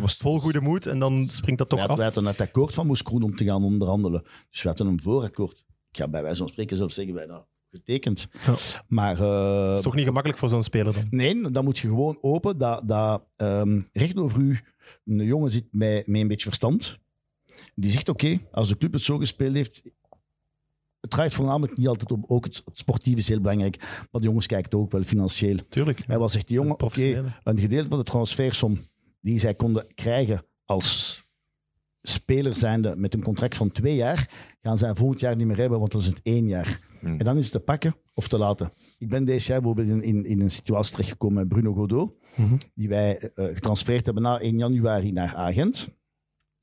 Was 0.00 0.12
het 0.12 0.20
Vol 0.20 0.40
goede 0.40 0.60
moed 0.60 0.86
en 0.86 0.98
dan 0.98 1.28
springt 1.30 1.58
dat 1.58 1.68
toch 1.68 1.78
wij, 1.78 1.88
af. 1.88 1.96
wij 1.96 2.04
hadden 2.04 2.26
het 2.26 2.40
akkoord 2.40 2.74
van 2.74 2.86
Moes 2.86 3.02
Kroen 3.02 3.22
om 3.22 3.36
te 3.36 3.44
gaan 3.44 3.64
onderhandelen. 3.64 4.22
Dus 4.50 4.62
we 4.62 4.68
hadden 4.68 4.86
een 4.86 5.02
voorakkoord. 5.02 5.64
Ik 5.94 6.00
ga 6.00 6.08
bij 6.08 6.22
wijze 6.22 6.38
van 6.38 6.48
spreken 6.48 6.76
zelfs 6.76 6.94
zeggen, 6.94 7.14
wij 7.14 7.26
dat 7.26 7.46
getekend. 7.70 8.26
Ja. 8.46 8.54
Maar... 8.88 9.20
eh, 9.20 9.76
is 9.76 9.82
toch 9.82 9.94
niet 9.94 10.06
gemakkelijk 10.06 10.38
voor 10.38 10.48
zo'n 10.48 10.62
speler 10.62 10.92
dan? 10.92 11.06
Nee, 11.10 11.50
dan 11.50 11.64
moet 11.64 11.78
je 11.78 11.88
gewoon 11.88 12.18
open 12.20 12.58
dat, 12.58 12.88
dat 12.88 13.24
ehm, 13.36 13.80
recht 13.92 14.16
over 14.16 14.40
u 14.40 14.60
een 15.04 15.24
jongen 15.24 15.50
zit 15.50 15.64
met, 15.70 16.06
met 16.06 16.20
een 16.20 16.28
beetje 16.28 16.46
verstand. 16.46 16.98
Die 17.74 17.90
zegt, 17.90 18.08
oké, 18.08 18.40
als 18.50 18.68
de 18.68 18.76
club 18.76 18.92
het 18.92 19.02
zo 19.02 19.18
gespeeld 19.18 19.54
heeft... 19.54 19.82
Het 21.00 21.10
draait 21.10 21.34
voornamelijk 21.34 21.76
niet 21.76 21.88
altijd 21.88 22.12
om... 22.12 22.24
Ook 22.26 22.44
het, 22.44 22.62
het 22.64 22.78
sportieve 22.78 23.18
is 23.18 23.28
heel 23.28 23.40
belangrijk. 23.40 23.78
Maar 24.10 24.20
de 24.20 24.26
jongens 24.26 24.46
kijken 24.46 24.78
ook 24.78 24.92
wel 24.92 25.02
financieel. 25.02 25.56
Tuurlijk. 25.68 26.00
En 26.06 26.18
wat 26.18 26.32
zegt 26.32 26.46
die 26.46 26.56
jongen? 26.56 26.80
Oké, 26.80 27.34
een 27.42 27.58
gedeelte 27.58 27.88
van 27.88 27.98
de 27.98 28.04
transfersom 28.04 28.80
die 29.20 29.38
zij 29.38 29.54
konden 29.54 29.86
krijgen 29.94 30.44
als 30.64 31.23
speler 32.08 32.56
zijnde 32.56 32.96
met 32.96 33.14
een 33.14 33.22
contract 33.22 33.56
van 33.56 33.72
twee 33.72 33.94
jaar, 33.94 34.30
gaan 34.62 34.78
zij 34.78 34.94
volgend 34.94 35.20
jaar 35.20 35.36
niet 35.36 35.46
meer 35.46 35.56
hebben, 35.56 35.78
want 35.78 35.92
dat 35.92 36.00
is 36.00 36.06
het 36.06 36.20
één 36.22 36.46
jaar. 36.46 36.80
Hmm. 37.00 37.18
En 37.18 37.24
dan 37.24 37.36
is 37.36 37.44
het 37.44 37.52
te 37.52 37.60
pakken 37.60 37.96
of 38.14 38.28
te 38.28 38.38
laten. 38.38 38.70
Ik 38.98 39.08
ben 39.08 39.24
deze 39.24 39.52
jaar 39.52 39.60
bijvoorbeeld 39.60 39.88
in, 39.88 40.02
in, 40.02 40.24
in 40.26 40.40
een 40.40 40.50
situatie 40.50 40.90
terechtgekomen 40.92 41.36
met 41.36 41.48
Bruno 41.48 41.72
Godot, 41.72 42.12
Mhm. 42.36 42.54
die 42.74 42.88
wij 42.88 43.18
eh, 43.18 43.44
getransfereerd 43.54 44.04
hebben 44.04 44.22
na 44.22 44.40
1 44.40 44.58
januari 44.58 45.12
naar 45.12 45.34
Agent. 45.34 45.88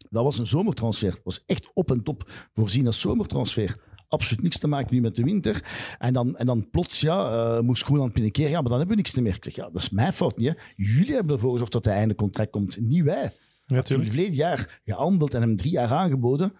Dat 0.10 0.24
was 0.24 0.38
een 0.38 0.48
zomertransfer. 0.48 1.10
Dat 1.12 1.24
was 1.24 1.44
echt 1.46 1.70
op 1.74 1.92
en 1.92 2.04
top 2.04 2.32
voorzien 2.54 2.86
als 2.86 3.00
zomertransfer. 3.00 3.90
Absoluut 4.08 4.44
niks 4.44 4.58
te 4.58 4.68
maken 4.68 4.96
nu 4.96 5.02
met 5.02 5.16
de 5.16 5.24
winter. 5.24 5.64
En 6.00 6.14
dan, 6.14 6.38
en 6.38 6.46
dan 6.46 6.70
plots, 6.70 7.02
ja, 7.02 7.32
eh 7.32 7.62
moest 7.62 7.84
Groenland 7.84 8.14
binnen 8.14 8.32
ja, 8.34 8.50
maar 8.52 8.70
dan 8.70 8.72
hebben 8.72 8.88
we 8.90 8.96
niks 8.96 9.12
te 9.12 9.22
meer. 9.22 9.36
Ik 9.36 9.44
zeg, 9.44 9.56
ja, 9.56 9.64
dat 9.64 9.82
is 9.82 9.90
mijn 9.90 10.14
fout 10.14 10.38
niet. 10.38 10.48
Hè. 10.48 10.54
Jullie 10.76 11.14
hebben 11.14 11.34
ervoor 11.34 11.52
gezorgd 11.52 11.74
dat 11.74 11.86
hij 11.86 11.94
einde 11.96 12.16
contract 12.16 12.50
komt, 12.52 12.80
niet 12.80 13.04
wij. 13.04 13.32
Ja, 13.76 13.82
Toen 13.82 13.84
tuurlijk. 13.84 14.10
verleden 14.10 14.36
jaar 14.36 14.82
gehandeld 14.86 15.34
en 15.34 15.42
hem 15.42 15.56
drie 15.56 15.72
jaar 15.72 15.92
aangeboden. 15.92 16.54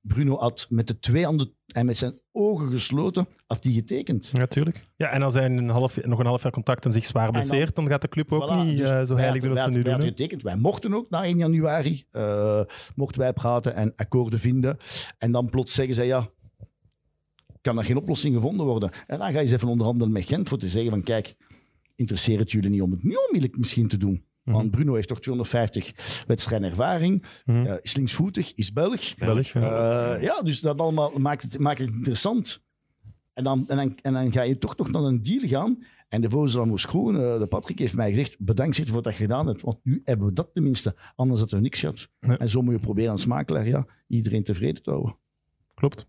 Bruno 0.00 0.38
had 0.38 0.66
met 0.70 0.86
de 0.86 0.98
twee 0.98 1.24
handen 1.24 1.52
en 1.66 1.86
met 1.86 1.96
zijn 1.98 2.20
ogen 2.32 2.70
gesloten, 2.70 3.26
had 3.46 3.64
hij 3.64 3.72
getekend. 3.72 4.30
Ja, 4.32 4.46
tuurlijk. 4.46 4.84
Ja, 4.96 5.08
en 5.10 5.22
als 5.22 5.34
hij 5.34 5.44
een 5.44 5.68
half, 5.68 6.04
nog 6.04 6.18
een 6.18 6.26
half 6.26 6.42
jaar 6.42 6.52
contact 6.52 6.84
en 6.84 6.92
zich 6.92 7.04
zwaar 7.06 7.30
blesseert, 7.30 7.74
dan, 7.74 7.86
gaat 7.86 8.00
de 8.00 8.08
club 8.08 8.32
ook 8.32 8.50
Voilà, 8.50 8.66
niet 8.66 8.76
dus 8.78 8.88
eh, 8.90 9.04
zo 9.04 9.14
wij 9.14 9.22
heilig 9.22 9.42
doen 9.42 9.50
als 9.50 9.60
ze 9.60 9.68
nu 9.68 9.82
wij 9.82 9.92
doen. 9.92 10.00
hè. 10.00 10.06
getekend. 10.08 10.42
Wij 10.42 10.56
mochten 10.56 10.94
ook 10.94 11.10
na 11.10 11.24
1 11.24 11.38
januari 11.38 12.04
eh, 12.10 12.60
mochten 12.94 13.20
wij 13.20 13.32
praten 13.32 13.74
en 13.74 13.92
akkoorden 13.96 14.38
vinden. 14.38 14.76
En 15.18 15.32
dan 15.32 15.50
plots 15.50 15.74
zeggen 15.74 15.94
zij 15.94 16.06
ja, 16.06 16.28
kan 17.60 17.78
er 17.78 17.84
geen 17.84 17.96
oplossing 17.96 18.34
gevonden 18.34 18.66
worden. 18.66 18.90
En 19.06 19.18
dan 19.18 19.26
ga 19.26 19.32
je 19.34 19.38
eens 19.38 19.52
even 19.52 19.68
onderhandelen 19.68 20.12
met 20.12 20.24
Gent 20.26 20.48
voor 20.48 20.58
te 20.58 20.68
zeggen 20.68 20.90
van 20.90 21.02
kijk, 21.02 21.36
interesseert 21.94 22.40
het 22.40 22.52
jullie 22.52 22.70
niet 22.70 22.82
om 22.82 22.90
het 22.90 23.02
nu 23.04 23.14
onmiddellijk 23.14 23.58
misschien 23.58 23.88
te 23.88 23.96
doen? 23.96 24.24
Mhm. 24.46 24.56
Want 24.56 24.70
Bruno 24.70 24.94
heeft 24.94 25.08
toch 25.08 25.20
250 25.20 26.24
wedstrijden 26.26 26.68
ervaring, 26.70 27.24
Mhm. 27.44 27.66
eh, 27.66 27.74
is 27.82 27.96
linksvoetig, 27.96 28.52
is 28.54 28.72
Belg. 28.72 29.14
Belg, 29.14 29.46
ja. 29.46 30.14
Eh, 30.16 30.22
ja, 30.22 30.42
dus 30.42 30.60
dat 30.60 30.80
allemaal 30.80 31.12
maakt 31.18 31.42
het, 31.42 31.58
maakt 31.58 31.78
het 31.80 31.90
interessant. 31.90 32.64
En 33.32 33.44
dan, 33.44 33.68
en, 33.68 33.76
dan, 33.76 33.98
en 34.02 34.12
dan 34.12 34.32
ga 34.32 34.42
je 34.42 34.58
toch 34.58 34.76
nog 34.76 34.90
naar 34.90 35.02
een 35.02 35.22
deal 35.22 35.48
gaan. 35.48 35.84
En 36.08 36.20
de 36.20 36.30
voorzitter 36.30 36.60
van 36.60 36.68
Moes 36.68 36.84
Groen, 36.84 37.16
eh, 37.16 37.38
de 37.38 37.46
Patrick, 37.46 37.78
heeft 37.78 37.94
mij 37.96 38.08
gezegd: 38.10 38.38
bedankt 38.38 38.76
voor 38.88 39.02
wat 39.02 39.12
je 39.12 39.20
gedaan 39.20 39.46
hebt. 39.46 39.62
Want 39.62 39.78
nu 39.82 40.00
hebben 40.04 40.26
we 40.26 40.32
dat 40.32 40.50
tenminste. 40.54 40.94
Anders 41.16 41.40
hadden 41.40 41.58
we 41.58 41.64
niks 41.64 41.80
gehad. 41.80 42.08
Ja. 42.20 42.38
En 42.38 42.48
zo 42.48 42.62
moet 42.62 42.74
je 42.74 42.80
proberen 42.80 43.10
als 43.10 43.24
makelaar 43.26 43.66
ja, 43.66 43.86
iedereen 44.08 44.44
tevreden 44.44 44.82
te 44.82 44.90
houden. 44.90 45.16
Klopt. 45.74 46.06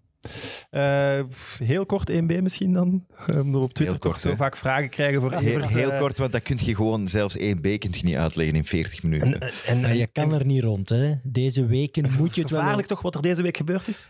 Eh, 0.70 1.20
heel 1.64 1.86
kort 1.86 2.10
1B 2.12 2.42
misschien 2.42 2.74
dan. 2.74 3.06
Eh, 3.28 3.40
Omdat 3.40 3.46
we 3.52 3.58
op 3.58 3.74
Twitter 3.74 3.86
Heel 3.86 3.98
kort, 3.98 4.22
toch 4.22 4.32
zo 4.32 4.36
vaak 4.38 4.58
vragen 4.58 4.90
krijgen 4.90 5.22
voor 5.22 5.32
Heel, 5.32 5.40
Evert, 5.58 5.68
heel 5.68 5.92
eh, 5.92 6.00
kort, 6.00 6.18
want 6.18 6.32
dat 6.32 6.44
kun 6.44 6.60
je 6.64 6.76
gewoon, 6.76 7.08
zelfs 7.08 7.38
één 7.38 7.60
B 7.60 7.64
kun 7.64 7.90
je 7.92 8.04
niet 8.04 8.16
uitleggen 8.16 8.56
in 8.56 8.66
40 8.66 9.04
minuten. 9.04 9.40
En, 9.40 9.52
en, 9.68 9.82
Maar 9.82 9.96
je 9.96 10.08
kan 10.08 10.34
en- 10.34 10.40
er 10.40 10.46
niet 10.46 10.64
rond. 10.64 10.90
Hè. 10.90 11.14
Deze 11.24 11.66
weken 11.66 12.12
moet 12.18 12.36
je 12.36 12.42
het 12.42 12.50
wel... 12.50 12.60
Gevaarlijk 12.60 12.88
toch 12.88 13.02
wat 13.02 13.16
er 13.16 13.22
deze 13.22 13.42
week 13.42 13.58
gebeurd 13.58 13.88
is? 13.88 14.08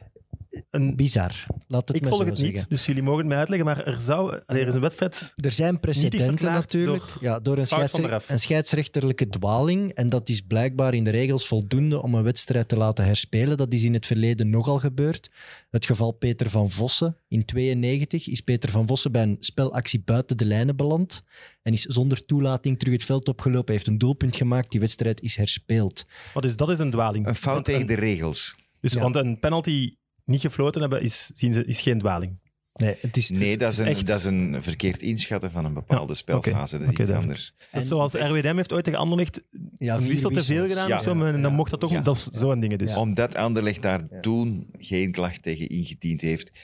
Een... 0.69 0.95
Bizar. 0.95 1.45
Laat 1.67 1.87
het 1.87 1.97
Ik 1.97 2.07
volg 2.07 2.21
zo 2.21 2.27
het 2.27 2.37
zeggen. 2.37 2.55
niet, 2.55 2.69
dus 2.69 2.85
jullie 2.85 3.01
mogen 3.03 3.19
het 3.19 3.27
mij 3.27 3.37
uitleggen, 3.37 3.65
maar 3.67 3.83
er 3.85 4.01
zou... 4.01 4.39
allee, 4.45 4.61
er 4.61 4.67
is 4.67 4.73
een 4.73 4.81
wedstrijd... 4.81 5.33
Er 5.35 5.51
zijn 5.51 5.79
precedenten 5.79 6.51
natuurlijk. 6.51 7.03
door 7.03 7.17
ja, 7.21 7.39
door 7.39 7.57
een, 7.57 7.67
scheidsre- 7.67 8.19
scheidsrechterlijke 8.35 9.27
dwaling. 9.29 9.91
En 9.93 10.09
dat 10.09 10.29
is 10.29 10.41
blijkbaar 10.41 10.93
in 10.93 11.03
de 11.03 11.09
regels 11.09 11.47
voldoende 11.47 12.01
om 12.01 12.13
een 12.15 12.23
wedstrijd 12.23 12.67
te 12.67 12.77
laten 12.77 13.05
herspelen. 13.05 13.57
Dat 13.57 13.73
is 13.73 13.83
in 13.83 13.93
het 13.93 14.05
verleden 14.05 14.49
nogal 14.49 14.79
gebeurd. 14.79 15.29
Het 15.69 15.85
geval 15.85 16.11
Peter 16.11 16.49
van 16.49 16.71
Vossen. 16.71 17.17
In 17.27 17.45
92 17.45 18.27
is 18.27 18.41
Peter 18.41 18.69
van 18.69 18.87
Vossen 18.87 19.11
bij 19.11 19.23
een 19.23 19.37
spelactie 19.39 20.01
buiten 20.05 20.37
de 20.37 20.45
lijnen 20.45 20.75
beland. 20.75 21.23
En 21.61 21.73
is 21.73 21.81
zonder 21.81 22.25
toelating 22.25 22.79
terug 22.79 22.93
het 22.93 23.03
veld 23.03 23.27
opgelopen. 23.27 23.65
Hij 23.65 23.75
heeft 23.75 23.87
een 23.87 23.97
doelpunt 23.97 24.35
gemaakt. 24.35 24.71
Die 24.71 24.79
wedstrijd 24.79 25.21
is 25.21 25.35
herspeeld. 25.35 26.05
Wat 26.33 26.45
is, 26.45 26.55
dat 26.55 26.69
is 26.69 26.79
een 26.79 26.91
dwaling. 26.91 27.25
Een 27.27 27.35
fout 27.35 27.53
Want 27.53 27.65
tegen 27.65 27.81
een- 27.81 27.87
de 27.87 27.93
regels. 27.95 28.55
Dus, 28.79 28.93
Ja. 28.93 29.01
Want 29.01 29.15
een 29.15 29.39
penalty 29.39 29.95
niet 30.27 30.41
gefloten 30.41 30.81
hebben, 30.81 31.01
is, 31.01 31.31
zien 31.33 31.53
ze, 31.53 31.65
is 31.65 31.81
geen 31.81 31.99
dwaling. 31.99 32.37
Nee, 32.73 32.95
het 33.01 33.17
is, 33.17 33.29
Nee, 33.29 33.57
dat 33.57 33.71
is, 33.71 33.79
is 33.79 33.85
een, 33.85 33.91
echt- 33.91 34.07
dat 34.07 34.17
is 34.17 34.23
een 34.25 34.63
verkeerd 34.63 35.01
inschatten 35.01 35.51
van 35.51 35.65
een 35.65 35.73
bepaalde 35.73 36.15
spelfase. 36.15 36.77
Dat 36.77 36.91
is 36.91 36.99
iets 36.99 37.09
anders. 37.09 37.53
Zoals 37.71 38.13
RWDM 38.13 38.55
heeft 38.55 38.73
ooit 38.73 38.83
tegen 38.83 38.99
Anderlecht 38.99 39.43
ja, 39.77 39.95
een 39.95 40.07
wissel 40.07 40.29
te 40.29 40.43
veel 40.43 40.67
gedaan 40.67 40.87
Ja. 40.87 40.95
of 40.95 41.01
zo, 41.03 41.15
maar 41.15 41.41
dan 41.41 41.53
mocht 41.53 41.71
dat 41.71 41.79
toch... 41.79 41.91
Ja. 41.91 42.01
Dat 42.01 42.15
is 42.15 42.23
zo'n 42.23 42.59
dingen 42.59 42.77
dus. 42.77 42.95
Omdat 42.95 43.35
Anderlecht 43.35 43.81
daar 43.81 44.01
toen 44.21 44.67
geen 44.77 45.11
klacht 45.11 45.41
tegen 45.41 45.67
ingediend 45.69 46.21
heeft. 46.21 46.59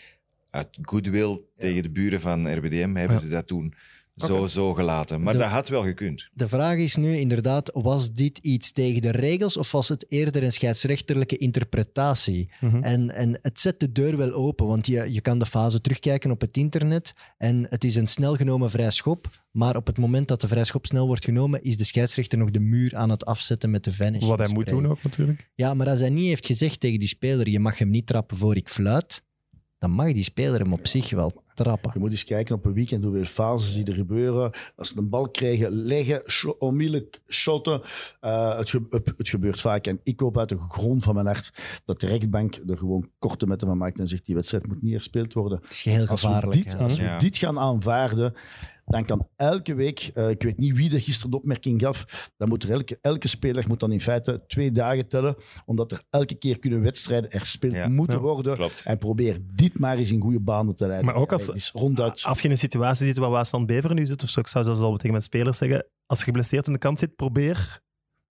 Uit 0.50 0.68
goodwill 0.82 1.42
tegen 1.58 1.82
de 1.84 1.90
buren 1.92 2.22
van 2.22 2.54
RWDM 2.58 2.96
hebben 2.96 3.18
Ja. 3.18 3.20
ze 3.20 3.30
dat 3.30 3.48
toen 3.48 3.74
zo, 4.16 4.48
zo 4.48 4.74
gelaten. 4.74 5.22
Maar 5.22 5.34
De- 5.34 5.40
dat 5.40 5.50
had 5.50 5.70
wel 5.70 5.84
gekund. 5.84 6.30
De 6.34 6.48
vraag 6.48 6.78
is 6.78 6.96
nu 6.96 7.18
inderdaad, 7.18 7.72
was 7.74 8.12
dit 8.12 8.38
iets 8.38 8.72
tegen 8.72 9.02
de 9.02 9.12
regels 9.12 9.58
of 9.58 9.72
was 9.72 9.90
het 9.90 10.06
eerder 10.10 10.44
een 10.44 10.52
scheidsrechterlijke 10.52 11.38
interpretatie? 11.38 12.50
Mhm. 12.60 12.84
En, 12.84 13.10
en 13.10 13.38
het 13.42 13.60
zet 13.60 13.80
de 13.80 13.92
deur 13.92 14.18
wel 14.18 14.32
open, 14.32 14.68
want 14.68 14.88
je, 14.88 15.14
je 15.14 15.22
kan 15.22 15.40
de 15.40 15.46
fase 15.46 15.82
terugkijken 15.82 16.32
op 16.32 16.42
het 16.42 16.58
internet 16.58 17.14
en 17.38 17.66
het 17.70 17.84
is 17.84 17.96
een 17.96 18.08
snel 18.08 18.36
genomen 18.36 18.70
vrij 18.70 18.92
schop, 18.92 19.42
maar 19.52 19.76
op 19.76 19.88
het 19.88 19.98
moment 19.98 20.28
dat 20.28 20.42
de 20.42 20.48
vrij 20.48 20.64
schop 20.64 20.86
snel 20.86 21.08
wordt 21.08 21.26
genomen, 21.26 21.64
is 21.64 21.78
de 21.78 21.84
scheidsrechter 21.84 22.38
nog 22.38 22.52
de 22.52 22.60
muur 22.60 22.96
aan 22.96 23.10
het 23.10 23.26
afzetten 23.26 23.70
met 23.72 23.84
de 23.84 23.94
vanish. 23.94 24.26
Wat 24.26 24.40
hij 24.40 24.50
moet 24.54 24.68
doen 24.68 24.88
ook 24.88 25.04
natuurlijk. 25.04 25.50
Ja, 25.56 25.74
maar 25.74 25.90
als 25.90 26.00
hij 26.00 26.10
niet 26.10 26.28
heeft 26.28 26.46
gezegd 26.46 26.80
tegen 26.80 27.00
die 27.00 27.08
speler, 27.08 27.50
je 27.50 27.60
mag 27.60 27.78
hem 27.78 27.90
niet 27.90 28.08
trappen 28.08 28.38
voor 28.38 28.56
ik 28.56 28.70
fluit, 28.70 29.24
dan 29.84 29.92
mag 29.92 30.12
die 30.14 30.24
speler 30.24 30.60
hem 30.60 30.74
op 30.74 30.88
zich 30.88 31.10
wel 31.12 31.32
trappen. 31.54 31.92
Je 31.94 32.00
moet 32.00 32.12
eens 32.12 32.24
kijken 32.24 32.56
op 32.56 32.66
een 32.66 32.74
weekend 32.74 33.04
hoeveel 33.04 33.24
fases 33.26 33.74
die 33.74 33.86
er 33.86 33.94
gebeuren. 33.94 34.52
Als 34.76 34.90
ze 34.90 34.98
een 34.98 35.10
bal 35.10 35.30
krijgen, 35.30 35.72
leggen, 35.72 36.22
sho- 36.32 36.56
onmiddellijk 36.60 37.22
shotten. 37.30 37.82
Eh, 38.20 38.58
het, 38.58 38.70
ge- 38.70 38.86
het, 38.90 39.14
het 39.18 39.30
gebeurt 39.30 39.62
vaak. 39.62 39.88
En 39.88 40.00
ik 40.04 40.20
hoop 40.20 40.38
uit 40.38 40.50
de 40.50 40.58
grond 40.70 41.04
van 41.04 41.14
mijn 41.14 41.26
hart 41.26 41.54
dat 41.86 42.00
de 42.00 42.08
rechtbank 42.08 42.60
er 42.68 42.78
gewoon 42.78 43.10
korte 43.20 43.46
metten 43.48 43.68
van 43.68 43.78
maakt 43.78 44.00
en 44.00 44.08
zegt 44.08 44.26
die 44.26 44.36
wedstrijd 44.36 44.68
moet 44.68 44.82
niet 44.82 44.92
herspeeld 44.94 45.34
worden. 45.34 45.60
Het 45.64 45.72
is 45.72 45.82
heel 45.84 46.08
Als 46.08 46.22
we 46.22 46.28
gevaarlijk. 46.28 46.64
dit, 46.64 46.78
als 46.78 46.98
we 46.98 47.04
Ja. 47.04 47.18
dit 47.18 47.38
gaan 47.38 47.60
aanvaarden, 47.60 48.34
dan 48.86 49.06
kan 49.06 49.28
elke 49.36 49.74
week, 49.76 50.12
eh, 50.14 50.30
ik 50.30 50.44
weet 50.44 50.58
niet 50.58 50.76
wie 50.78 50.90
de 50.90 51.02
gisteren 51.02 51.32
de 51.32 51.38
opmerking 51.38 51.82
gaf, 51.82 52.30
dan 52.38 52.50
moet 52.50 52.64
er 52.64 52.72
elke, 52.72 52.98
elke 53.02 53.28
speler 53.28 53.66
moet 53.68 53.80
dan 53.80 53.92
in 53.92 54.02
feite 54.02 54.44
twee 54.48 54.72
dagen 54.72 55.08
tellen, 55.08 55.36
omdat 55.66 55.92
er 55.92 56.02
elke 56.10 56.36
keer 56.36 56.60
kunnen 56.60 56.82
wedstrijden 56.82 57.30
herspeeld 57.32 57.74
Ja. 57.74 57.88
moeten 57.88 58.18
Ja. 58.18 58.22
worden. 58.24 58.56
Klopt. 58.56 58.84
En 58.86 58.98
probeer 58.98 59.38
dit 59.54 59.80
maar 59.80 59.98
eens 59.98 60.12
in 60.12 60.22
goede 60.22 60.40
banen 60.40 60.76
te 60.76 60.86
leiden. 60.86 61.06
Maar 61.06 61.16
ook 61.16 61.32
als- 61.32 61.48
Het 61.48 61.56
is 61.56 61.72
ronduit. 61.72 62.24
Als 62.24 62.40
je 62.40 62.46
in 62.46 62.52
een 62.52 62.58
situatie 62.58 63.06
zit 63.06 63.18
waar 63.18 63.30
Waasland 63.30 63.66
Beveren 63.68 63.96
nu 63.96 64.06
zit, 64.06 64.24
of 64.24 64.30
zo, 64.30 64.40
ik 64.40 64.48
zou 64.48 64.64
zelfs 64.64 64.80
al 64.82 64.94
tegen 64.96 65.10
mijn 65.12 65.22
spelers 65.22 65.58
zeggen, 65.58 65.88
als 66.06 66.20
je 66.20 66.26
geblesseerd 66.26 66.68
aan 66.68 66.74
de 66.74 66.80
kant 66.80 67.00
zit, 67.00 67.16
probeer, 67.16 67.82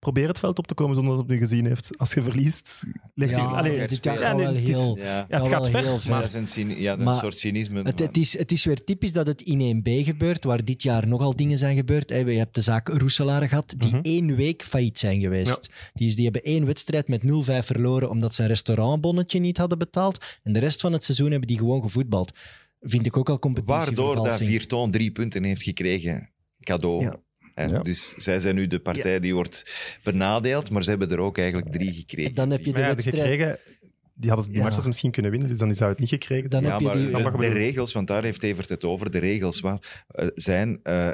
probeer 0.02 0.28
het 0.28 0.38
veld 0.38 0.58
op 0.58 0.66
te 0.66 0.74
komen 0.74 0.94
zonder 0.94 1.12
dat 1.16 1.22
het 1.22 1.32
op 1.32 1.38
je 1.40 1.46
gezien 1.46 1.66
heeft. 1.66 1.98
Als 1.98 2.14
je 2.14 2.22
verliest, 2.22 2.84
ligt 3.14 3.30
je... 3.30 3.36
Ja, 3.36 3.44
Allee, 3.44 3.86
dit 3.86 3.98
gaat 4.06 4.18
ja, 4.18 4.36
wel 4.36 4.54
het 4.54 4.68
is- 4.68 4.76
heel... 4.76 4.96
Ja. 4.96 5.26
Ja, 5.28 5.38
het 5.38 5.48
gaat 5.48 5.60
wel 5.62 5.70
ver, 5.70 5.82
heel 5.82 6.00
ver. 6.00 6.10
maar 6.10 6.20
dat 6.20 6.34
is 6.34 6.56
een, 6.56 6.80
ja, 6.80 6.96
Maar 6.96 7.14
soort 7.14 7.38
cynisme. 7.38 7.82
Het, 7.82 7.98
het, 7.98 8.16
is, 8.16 8.38
het 8.38 8.52
is 8.52 8.64
weer 8.64 8.84
typisch 8.84 9.12
dat 9.12 9.26
het 9.26 9.42
in 9.42 9.76
1B 9.82 10.04
gebeurt, 10.04 10.44
waar 10.44 10.64
dit 10.64 10.82
jaar 10.82 11.08
nogal 11.08 11.36
dingen 11.36 11.58
zijn 11.58 11.76
gebeurd. 11.76 12.10
Hè, 12.10 12.16
Je 12.16 12.38
hebt 12.38 12.54
de 12.54 12.60
zaak 12.60 12.88
Roeselaar 12.88 13.48
gehad, 13.48 13.74
die 13.76 13.88
Mhm. 13.90 14.00
één 14.02 14.36
week 14.36 14.62
failliet 14.62 14.98
zijn 14.98 15.20
geweest. 15.20 15.70
Die, 15.94 16.08
is- 16.08 16.14
die 16.14 16.24
hebben 16.24 16.42
één 16.42 16.66
wedstrijd 16.66 17.08
met 17.08 17.22
0-5 17.22 17.66
verloren 17.66 18.10
omdat 18.10 18.34
ze 18.34 18.42
een 18.42 18.48
restaurantbonnetje 18.48 19.38
niet 19.38 19.56
hadden 19.56 19.78
betaald. 19.78 20.24
En 20.42 20.52
de 20.52 20.58
rest 20.58 20.80
van 20.80 20.92
het 20.92 21.04
seizoen 21.04 21.30
hebben 21.30 21.48
die 21.48 21.58
gewoon 21.58 21.82
gevoetbald. 21.82 22.32
Vind 22.80 23.06
ik 23.06 23.16
ook 23.16 23.28
al 23.28 23.38
Waardoor 23.64 24.14
dat. 24.14 24.36
Vierton 24.36 24.90
drie 24.90 25.10
punten 25.10 25.44
heeft 25.44 25.62
gekregen. 25.62 26.30
Cadeau. 26.60 27.12
Ja. 27.54 27.66
Dus 27.82 28.10
zij 28.10 28.40
zijn 28.40 28.54
nu 28.54 28.66
de 28.66 28.78
partij 28.80 29.20
die 29.20 29.34
wordt 29.34 29.72
benadeeld, 30.02 30.70
maar 30.70 30.82
ze 30.84 30.90
hebben 30.90 31.10
er 31.10 31.18
ook 31.18 31.38
eigenlijk 31.38 31.72
drie 31.72 31.92
gekregen. 31.92 32.34
Dan 32.34 32.50
heb 32.50 32.64
je 32.64 32.72
de 32.72 32.78
ja, 32.80 32.86
wedstrijd... 32.86 33.16
gekregen, 33.16 33.58
die 34.14 34.30
hadden 34.30 34.48
die 34.48 34.58
Ja. 34.58 34.62
matches 34.64 34.86
misschien 34.86 35.10
kunnen 35.10 35.30
winnen, 35.30 35.48
dus 35.48 35.58
dan 35.58 35.74
zou 35.74 35.90
het 35.90 35.98
niet 35.98 36.08
gekregen. 36.08 36.50
Dan 36.50 36.62
ja, 36.62 36.70
heb 36.70 36.78
je 36.80 36.84
maar 36.86 36.96
die- 36.96 37.30
de, 37.32 37.38
de 37.38 37.58
regels, 37.58 37.92
want 37.92 38.06
daar 38.06 38.22
heeft 38.24 38.42
Evert 38.42 38.68
het 38.68 38.84
over, 38.84 39.10
de 39.10 39.18
regels 39.18 39.60
waar, 39.60 40.04
eh, 40.08 40.26
zijn... 40.34 40.80
eh, 40.82 41.10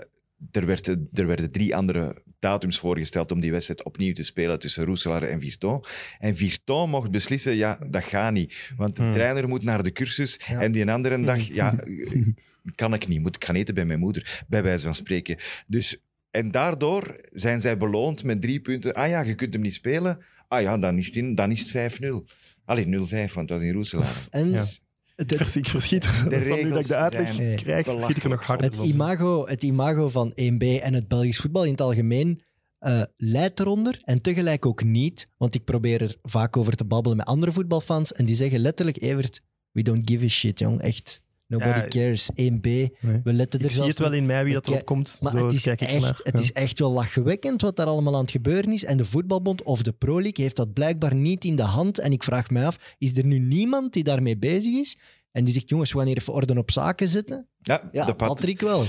er, 0.50 0.66
werd, 0.66 0.86
er 1.12 1.26
werden 1.26 1.50
drie 1.50 1.76
andere 1.76 2.22
datums 2.38 2.78
voorgesteld 2.78 3.32
om 3.32 3.40
die 3.40 3.50
wedstrijd 3.52 3.82
opnieuw 3.84 4.12
te 4.12 4.24
spelen 4.24 4.58
tussen 4.58 4.84
Roeselaar 4.84 5.22
en 5.22 5.40
Virton. 5.40 5.84
En 6.18 6.36
Virton 6.36 6.90
mocht 6.90 7.10
beslissen, 7.10 7.54
ja, 7.56 7.78
dat 7.90 8.04
gaat 8.04 8.32
niet. 8.32 8.72
Want 8.76 8.96
de 8.96 9.02
Hmm. 9.02 9.12
trainer 9.12 9.48
moet 9.48 9.62
naar 9.62 9.82
de 9.82 9.92
cursus 9.92 10.40
Ja. 10.48 10.60
en 10.60 10.72
die 10.72 10.82
een 10.82 10.88
andere 10.88 11.22
dag, 11.22 11.42
ja, 11.48 11.84
kan 12.74 12.94
ik 12.94 13.08
niet. 13.08 13.20
Moet 13.20 13.36
ik 13.36 13.44
gaan 13.44 13.54
eten 13.54 13.74
bij 13.74 13.84
mijn 13.84 13.98
moeder, 13.98 14.44
bij 14.48 14.62
wijze 14.62 14.84
van 14.84 14.94
spreken. 14.94 15.36
Dus, 15.66 15.96
en 16.30 16.50
daardoor 16.50 17.20
zijn 17.32 17.60
zij 17.60 17.76
beloond 17.76 18.24
met 18.24 18.40
drie 18.40 18.60
punten. 18.60 18.92
Ah 18.92 19.08
ja, 19.08 19.22
je 19.22 19.34
kunt 19.34 19.52
hem 19.52 19.62
niet 19.62 19.74
spelen. 19.74 20.18
Ah 20.48 20.62
ja, 20.62 20.78
dan 20.78 20.98
is 20.98 21.06
het, 21.06 21.16
in, 21.16 21.34
dan 21.34 21.50
is 21.50 21.72
het 21.72 22.00
5-0. 22.02 22.06
Allee, 22.64 22.84
0-5, 22.86 22.88
want 23.34 23.48
dat 23.48 23.58
was 23.58 23.62
in 23.62 23.72
Roeselaar. 23.72 24.26
En 24.30 24.50
Ja. 24.50 24.56
het, 24.58 24.80
Ik, 25.16 25.30
het, 25.30 25.34
vers, 25.36 25.56
ik 25.56 25.66
verschiet 25.66 26.04
er. 26.04 26.28
De 26.28 26.42
van 26.42 26.56
nu 26.56 26.68
dat 26.70 26.80
ik 26.80 26.86
regels 26.86 26.86
de 26.86 26.96
uitleg 26.96 27.54
krijg, 27.54 28.00
schiet 28.00 28.16
ik 28.16 28.22
er 28.22 28.28
nog 28.28 28.46
harder 28.46 28.66
het, 28.66 28.76
van. 28.76 28.86
imago, 28.86 29.46
het 29.46 29.62
imago 29.62 30.08
van 30.08 30.30
1B 30.30 30.64
en 30.82 30.94
het 30.94 31.08
Belgisch 31.08 31.38
voetbal 31.38 31.64
in 31.64 31.70
het 31.70 31.80
algemeen 31.80 32.42
eh, 32.78 33.02
leidt 33.16 33.60
eronder 33.60 34.00
en 34.04 34.20
tegelijk 34.22 34.66
ook 34.66 34.84
niet. 34.84 35.28
Want 35.36 35.54
ik 35.54 35.64
probeer 35.64 36.02
er 36.02 36.16
vaak 36.22 36.56
over 36.56 36.76
te 36.76 36.84
babbelen 36.84 37.16
met 37.16 37.26
andere 37.26 37.52
voetbalfans 37.52 38.12
en 38.12 38.24
die 38.24 38.34
zeggen 38.34 38.60
letterlijk, 38.60 39.02
Evert, 39.02 39.40
we 39.72 39.82
don't 39.82 40.10
give 40.10 40.24
a 40.24 40.28
shit, 40.28 40.58
jong. 40.58 40.80
Echt. 40.80 41.20
Nobody 41.48 41.78
Ja, 41.78 41.88
cares. 41.88 42.28
1B. 42.34 42.68
We 43.24 43.32
letten 43.32 43.58
er 43.60 43.64
Ik 43.64 43.70
zie 43.70 43.80
zelfs 43.80 43.88
het 43.88 43.98
wel 43.98 44.12
in 44.12 44.26
mij 44.26 44.44
wie 44.44 44.54
dat 44.54 44.66
erop 44.66 44.84
komt. 44.84 45.18
Maar 45.22 45.32
Zo 45.32 45.44
het, 45.46 45.54
is 45.54 45.62
kijk 45.62 45.80
ik 45.80 45.88
echt, 45.88 46.00
naar. 46.00 46.20
het 46.22 46.34
Ja. 46.34 46.40
is 46.40 46.52
echt 46.52 46.78
wel 46.78 46.92
lachwekkend 46.92 47.60
wat 47.62 47.76
daar 47.76 47.86
allemaal 47.86 48.14
aan 48.14 48.20
het 48.20 48.30
gebeuren 48.30 48.72
is. 48.72 48.84
En 48.84 48.96
de 48.96 49.04
voetbalbond 49.04 49.62
of 49.62 49.82
de 49.82 49.92
Pro 49.92 50.12
League 50.20 50.44
heeft 50.44 50.56
dat 50.56 50.72
blijkbaar 50.72 51.14
niet 51.14 51.44
in 51.44 51.56
de 51.56 51.62
hand. 51.62 51.98
En 51.98 52.12
ik 52.12 52.22
vraag 52.22 52.50
me 52.50 52.64
af, 52.64 52.94
is 52.98 53.16
er 53.16 53.24
nu 53.26 53.38
niemand 53.38 53.92
die 53.92 54.04
daarmee 54.04 54.36
bezig 54.36 54.72
is? 54.74 54.98
En 55.32 55.44
die 55.44 55.52
zegt, 55.54 55.68
jongens, 55.68 55.92
wanneer 55.92 56.16
even 56.16 56.32
orde 56.32 56.58
op 56.58 56.70
zaken 56.70 57.08
zetten? 57.08 57.48
Ja, 57.58 57.88
Ja, 57.92 58.04
de 58.04 58.14
pat- 58.14 58.28
Patrick 58.28 58.60
wel. 58.60 58.84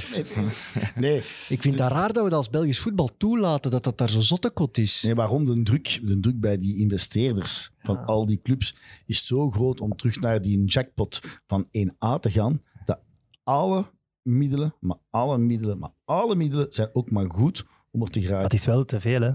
Nee, 0.96 1.18
Ik 1.50 1.62
vind 1.62 1.80
het 1.80 1.92
raar 1.92 2.14
dat 2.14 2.24
we 2.24 2.30
dat 2.30 2.38
als 2.38 2.50
Belgisch 2.50 2.80
voetbal 2.80 3.10
toelaten, 3.18 3.72
dat 3.72 3.84
dat 3.84 3.98
daar 3.98 4.10
zo 4.10 4.20
zottekot 4.20 4.78
is. 4.78 5.02
nee, 5.04 5.16
waarom 5.16 5.46
de 5.46 5.64
druk, 5.64 6.00
de 6.04 6.20
druk 6.20 6.40
bij 6.40 6.58
die 6.58 6.78
investeerders 6.78 7.72
van 7.80 7.96
Ja. 7.96 8.02
al 8.04 8.26
die 8.26 8.42
clubs 8.42 8.76
is 9.06 9.26
zo 9.26 9.52
groot 9.52 9.82
om 9.82 9.96
terug 9.96 10.20
naar 10.20 10.42
die 10.42 10.66
jackpot 10.66 11.22
van 11.48 11.68
1A 11.72 12.20
te 12.20 12.32
gaan, 12.32 12.62
dat 12.86 13.00
alle 13.44 13.86
middelen, 14.22 14.76
maar 14.80 14.98
alle 15.10 15.38
middelen, 15.38 15.80
maar 15.80 15.92
alle 16.06 16.36
middelen 16.36 16.68
zijn 16.70 16.90
ook 16.94 17.12
maar 17.12 17.30
goed 17.32 17.66
om 17.92 18.02
er 18.02 18.08
te 18.10 18.20
Dat 18.20 18.28
geraken. 18.30 18.58
is 18.58 18.66
wel 18.66 18.86
te 18.86 19.00
veel, 19.00 19.22
hè. 19.22 19.32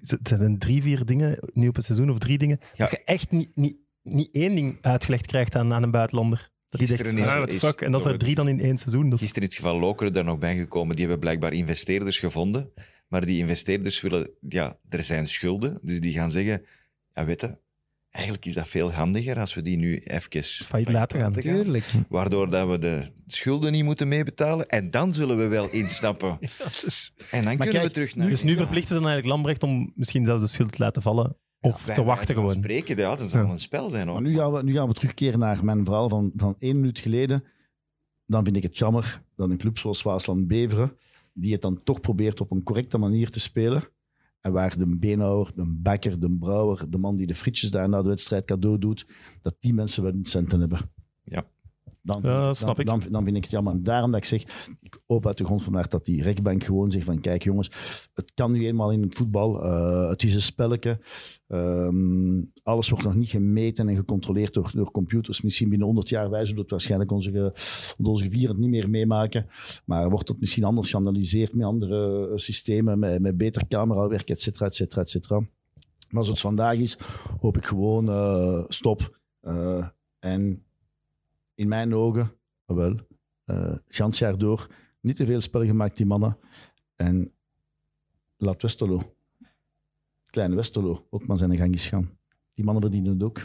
Het 0.00 0.28
zijn 0.28 0.58
drie, 0.58 0.82
vier 0.82 1.04
dingen 1.04 1.38
nu 1.52 1.68
op 1.68 1.76
een 1.76 1.82
seizoen, 1.82 2.10
of 2.10 2.18
drie 2.18 2.38
dingen, 2.38 2.58
Ja. 2.74 2.88
dat 2.88 2.90
je 2.90 3.04
echt 3.04 3.30
niet, 3.30 3.56
niet, 3.56 3.76
niet 4.14 4.28
één 4.32 4.54
ding 4.54 4.78
uitgelegd 4.80 5.26
krijgt 5.26 5.54
aan, 5.56 5.72
aan 5.72 5.82
een 5.82 5.90
buitenlander. 5.90 6.50
Dat 6.68 6.80
die 6.80 6.88
Gisteren 6.88 7.18
is- 7.18 7.28
ah, 7.28 7.46
is- 7.52 7.58
fuck. 7.58 7.80
En 7.80 7.92
dat 7.92 8.02
zijn 8.02 8.14
er 8.14 8.20
drie 8.20 8.34
dan 8.34 8.48
in 8.48 8.60
één 8.60 8.78
seizoen. 8.78 9.12
Is, 9.12 9.20
Gisteren 9.20 9.42
in 9.42 9.48
het 9.48 9.54
geval 9.54 9.78
Lokeren 9.78 10.14
er 10.14 10.24
nog 10.24 10.38
bij 10.38 10.56
gekomen. 10.56 10.90
Die 10.96 11.04
hebben 11.04 11.20
blijkbaar 11.20 11.52
investeerders 11.52 12.18
gevonden. 12.18 12.70
Maar 13.08 13.26
die 13.26 13.38
investeerders 13.38 14.00
willen... 14.00 14.30
Ja, 14.48 14.76
er 14.88 15.02
zijn 15.04 15.26
schulden. 15.26 15.78
Dus 15.82 16.00
die 16.00 16.12
gaan 16.12 16.30
zeggen... 16.30 16.62
Ja, 17.12 17.24
weet 17.24 17.40
je, 17.40 17.58
eigenlijk 18.10 18.46
is 18.46 18.54
dat 18.54 18.68
veel 18.68 18.92
handiger 18.92 19.38
als 19.38 19.54
we 19.54 19.62
die 19.62 19.76
nu 19.76 19.96
even 19.98 20.42
Failliet 20.42 20.88
laten 20.92 21.18
gaan. 21.20 21.32
Tuurlijk. 21.32 21.84
Waardoor 22.08 22.50
dat 22.50 22.68
we 22.68 22.78
de 22.78 23.10
schulden 23.26 23.72
niet 23.72 23.84
moeten 23.84 24.08
meebetalen. 24.08 24.66
En 24.68 24.90
dan 24.90 25.12
zullen 25.12 25.38
we 25.38 25.46
wel 25.46 25.70
instappen. 25.70 26.38
is... 26.86 27.12
En 27.30 27.44
dan 27.44 27.56
kunnen 27.56 27.74
kijk, 27.74 27.86
we 27.86 27.90
terug 27.90 28.16
naar... 28.16 28.28
Dus 28.28 28.42
nu 28.42 28.50
Ja. 28.50 28.56
verplichten 28.56 28.88
ze 28.88 28.94
dan 28.94 29.06
eigenlijk 29.10 29.34
Lambrecht 29.34 29.62
om 29.62 29.92
misschien 29.94 30.24
zelfs 30.24 30.42
de 30.42 30.48
schuld 30.48 30.72
te 30.72 30.82
laten 30.82 31.02
vallen. 31.02 31.36
Of 31.60 31.84
te 31.84 32.04
wachten 32.04 32.34
gewoon. 32.34 32.50
spreken, 32.50 32.96
ja, 32.96 33.16
dat 33.16 33.30
zal 33.30 33.42
Ja. 33.44 33.50
een 33.50 33.58
spel 33.58 33.90
zijn. 33.90 34.08
Hoor. 34.08 34.22
Maar 34.22 34.30
nu 34.30 34.36
gaan, 34.36 34.52
we, 34.52 34.62
nu 34.62 34.74
gaan 34.74 34.88
we 34.88 34.94
terugkeren 34.94 35.38
naar 35.38 35.64
mijn 35.64 35.84
verhaal 35.84 36.08
van, 36.08 36.32
van 36.36 36.54
één 36.58 36.76
minuut 36.76 36.98
geleden. 36.98 37.44
Dan 38.26 38.44
vind 38.44 38.56
ik 38.56 38.62
het 38.62 38.78
jammer 38.78 39.22
dat 39.36 39.50
een 39.50 39.56
club 39.58 39.78
zoals 39.78 40.02
Waasland 40.02 40.46
Beveren, 40.48 40.96
die 41.32 41.52
het 41.52 41.62
dan 41.62 41.82
toch 41.82 42.00
probeert 42.00 42.40
op 42.40 42.50
een 42.50 42.62
correcte 42.62 42.98
manier 42.98 43.30
te 43.30 43.40
spelen, 43.40 43.82
en 44.40 44.52
waar 44.52 44.78
de 44.78 44.96
beenhouwer, 44.96 45.52
de 45.54 45.76
bakker, 45.78 46.20
de 46.20 46.36
brouwer, 46.38 46.90
de 46.90 46.98
man 46.98 47.16
die 47.16 47.26
de 47.26 47.34
frietjes 47.34 47.70
daar 47.70 47.88
na 47.88 48.02
de 48.02 48.08
wedstrijd 48.08 48.44
cadeau 48.44 48.78
doet, 48.78 49.06
dat 49.42 49.56
die 49.60 49.74
mensen 49.74 50.02
wel 50.02 50.12
centen 50.22 50.60
hebben. 50.60 50.90
Dan, 52.02 52.20
Ja, 52.22 52.44
dan- 52.44 52.54
snap 52.54 52.80
ik. 52.80 52.86
Dan, 52.86 53.02
dan 53.10 53.24
vind 53.24 53.36
ik 53.36 53.42
het 53.42 53.50
jammer. 53.50 53.72
En 53.72 53.82
daarom 53.82 54.10
dat 54.10 54.20
ik 54.20 54.26
zeg, 54.26 54.42
ik 54.80 55.00
hoop 55.06 55.26
uit 55.26 55.38
de 55.38 55.44
grond 55.44 55.62
van 55.62 55.74
hart 55.74 55.90
dat 55.90 56.04
die 56.04 56.22
rechtbank 56.22 56.64
gewoon 56.64 56.90
zegt 56.90 57.04
van 57.04 57.20
kijk 57.20 57.42
jongens, 57.44 57.70
het 58.14 58.32
kan 58.34 58.52
nu 58.52 58.66
eenmaal 58.66 58.90
in 58.92 59.02
het 59.02 59.14
voetbal. 59.14 59.62
eh, 59.64 60.08
het 60.08 60.22
is 60.22 60.34
een 60.34 60.42
spelletje. 60.42 60.98
Ehm, 61.48 62.42
alles 62.62 62.88
wordt 62.88 63.04
nog 63.04 63.14
niet 63.14 63.28
gemeten 63.28 63.88
en 63.88 63.96
gecontroleerd 63.96 64.54
door, 64.54 64.70
door 64.74 64.90
computers. 64.90 65.42
Misschien 65.42 65.68
binnen 65.68 65.86
100 65.86 66.08
jaar 66.08 66.30
wij 66.30 66.44
zullen 66.44 66.60
het 66.60 66.70
waarschijnlijk 66.70 67.10
onze, 67.12 67.54
onze 68.02 68.30
vier 68.30 68.48
het 68.48 68.58
niet 68.58 68.70
meer 68.70 68.90
meemaken. 68.90 69.46
Maar 69.84 70.10
wordt 70.10 70.28
het 70.28 70.40
misschien 70.40 70.64
anders 70.64 70.90
geanalyseerd 70.90 71.54
met 71.54 71.66
andere 71.66 72.26
eh, 72.28 72.36
systemen, 72.36 72.98
met, 72.98 73.20
met 73.20 73.36
beter 73.36 73.66
camerawerk, 73.68 74.28
et 74.30 74.40
cetera, 74.42 74.66
et 74.66 74.74
cetera, 74.74 75.00
et 75.02 75.10
cetera. 75.10 75.38
Maar 76.08 76.18
als 76.18 76.28
het 76.28 76.40
vandaag 76.40 76.74
is, 76.78 76.98
hoop 77.40 77.56
ik 77.56 77.64
gewoon 77.66 78.08
eh, 78.08 78.64
stop. 78.68 79.18
En 80.18 80.62
in 81.58 81.68
mijn 81.68 81.94
ogen, 81.94 82.30
wel, 82.66 82.94
eh 83.44 83.72
gans 83.88 84.18
jaar 84.18 84.38
door, 84.38 84.66
niet 85.00 85.16
te 85.16 85.26
veel 85.26 85.40
spel 85.40 85.64
gemaakt, 85.64 85.96
die 85.96 86.06
mannen. 86.06 86.36
En 86.96 87.32
laat 88.36 88.62
Westerlo, 88.62 89.14
kleine 90.30 90.54
Westerlo, 90.54 91.06
ook 91.10 91.26
maar 91.26 91.38
zijn 91.38 91.56
gang 91.56 91.74
is 91.74 91.86
gaan. 91.88 92.10
Die 92.54 92.64
mannen 92.64 92.82
verdienen 92.82 93.12
het 93.12 93.22
ook. 93.22 93.40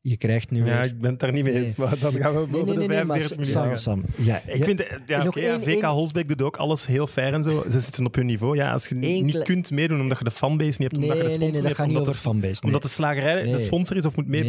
Je 0.00 0.16
krijgt 0.16 0.50
nu 0.50 0.58
Ja, 0.58 0.64
weer... 0.64 0.84
ik 0.84 1.00
ben 1.00 1.10
het 1.10 1.20
daar 1.20 1.32
niet 1.32 1.44
mee 1.44 1.52
Nee. 1.52 1.64
eens, 1.64 1.76
maar 1.76 1.98
dan 1.98 2.12
gaan 2.12 2.34
we 2.34 2.46
boven 2.46 2.66
nee, 2.66 2.76
nee, 2.76 2.88
de 2.88 2.94
nee, 2.94 3.04
maar 3.04 3.18
45 3.20 3.56
minuten 3.56 3.78
Sam. 3.80 4.02
Sam. 4.16 4.24
Ja, 4.24 4.42
Ik 4.46 4.56
ja, 4.56 4.64
vind, 4.64 4.78
ja, 5.06 5.24
één- 5.24 5.60
VK 5.62 5.66
één- 5.66 5.84
Holsbeek 5.86 6.28
doet 6.28 6.42
ook 6.42 6.56
alles 6.56 6.86
heel 6.86 7.06
fair 7.06 7.32
en 7.34 7.42
zo. 7.42 7.62
Ze 7.68 7.80
zitten 7.80 8.06
op 8.06 8.14
hun 8.14 8.26
niveau. 8.26 8.56
Ja, 8.56 8.72
als 8.72 8.88
je 8.88 8.94
Eén 9.00 9.24
niet 9.24 9.42
kunt 9.42 9.70
meedoen 9.70 10.00
omdat 10.00 10.18
je 10.18 10.24
de 10.24 10.30
fanbase 10.30 10.68
niet 10.82 10.90
hebt, 10.90 10.96
nee, 10.96 11.02
omdat 11.02 11.16
je 11.16 11.22
de 11.22 11.28
nee, 11.28 11.36
sponsor 11.38 11.62
niet 11.68 11.76
hebt, 11.76 11.88
niet 11.88 11.96
omdat, 11.98 12.08
over 12.08 12.22
de, 12.22 12.28
fanbase. 12.28 12.52
nee. 12.52 12.62
omdat 12.64 12.82
de 12.82 12.88
slagerij 12.88 13.42
de 13.42 13.48
Nee. 13.50 13.58
sponsor 13.58 13.96
is 13.96 14.04
of 14.06 14.16
moet 14.16 14.26
mee 14.26 14.44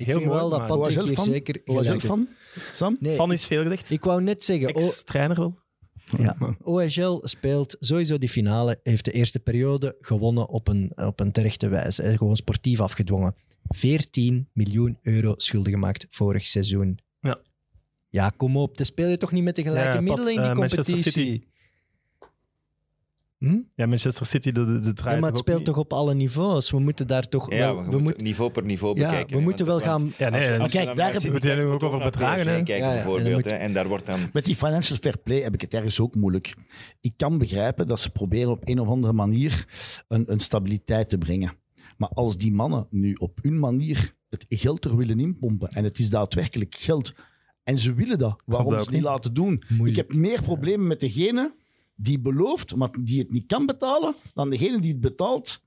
Ik 0.00 0.06
Heel 0.06 0.14
vind 0.18 0.26
mooi, 0.28 0.38
wel 0.40 0.50
dat 0.50 0.66
Patrick 0.66 1.14
van? 1.14 1.24
zeker 1.24 1.60
was 1.64 1.86
je 1.86 2.00
van, 2.00 2.28
Sam? 2.72 2.96
Nee, 3.00 3.16
ik- 3.16 3.32
is 3.32 3.44
veel 3.46 3.62
gezegd. 3.62 3.90
Ik 3.90 4.04
wou 4.04 4.22
net 4.22 4.44
zeggen, 4.44 4.74
Ex-trainer 4.74 5.36
wel. 5.36 5.58
Ja. 6.18 6.36
OHL 6.62 7.20
speelt 7.22 7.76
sowieso 7.80 8.18
die 8.18 8.28
finale, 8.28 8.80
heeft 8.82 9.04
de 9.04 9.12
eerste 9.12 9.38
periode 9.40 9.96
gewonnen 10.00 10.48
op 10.48 10.68
een, 10.68 10.92
op 10.96 11.20
een 11.20 11.32
terechte 11.32 11.68
wijze. 11.68 12.02
hè, 12.02 12.16
Gewoon 12.16 12.36
sportief 12.36 12.80
afgedwongen. 12.80 13.34
14 13.68 14.48
miljoen 14.52 14.98
euro 15.02 15.34
schulden 15.36 15.72
gemaakt 15.72 16.06
vorig 16.10 16.46
seizoen. 16.46 16.98
Ja. 17.20 17.38
Ja, 18.08 18.30
kom 18.36 18.56
op. 18.56 18.76
Dan 18.76 18.86
speel 18.86 19.08
je 19.08 19.16
toch 19.16 19.32
niet 19.32 19.44
met 19.44 19.56
de 19.56 19.62
gelijke 19.62 19.88
Ja, 19.88 19.94
Pat, 19.94 20.02
middelen 20.02 20.32
in 20.34 20.40
die 20.40 20.50
eh, 20.50 20.56
Manchester 20.56 20.94
competitie? 20.94 21.22
City. 21.32 21.44
Hm? 23.40 23.58
Ja, 23.74 23.86
Manchester 23.86 24.26
City, 24.26 24.52
de, 24.52 24.64
de, 24.64 24.78
de 24.94 25.02
Ja, 25.04 25.16
maar 25.18 25.30
het 25.30 25.38
speelt 25.38 25.56
niet? 25.56 25.66
toch 25.66 25.76
op 25.76 25.92
alle 25.92 26.14
niveaus? 26.14 26.70
We 26.70 26.78
moeten 26.78 27.06
daar 27.06 27.28
toch 27.28 27.50
Ja, 27.52 27.56
wel... 27.74 27.84
we, 27.84 27.90
We 27.90 27.98
moeten 27.98 28.24
niveau 28.24 28.50
per 28.50 28.64
niveau 28.64 28.98
ja, 29.00 29.08
bekijken. 29.10 29.36
we 29.36 29.42
moeten 29.42 29.66
wel 29.66 29.80
gaan... 29.80 30.12
Ja, 30.18 30.28
nee, 30.28 30.50
als 30.60 30.72
we- 30.72 30.78
kijk, 30.78 30.96
daar 30.96 31.12
hebben 31.12 31.40
we 31.48 31.54
het 31.54 31.72
ook 31.72 31.82
over 31.82 31.98
bedragen, 31.98 32.46
hè. 32.48 32.54
kijken 32.62 32.76
Ja, 32.76 32.80
ja, 32.80 32.84
en 32.84 32.94
dan 32.94 33.02
bijvoorbeeld. 33.04 33.34
moet- 33.34 33.44
hè, 33.44 33.56
En 33.58 33.72
daar 33.72 33.88
wordt 33.88 34.06
dan... 34.06 34.20
Met 34.32 34.44
die 34.44 34.56
financial 34.56 34.98
fair 34.98 35.18
play 35.18 35.40
heb 35.42 35.54
ik 35.54 35.60
het 35.60 35.74
ergens 35.74 36.00
ook 36.00 36.14
moeilijk. 36.14 36.54
Ik 37.00 37.12
kan 37.16 37.38
begrijpen 37.38 37.86
dat 37.86 38.00
ze 38.00 38.10
proberen 38.10 38.50
op 38.50 38.68
een 38.68 38.80
of 38.80 38.88
andere 38.88 39.12
manier 39.12 39.64
een, 40.08 40.32
een 40.32 40.40
stabiliteit 40.40 41.08
te 41.08 41.18
brengen. 41.18 41.52
Maar 41.96 42.08
als 42.08 42.36
die 42.36 42.52
mannen 42.52 42.86
nu 42.90 43.14
op 43.14 43.38
hun 43.42 43.58
manier 43.58 44.12
het 44.28 44.44
geld 44.48 44.84
er 44.84 44.96
willen 44.96 45.20
inpompen, 45.20 45.68
en 45.68 45.84
het 45.84 45.98
is 45.98 46.10
daadwerkelijk 46.10 46.74
geld, 46.74 47.14
en 47.64 47.78
ze 47.78 47.94
willen 47.94 48.18
dat, 48.18 48.42
waarom 48.46 48.70
dat 48.70 48.80
ze 48.80 48.86
ook 48.86 48.92
niet 48.94 49.00
niet. 49.02 49.10
laten 49.10 49.34
doen? 49.34 49.62
Moeilijk. 49.68 49.88
Ik 49.88 49.96
heb 50.08 50.18
meer 50.20 50.42
problemen 50.42 50.86
met 50.86 51.00
degene 51.00 51.54
die 52.02 52.18
belooft, 52.18 52.74
maar 52.74 52.90
die 53.00 53.18
het 53.18 53.30
niet 53.30 53.46
kan 53.46 53.66
betalen, 53.66 54.14
dan 54.34 54.50
degene 54.50 54.80
die 54.80 54.92
het 54.92 55.00
betaalt 55.00 55.62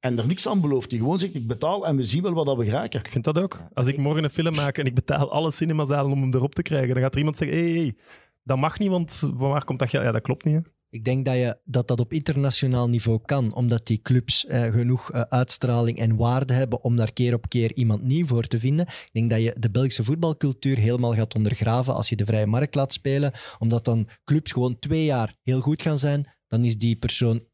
en 0.00 0.18
er 0.18 0.26
niks 0.26 0.48
aan 0.48 0.60
belooft. 0.60 0.90
Die 0.90 0.98
gewoon 0.98 1.18
zegt, 1.18 1.34
ik 1.34 1.46
betaal 1.46 1.86
en 1.86 1.96
we 1.96 2.04
zien 2.04 2.22
wel 2.22 2.32
wat 2.32 2.46
dat 2.46 2.56
we 2.56 2.64
geraken. 2.64 3.00
Ik 3.00 3.08
vind 3.08 3.24
dat 3.24 3.38
ook. 3.38 3.62
Als 3.74 3.86
ik 3.86 3.96
morgen 3.96 4.24
een 4.24 4.30
film 4.30 4.54
maak 4.54 4.78
en 4.78 4.86
ik 4.86 4.94
betaal 4.94 5.32
alle 5.32 5.50
cinemazalen 5.50 6.12
om 6.12 6.20
hem 6.20 6.34
erop 6.34 6.54
te 6.54 6.62
krijgen, 6.62 6.94
dan 6.94 7.02
gaat 7.02 7.12
er 7.12 7.18
iemand 7.18 7.36
zeggen, 7.36 7.56
hé, 7.56 7.72
hey, 7.72 7.80
hey, 7.80 7.96
dat 8.42 8.58
mag 8.58 8.78
niet, 8.78 8.88
want 8.88 9.18
van 9.36 9.48
waar 9.48 9.64
komt 9.64 9.78
dat 9.78 9.88
geld? 9.88 10.04
Ja, 10.04 10.12
dat 10.12 10.22
klopt 10.22 10.44
niet. 10.44 10.54
Hè? 10.54 10.60
Ik 10.92 11.04
denk 11.04 11.24
dat, 11.24 11.34
je, 11.34 11.58
dat 11.64 11.88
dat 11.88 12.00
op 12.00 12.12
internationaal 12.12 12.88
niveau 12.88 13.20
kan, 13.24 13.54
omdat 13.54 13.86
die 13.86 13.98
clubs 14.02 14.46
eh, 14.46 14.62
genoeg 14.72 15.10
eh, 15.12 15.20
uitstraling 15.20 15.98
en 15.98 16.16
waarde 16.16 16.52
hebben 16.52 16.82
om 16.84 16.96
daar 16.96 17.12
keer 17.12 17.34
op 17.34 17.48
keer 17.48 17.72
iemand 17.74 18.02
nieuw 18.02 18.26
voor 18.26 18.46
te 18.46 18.58
vinden. 18.58 18.86
Ik 18.86 19.10
denk 19.12 19.30
dat 19.30 19.42
je 19.42 19.54
de 19.58 19.70
Belgische 19.70 20.04
voetbalcultuur 20.04 20.76
helemaal 20.78 21.14
gaat 21.14 21.34
ondergraven 21.34 21.94
als 21.94 22.08
je 22.08 22.16
de 22.16 22.24
vrije 22.24 22.46
markt 22.46 22.74
laat 22.74 22.92
spelen, 22.92 23.32
omdat 23.58 23.84
dan 23.84 24.08
clubs 24.24 24.52
gewoon 24.52 24.78
twee 24.78 25.04
jaar 25.04 25.36
heel 25.42 25.60
goed 25.60 25.82
gaan 25.82 25.98
zijn, 25.98 26.26
dan 26.48 26.64
is 26.64 26.78
die 26.78 26.96
persoon 26.96 27.44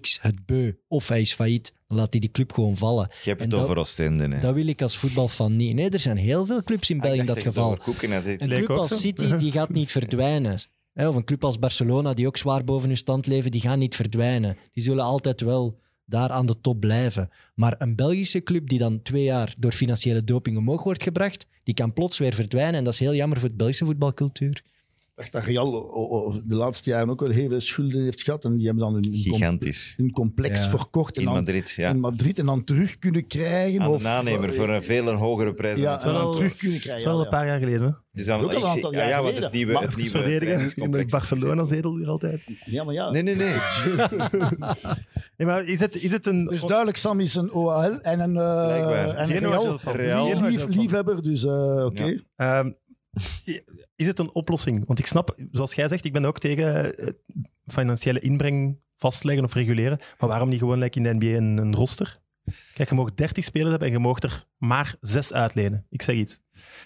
X 0.00 0.18
het 0.20 0.46
beu 0.46 0.72
of 0.88 1.08
hij 1.08 1.20
is 1.20 1.32
failliet, 1.32 1.72
dan 1.86 1.98
laat 1.98 2.10
hij 2.12 2.20
die 2.20 2.30
club 2.30 2.52
gewoon 2.52 2.76
vallen. 2.76 3.08
Je 3.22 3.28
hebt 3.28 3.40
En 3.40 3.46
het 3.46 3.50
dat- 3.50 3.60
over 3.64 3.76
Oostende. 3.76 4.28
hè. 4.28 4.40
Dat 4.40 4.54
wil 4.54 4.66
ik 4.66 4.82
als 4.82 4.96
voetbalfan 4.96 5.56
niet. 5.56 5.74
Nee, 5.74 5.90
er 5.90 6.00
zijn 6.00 6.16
heel 6.16 6.46
veel 6.46 6.62
clubs 6.62 6.90
in 6.90 6.96
Ah, 6.96 7.02
België 7.02 7.18
in 7.20 7.26
dat 7.26 7.42
geval. 7.42 7.76
Koeken. 7.76 8.12
Een 8.12 8.48
club 8.48 8.70
als. 8.70 9.00
City 9.00 9.36
die 9.36 9.52
gaat 9.52 9.70
niet 9.70 9.90
verdwijnen. 9.98 10.58
Of 10.94 11.14
een 11.14 11.24
club 11.24 11.44
als 11.44 11.58
Barcelona, 11.58 12.14
die 12.14 12.26
ook 12.26 12.36
zwaar 12.36 12.64
boven 12.64 12.88
hun 12.88 12.96
stand 12.96 13.26
leven, 13.26 13.50
die 13.50 13.60
gaan 13.60 13.78
niet 13.78 13.96
verdwijnen. 13.96 14.56
Die 14.72 14.82
zullen 14.82 15.04
altijd 15.04 15.40
wel 15.40 15.80
daar 16.04 16.30
aan 16.30 16.46
de 16.46 16.60
top 16.60 16.80
blijven. 16.80 17.30
Maar 17.54 17.74
een 17.78 17.96
Belgische 17.96 18.42
club 18.42 18.68
die 18.68 18.78
dan 18.78 19.02
twee 19.02 19.22
jaar 19.22 19.54
door 19.58 19.72
financiële 19.72 20.24
doping 20.24 20.56
omhoog 20.56 20.82
wordt 20.82 21.02
gebracht, 21.02 21.46
die 21.62 21.74
kan 21.74 21.92
plots 21.92 22.18
weer 22.18 22.34
verdwijnen. 22.34 22.74
En 22.74 22.84
dat 22.84 22.92
is 22.92 22.98
heel 22.98 23.14
jammer 23.14 23.40
voor 23.40 23.48
de 23.48 23.54
Belgische 23.54 23.84
voetbalcultuur. 23.84 24.62
Dacht 25.22 25.32
dat 25.32 25.44
Real 25.44 25.70
de 26.46 26.54
laatste 26.54 26.90
jaren 26.90 27.10
ook 27.10 27.20
wel 27.20 27.30
heel 27.30 27.48
veel 27.48 27.60
schulden 27.60 28.02
heeft 28.02 28.22
gehad 28.22 28.44
en 28.44 28.56
die 28.56 28.66
hebben 28.66 28.84
dan 28.84 28.92
hun, 28.92 29.02
com- 29.02 29.12
Gigantisch. 29.14 29.94
hun 29.96 30.10
complex 30.12 30.64
Ja. 30.64 30.70
verkocht 30.70 31.14
en 31.16 31.20
In 31.22 31.26
dan 31.28 31.36
Madrid, 31.36 31.70
ja. 31.70 31.90
in 31.90 32.00
Madrid 32.00 32.38
en 32.38 32.46
dan 32.46 32.64
terug 32.64 32.98
kunnen 32.98 33.26
krijgen. 33.26 33.80
Aan 33.80 33.88
of, 33.88 34.04
eh, 34.04 34.50
voor 34.50 34.68
een 34.68 34.82
veel 34.82 35.08
een 35.08 35.16
hogere 35.16 35.54
prijs. 35.54 35.74
dan 35.74 35.82
Ja, 35.84 35.90
dan 35.90 36.00
zou. 36.00 36.32
terug 36.32 36.56
kunnen 36.56 36.76
Dat 36.76 36.82
krijgen. 36.86 37.04
is 37.06 37.10
wel 37.12 37.20
een 37.20 37.28
paar 37.28 37.46
jaar 37.46 37.58
geleden. 37.58 37.82
Hè? 37.82 37.90
Dus 38.12 38.26
dan, 38.26 38.40
Ook 38.40 38.50
al 38.50 38.56
een 38.56 38.62
ik 38.62 38.66
zie- 38.66 38.74
aantal 38.74 38.92
ja, 38.92 38.98
jaar 38.98 39.08
ja, 39.08 39.22
want 39.22 39.36
het 39.36 39.52
nieuwe, 39.52 39.72
Maar 39.72 39.82
het 39.82 39.96
nieuwe 39.96 40.10
verdedigen. 40.10 41.06
Barcelona 41.06 41.64
zedel 41.64 41.96
hier 41.96 42.08
altijd. 42.08 42.46
Ja, 42.64 42.84
maar 42.84 42.94
ja. 42.94 43.10
Nee, 43.10 43.22
nee, 43.22 43.34
nee. 43.36 43.54
Nee, 45.36 45.46
maar 45.46 45.64
is 45.64 45.80
het, 45.80 46.02
is 46.02 46.10
het 46.12 46.26
een... 46.26 46.44
Dus 46.46 46.60
duidelijk, 46.60 46.96
Sam 46.96 47.20
is 47.20 47.34
een 47.34 47.52
OHL 47.52 47.98
en 48.02 48.20
een, 48.20 48.36
eh 48.36 48.64
Blijkbaar. 48.64 49.08
en 49.08 49.30
een 49.30 49.38
Real. 49.38 49.78
Real. 49.84 50.26
lief- 50.26 50.66
lief, 50.66 50.66
liefhebber. 50.76 51.22
Dus 51.22 51.44
eh, 51.44 51.84
oké. 51.84 52.04
Ja. 52.04 52.58
Ehm, 52.58 52.70
is 53.96 54.06
het 54.06 54.18
een 54.18 54.34
oplossing? 54.34 54.86
Want 54.86 54.98
ik 54.98 55.06
snap, 55.06 55.36
zoals 55.50 55.74
jij 55.74 55.88
zegt, 55.88 56.04
ik 56.04 56.12
ben 56.12 56.24
ook 56.24 56.38
tegen 56.38 56.98
eh, 56.98 57.08
financiële 57.66 58.20
inbreng 58.20 58.80
vastleggen 58.96 59.44
of 59.44 59.54
reguleren. 59.54 59.98
Maar 60.18 60.28
waarom 60.28 60.48
niet 60.48 60.58
gewoon 60.58 60.78
like 60.78 60.98
in 60.98 61.02
de 61.02 61.14
NBA 61.14 61.36
een, 61.36 61.58
een 61.58 61.74
roster? 61.74 62.20
Kijk, 62.74 62.88
je 62.88 62.94
mag 62.94 63.14
30 63.14 63.44
spelers 63.44 63.70
hebben 63.70 63.88
en 63.88 63.94
je 63.94 64.00
mag 64.00 64.22
er 64.22 64.46
maar 64.58 64.96
6 65.00 65.32
uitlenen. 65.32 65.86
Ik 65.90 66.02
zeg 66.02 66.16
iets. 66.16 66.38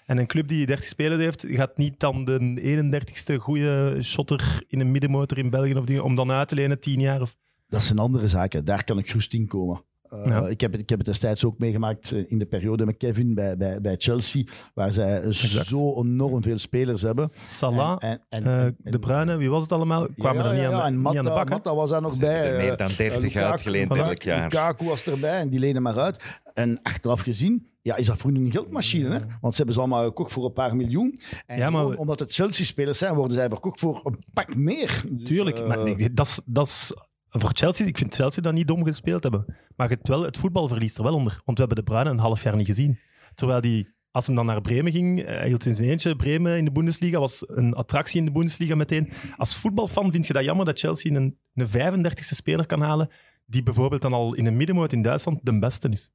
En 0.05 0.17
een 0.17 0.27
club 0.27 0.47
die 0.47 0.65
30 0.65 0.87
spelers 0.87 1.21
heeft, 1.21 1.45
gaat 1.47 1.77
niet 1.77 1.99
dan 1.99 2.25
de 2.25 3.01
31ste 3.31 3.35
goede 3.35 3.97
shotter 4.01 4.63
in 4.67 4.79
een 4.79 4.91
middenmotor 4.91 5.37
in 5.37 5.49
België 5.49 5.99
om 5.99 6.15
dan 6.15 6.31
uit 6.31 6.47
te 6.47 6.55
lenen 6.55 6.79
10 6.79 6.99
jaar. 6.99 7.21
Of... 7.21 7.35
Dat 7.67 7.83
zijn 7.83 7.99
andere 7.99 8.27
zaken. 8.27 8.65
Daar 8.65 8.83
kan 8.83 8.97
ik 8.97 9.09
gerust 9.09 9.33
in 9.33 9.47
komen. 9.47 9.81
Eh, 10.09 10.25
Ja. 10.25 10.47
ik, 10.47 10.61
heb, 10.61 10.71
het- 10.71 10.81
ik 10.81 10.89
heb 10.89 10.97
het 10.97 11.07
destijds 11.07 11.45
ook 11.45 11.57
meegemaakt 11.57 12.11
eh, 12.11 12.23
in 12.27 12.39
de 12.39 12.45
periode 12.45 12.85
met 12.85 12.97
Kevin 12.97 13.33
bij, 13.35 13.57
bij, 13.57 13.81
bij 13.81 13.95
Chelsea, 13.97 14.43
waar 14.73 14.91
zij 14.91 15.21
Exact. 15.21 15.65
zo 15.65 16.01
enorm 16.03 16.43
veel 16.43 16.57
spelers 16.57 17.01
hebben. 17.01 17.31
Salah, 17.49 17.95
En- 17.99 18.21
en- 18.29 18.43
eh, 18.45 18.91
De 18.91 18.99
Bruyne, 18.99 19.37
wie 19.37 19.49
was 19.49 19.61
het 19.63 19.71
allemaal? 19.71 20.07
Kwamen 20.15 20.43
Ja, 20.43 20.47
er 20.49 20.53
niet, 20.55 20.61
ja, 20.61 20.71
aan, 20.71 20.75
de, 20.79 20.81
en 20.85 20.93
niet 20.93 21.01
Matta, 21.01 21.17
aan 21.19 21.25
de 21.25 21.31
bak. 21.31 21.47
hè? 21.47 21.53
Matta 21.53 21.75
was 21.75 21.89
daar 21.89 22.01
nog 22.01 22.19
bij. 22.19 22.51
er 22.51 22.57
meer 22.57 22.71
eh, 22.71 22.77
dan 22.77 22.87
30 22.97 23.21
Lukaku- 23.21 23.39
uitgeleend 23.51 23.93
voilà. 23.95 23.99
elk 24.01 24.21
jaar. 24.21 24.43
Lukaku 24.43 24.85
was 24.85 25.03
erbij 25.05 25.39
en 25.39 25.49
die 25.49 25.59
lenen 25.59 25.81
maar 25.81 25.97
uit. 25.99 26.23
En 26.53 26.79
achteraf 26.83 27.21
gezien, 27.21 27.67
ja, 27.81 27.95
is 27.95 28.07
dat 28.07 28.17
voor 28.17 28.31
hun 28.31 28.45
een 28.45 28.51
geldmachine. 28.51 29.09
Hè? 29.09 29.19
Want 29.41 29.51
ze 29.51 29.57
hebben 29.57 29.73
ze 29.73 29.79
allemaal 29.79 30.03
gekocht 30.05 30.31
voor 30.31 30.45
een 30.45 30.53
paar 30.53 30.75
miljoen. 30.75 31.17
En 31.45 31.57
Ja, 31.57 31.69
maar- 31.69 31.81
gewoon 31.81 31.97
omdat 31.97 32.19
het 32.19 32.33
Chelsea-spelers 32.33 32.97
zijn, 32.97 33.13
worden 33.15 33.33
zij 33.37 33.49
verkocht 33.49 33.79
voor 33.79 34.01
een 34.03 34.17
pak 34.33 34.55
meer. 34.55 35.03
Dus, 35.09 35.27
Tuurlijk, 35.27 35.59
eh, 35.59 35.67
maar 35.67 35.83
nee, 35.83 36.13
dat 36.13 36.25
is, 36.25 36.41
dat 36.45 36.65
is 36.67 36.93
voor 37.29 37.51
Chelsea. 37.53 37.85
Ik 37.85 37.97
vind 37.97 38.15
Chelsea 38.15 38.43
dat 38.43 38.53
niet 38.53 38.67
dom 38.67 38.85
gespeeld 38.85 39.23
hebben. 39.23 39.45
Maar 39.75 39.89
het, 39.89 40.07
wel, 40.07 40.23
het 40.23 40.37
voetbal 40.37 40.67
verliest 40.67 40.97
er 40.97 41.03
wel 41.03 41.13
onder. 41.13 41.41
Want 41.45 41.57
we 41.57 41.65
hebben 41.65 41.85
de 41.85 41.91
Bruyne 41.91 42.09
een 42.09 42.17
half 42.17 42.43
jaar 42.43 42.55
niet 42.55 42.65
gezien. 42.65 42.99
Terwijl 43.33 43.61
die, 43.61 43.95
als 44.11 44.27
hem 44.27 44.35
dan 44.35 44.45
naar 44.45 44.61
Bremen 44.61 44.91
ging, 44.91 45.21
eh, 45.21 45.37
hij 45.37 45.47
hield 45.47 45.65
in 45.65 45.73
zijn 45.73 45.89
eentje. 45.89 46.15
Bremen 46.15 46.57
in 46.57 46.65
de 46.65 46.71
Bundesliga 46.71 47.19
was 47.19 47.43
een 47.47 47.73
attractie 47.73 48.19
in 48.19 48.25
de 48.25 48.31
Bundesliga 48.31 48.75
meteen. 48.75 49.11
Als 49.37 49.55
voetbalfan 49.55 50.11
vind 50.11 50.27
je 50.27 50.33
dat 50.33 50.43
jammer 50.43 50.65
dat 50.65 50.79
Chelsea 50.79 51.15
een, 51.15 51.37
een 51.53 51.67
35e 51.67 52.19
speler 52.19 52.65
kan 52.65 52.81
halen, 52.81 53.09
die 53.45 53.63
bijvoorbeeld 53.63 54.01
dan 54.01 54.13
al 54.13 54.33
in 54.33 54.45
een 54.45 54.57
middenmoot 54.57 54.91
in 54.91 55.01
Duitsland 55.01 55.39
de 55.43 55.59
beste 55.59 55.89
is. 55.89 56.09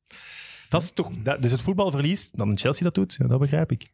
Dat 0.69 0.83
is 0.83 0.91
toch, 0.91 1.11
dat, 1.23 1.43
dus 1.43 1.51
het 1.51 1.61
voetbalverlies, 1.61 2.31
dan 2.31 2.59
Chelsea 2.59 2.85
dat 2.85 2.95
doet, 2.95 3.17
ja, 3.19 3.27
dat 3.27 3.39
begrijp 3.39 3.73
ik. 3.73 3.87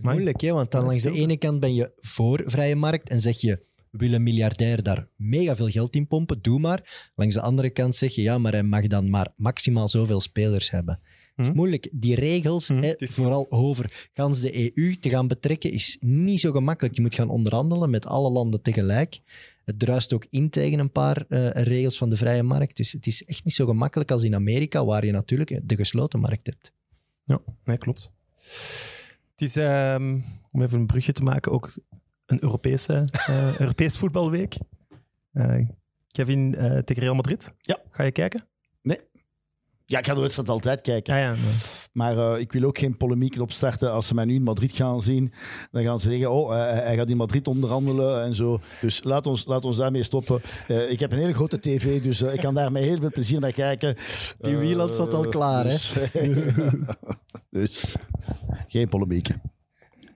Moeilijk, 0.00 0.40
hè? 0.40 0.52
want 0.52 0.70
dan 0.70 0.84
langs 0.84 1.02
de 1.02 1.12
ene 1.12 1.36
kant 1.36 1.60
ben 1.60 1.74
je 1.74 1.92
voor 1.96 2.42
vrije 2.46 2.76
markt 2.76 3.08
en 3.08 3.20
zeg 3.20 3.40
je, 3.40 3.64
we 3.94 4.00
willen 4.00 4.22
miljardair 4.22 4.82
daar 4.82 5.08
mega 5.16 5.56
veel 5.56 5.68
geld 5.68 5.94
in 5.96 6.06
pompen, 6.06 6.42
doe 6.42 6.58
maar. 6.58 7.10
Langs 7.14 7.34
de 7.34 7.40
andere 7.40 7.70
kant 7.70 7.94
zeg 7.96 8.14
je, 8.14 8.22
ja, 8.22 8.38
maar 8.38 8.52
hij 8.52 8.62
mag 8.62 8.86
dan 8.86 9.10
maar 9.10 9.32
maximaal 9.36 9.88
zoveel 9.88 10.20
spelers 10.20 10.70
hebben. 10.70 11.00
Het 11.02 11.44
is 11.44 11.46
Mhm. 11.46 11.56
moeilijk. 11.56 11.88
Die 11.92 12.14
regels, 12.14 12.68
het 12.68 13.02
is 13.02 13.10
vooral 13.10 13.46
over 13.50 14.08
gans 14.14 14.40
de 14.40 14.76
EU 14.78 14.96
te 14.96 15.08
gaan 15.10 15.26
betrekken, 15.28 15.72
is 15.72 15.96
niet 16.00 16.40
zo 16.40 16.52
gemakkelijk. 16.52 16.94
Je 16.94 17.00
moet 17.00 17.14
gaan 17.14 17.28
onderhandelen 17.28 17.90
met 17.90 18.06
alle 18.06 18.30
landen 18.30 18.62
tegelijk. 18.62 19.20
Het 19.64 19.78
druist 19.78 20.12
ook 20.12 20.26
in 20.30 20.50
tegen 20.50 20.78
een 20.78 20.92
paar 20.92 21.24
eh, 21.28 21.50
regels 21.50 21.98
van 21.98 22.10
de 22.10 22.16
vrije 22.16 22.42
markt. 22.42 22.76
Dus 22.76 22.92
het 22.92 23.06
is 23.06 23.24
echt 23.24 23.44
niet 23.44 23.54
zo 23.54 23.66
gemakkelijk 23.66 24.10
als 24.10 24.22
in 24.24 24.34
Amerika, 24.34 24.84
waar 24.84 25.04
je 25.06 25.12
natuurlijk 25.12 25.60
de 25.64 25.76
gesloten 25.76 26.20
markt 26.20 26.46
hebt. 26.46 26.72
Ja, 27.24 27.40
nee, 27.64 27.78
klopt. 27.78 28.12
is, 29.36 29.56
ehm, 29.56 30.18
om 30.52 30.62
even 30.62 30.78
een 30.78 30.86
brugje 30.86 31.12
te 31.12 31.22
maken, 31.22 31.52
ook 31.52 31.72
een 32.26 32.42
Europese, 32.42 33.08
eh 33.26 33.60
Europees 33.60 33.98
voetbalweek. 33.98 34.56
Eh, 35.32 35.68
Kevin 36.10 36.54
eh, 36.54 36.78
tegen 36.78 37.02
Real 37.02 37.14
Madrid. 37.14 37.52
Ja. 37.60 37.78
Ga 37.90 38.02
je 38.02 38.12
kijken? 38.12 38.48
Ja, 39.86 39.98
ik 39.98 40.06
ga 40.06 40.14
de 40.14 40.20
wedstrijd 40.20 40.48
altijd 40.48 40.80
kijken. 40.80 41.16
Ja, 41.16 41.20
ja. 41.20 41.30
nee. 41.30 41.54
Maar 41.92 42.18
eh, 42.18 42.40
ik 42.40 42.52
wil 42.52 42.62
ook 42.62 42.78
geen 42.78 42.96
polemieken 42.96 43.40
opstarten. 43.40 43.92
Als 43.92 44.06
ze 44.06 44.14
mij 44.14 44.24
nu 44.24 44.34
in 44.34 44.42
Madrid 44.42 44.72
gaan 44.72 45.02
zien, 45.02 45.32
dan 45.70 45.82
gaan 45.82 46.00
ze 46.00 46.10
zeggen: 46.10 46.30
Oh, 46.30 46.50
hij, 46.50 46.72
hij 46.72 46.96
gaat 46.96 47.08
in 47.08 47.16
Madrid 47.16 47.48
onderhandelen 47.48 48.22
en 48.22 48.34
zo. 48.34 48.60
Dus 48.80 49.02
laat 49.02 49.26
ons, 49.26 49.44
laat 49.44 49.64
ons 49.64 49.76
daarmee 49.76 50.02
stoppen. 50.02 50.40
Eh, 50.68 50.90
ik 50.90 51.00
heb 51.00 51.12
een 51.12 51.18
hele 51.18 51.34
grote 51.34 51.60
tv, 51.60 52.02
dus 52.02 52.22
ik 52.22 52.40
kan 52.40 52.54
daar 52.54 52.72
met 52.72 52.82
heel 52.82 52.98
veel 52.98 53.10
plezier 53.10 53.40
naar 53.40 53.52
kijken. 53.52 53.96
Die 54.38 54.56
Wieland 54.56 54.94
staat 54.94 55.14
al 55.14 55.28
klaar, 55.28 55.64
hè? 55.64 55.70
dus, 55.72 55.92
dus 57.50 57.96
geen 58.68 58.88
polemieken. 58.88 59.42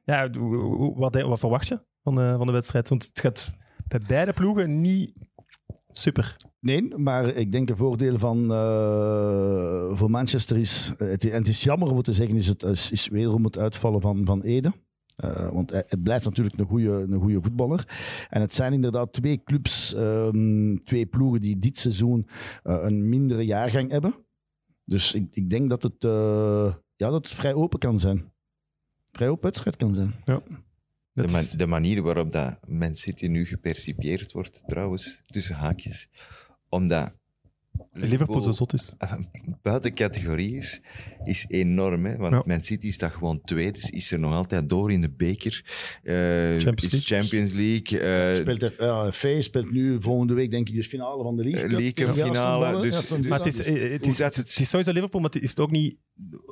Ja, 0.05 0.31
wat, 0.95 1.23
wat 1.23 1.39
verwacht 1.39 1.69
je 1.69 1.81
van 2.03 2.15
de, 2.15 2.35
van 2.37 2.47
de 2.47 2.53
wedstrijd? 2.53 2.89
Want 2.89 3.05
het 3.05 3.21
gaat 3.21 3.51
bij 3.89 4.01
beide 4.07 4.33
ploegen 4.33 4.81
niet 4.81 5.13
super. 5.91 6.37
Nee, 6.61 6.97
maar 6.97 7.27
ik 7.27 7.53
denk 7.53 7.71
een 7.71 7.77
voordeel 7.77 8.19
van 8.19 8.53
eh, 8.53 9.97
voor 9.97 10.11
Manchester 10.11 10.57
is, 10.57 10.95
het, 10.97 11.25
en 11.25 11.39
het 11.39 11.49
is 11.49 11.63
jammer 11.63 11.91
om 11.91 12.03
te 12.03 12.13
zeggen, 12.13 12.37
is, 12.37 12.47
het, 12.47 12.63
is, 12.63 12.91
is 12.91 13.09
wederom 13.09 13.45
het 13.45 13.59
uitvallen 13.59 14.01
van, 14.01 14.25
van 14.25 14.43
Ede. 14.43 14.73
Eh, 15.17 15.53
want 15.53 15.71
hij, 15.71 15.85
het 15.87 16.03
blijft 16.03 16.25
natuurlijk 16.25 16.59
een 16.59 16.67
goede 16.67 16.91
een 16.91 17.21
goede 17.21 17.43
voetballer. 17.43 17.85
En 18.31 18.41
het 18.41 18.55
zijn 18.55 18.73
inderdaad 18.73 19.13
twee 19.13 19.43
clubs, 19.45 19.95
ehm, 19.95 20.77
twee 20.77 21.07
ploegen 21.07 21.41
die 21.41 21.59
dit 21.59 21.79
seizoen 21.79 22.29
eh, 22.63 22.79
een 22.83 23.09
mindere 23.09 23.45
jaargang 23.45 23.91
hebben. 23.91 24.15
Dus 24.85 25.15
ik, 25.15 25.29
ik 25.31 25.51
denk 25.51 25.71
dat 25.71 25.83
het, 25.83 26.03
ja, 26.97 27.11
dat 27.11 27.25
het 27.25 27.31
vrij 27.31 27.55
open 27.55 27.79
kan 27.79 27.99
zijn. 27.99 28.33
Vrij 29.13 29.29
open 29.29 29.43
wedstrijd 29.43 29.77
kan 29.77 29.95
zijn. 29.95 30.15
De, 31.57 31.67
manier 31.67 32.03
waarop 32.03 32.33
dat 32.33 32.59
Man 32.69 32.97
City 32.97 33.27
nu 33.27 33.47
gepercipieerd 33.47 34.33
wordt, 34.33 34.63
trouwens, 34.67 35.23
tussen 35.27 35.55
haakjes, 35.55 36.09
omdat 36.69 37.18
Liverpool 37.93 38.41
zo 38.41 38.51
zot 38.53 38.73
is. 38.73 38.95
buiten 39.63 39.95
categorie 39.95 40.57
is, 40.57 40.81
is 41.23 41.45
enorm. 41.49 42.05
Hè? 42.07 42.17
Want 42.17 42.33
Ja. 42.33 42.43
Man 42.47 42.63
City 42.63 42.93
staat 42.93 43.13
gewoon 43.13 43.41
tweede, 43.45 43.73
dus 43.73 43.91
is 43.91 44.11
er 44.13 44.19
nog 44.19 44.35
altijd 44.35 44.69
door 44.69 44.93
in 44.93 45.01
de 45.01 45.11
beker. 45.11 45.65
Eh, 46.03 46.15
Champions 46.59 46.95
is. 46.95 47.07
Champions 47.07 47.53
League. 47.53 48.01
eh, 48.01 48.35
Speelt, 48.37 48.63
er- 48.63 48.75
ja, 48.79 49.11
speelt 49.41 49.71
nu 49.71 50.03
volgende 50.03 50.35
week 50.35 50.51
denk 50.51 50.69
ik 50.69 50.75
dus 50.75 50.87
finale 50.87 51.23
van 51.23 51.37
de 51.37 51.43
League. 51.43 51.63
Eh, 51.63 51.71
League 51.71 52.09
Aston 52.09 52.27
finale, 52.27 52.83
dus- 52.83 53.07
dus-. 53.09 53.27
Maar 53.29 53.39
het 53.39 53.47
is, 53.47 53.59
het, 53.59 54.07
is, 54.07 54.17
dat 54.17 54.35
het, 54.35 54.49
het- 54.49 54.59
is 54.59 54.69
sowieso 54.69 54.93
Liverpool, 54.93 55.21
maar 55.21 55.31
het 55.31 55.43
is 55.43 55.51
het 55.51 55.61
ook 55.61 55.71
niet 55.71 55.97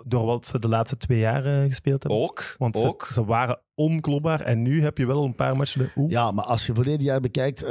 door 0.04 0.24
wat 0.26 0.46
ze 0.46 0.60
de 0.60 0.68
laatste 0.68 0.96
twee 0.96 1.18
jaar 1.18 1.44
eh, 1.62 1.68
gespeeld 1.68 2.02
hebben. 2.02 2.20
ook. 2.22 2.54
Want 2.58 2.76
ze, 2.76 2.84
ook. 2.86 3.08
ze 3.12 3.24
waren 3.24 3.60
onklopbaar 3.74 4.40
en 4.40 4.62
nu 4.62 4.82
heb 4.82 4.98
je 4.98 5.06
wel 5.06 5.24
een 5.24 5.34
paar 5.34 5.56
matchen. 5.56 5.90
Oeh. 5.96 6.10
Ja, 6.10 6.30
maar 6.30 6.44
als 6.44 6.66
je 6.66 6.74
verleden 6.74 7.04
jaar 7.04 7.20
bekijkt, 7.20 7.62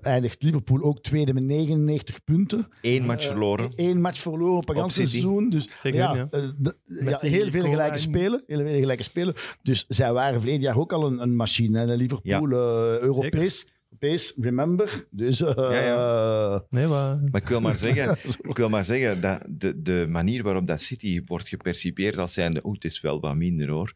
eindigt 0.00 0.42
Liverpool 0.42 0.82
ook 0.82 1.02
tweede 1.02 1.32
met 1.34 1.44
99 1.44 2.24
punten. 2.24 2.68
Eén 2.82 3.06
match 3.06 3.22
Eh, 3.24 3.30
verloren. 3.30 3.72
Eén 3.76 4.00
match 4.00 4.20
verloren 4.20 4.56
op 4.56 4.68
een 4.68 4.74
Op 4.74 4.80
ganse 4.80 5.06
seizoen. 5.06 5.50
Dus 5.50 5.68
Tegen 5.82 5.98
ja, 5.98 6.16
hun, 6.16 6.28
ja. 6.62 6.74
eh, 7.00 7.08
ja, 7.10 7.18
heel 7.20 7.50
veel 7.50 7.64
gelijke 7.64 7.92
en- 7.92 7.98
spelen. 8.00 8.42
Heel 8.46 8.58
veel 8.60 8.78
gelijke 8.78 9.02
spelen. 9.02 9.34
Dus 9.62 9.84
zij 9.88 10.12
waren 10.12 10.40
verleden 10.40 10.60
jaar 10.62 10.78
ook 10.78 10.92
al 10.92 11.06
een, 11.06 11.22
een 11.22 11.36
machine. 11.36 11.78
hè. 11.86 11.94
Liverpool, 11.94 12.50
eh, 12.50 13.00
Europees. 13.00 13.66
Europees, 13.90 14.34
remember. 14.40 15.06
Dus 15.10 15.40
eh, 15.40 15.54
Ja, 15.56 16.64
Nee, 16.70 16.86
maar... 16.86 17.20
Maar 17.32 17.40
ik 17.40 17.48
wil 17.48 17.60
maar 17.60 17.78
zeggen, 17.78 18.16
ik 18.50 18.56
wil 18.56 18.68
maar 18.68 18.84
zeggen 18.84 19.20
dat 19.20 19.44
de, 19.48 19.82
de 19.82 20.06
manier 20.08 20.42
waarop 20.42 20.66
dat 20.66 20.82
City 20.82 21.22
wordt 21.26 21.48
gepercipieerd 21.48 22.18
als 22.18 22.32
zijnde, 22.32 22.60
oeh, 22.64 22.74
het 22.74 22.84
is 22.84 23.00
wel 23.00 23.20
wat 23.20 23.34
minder 23.36 23.68
hoor. 23.68 23.94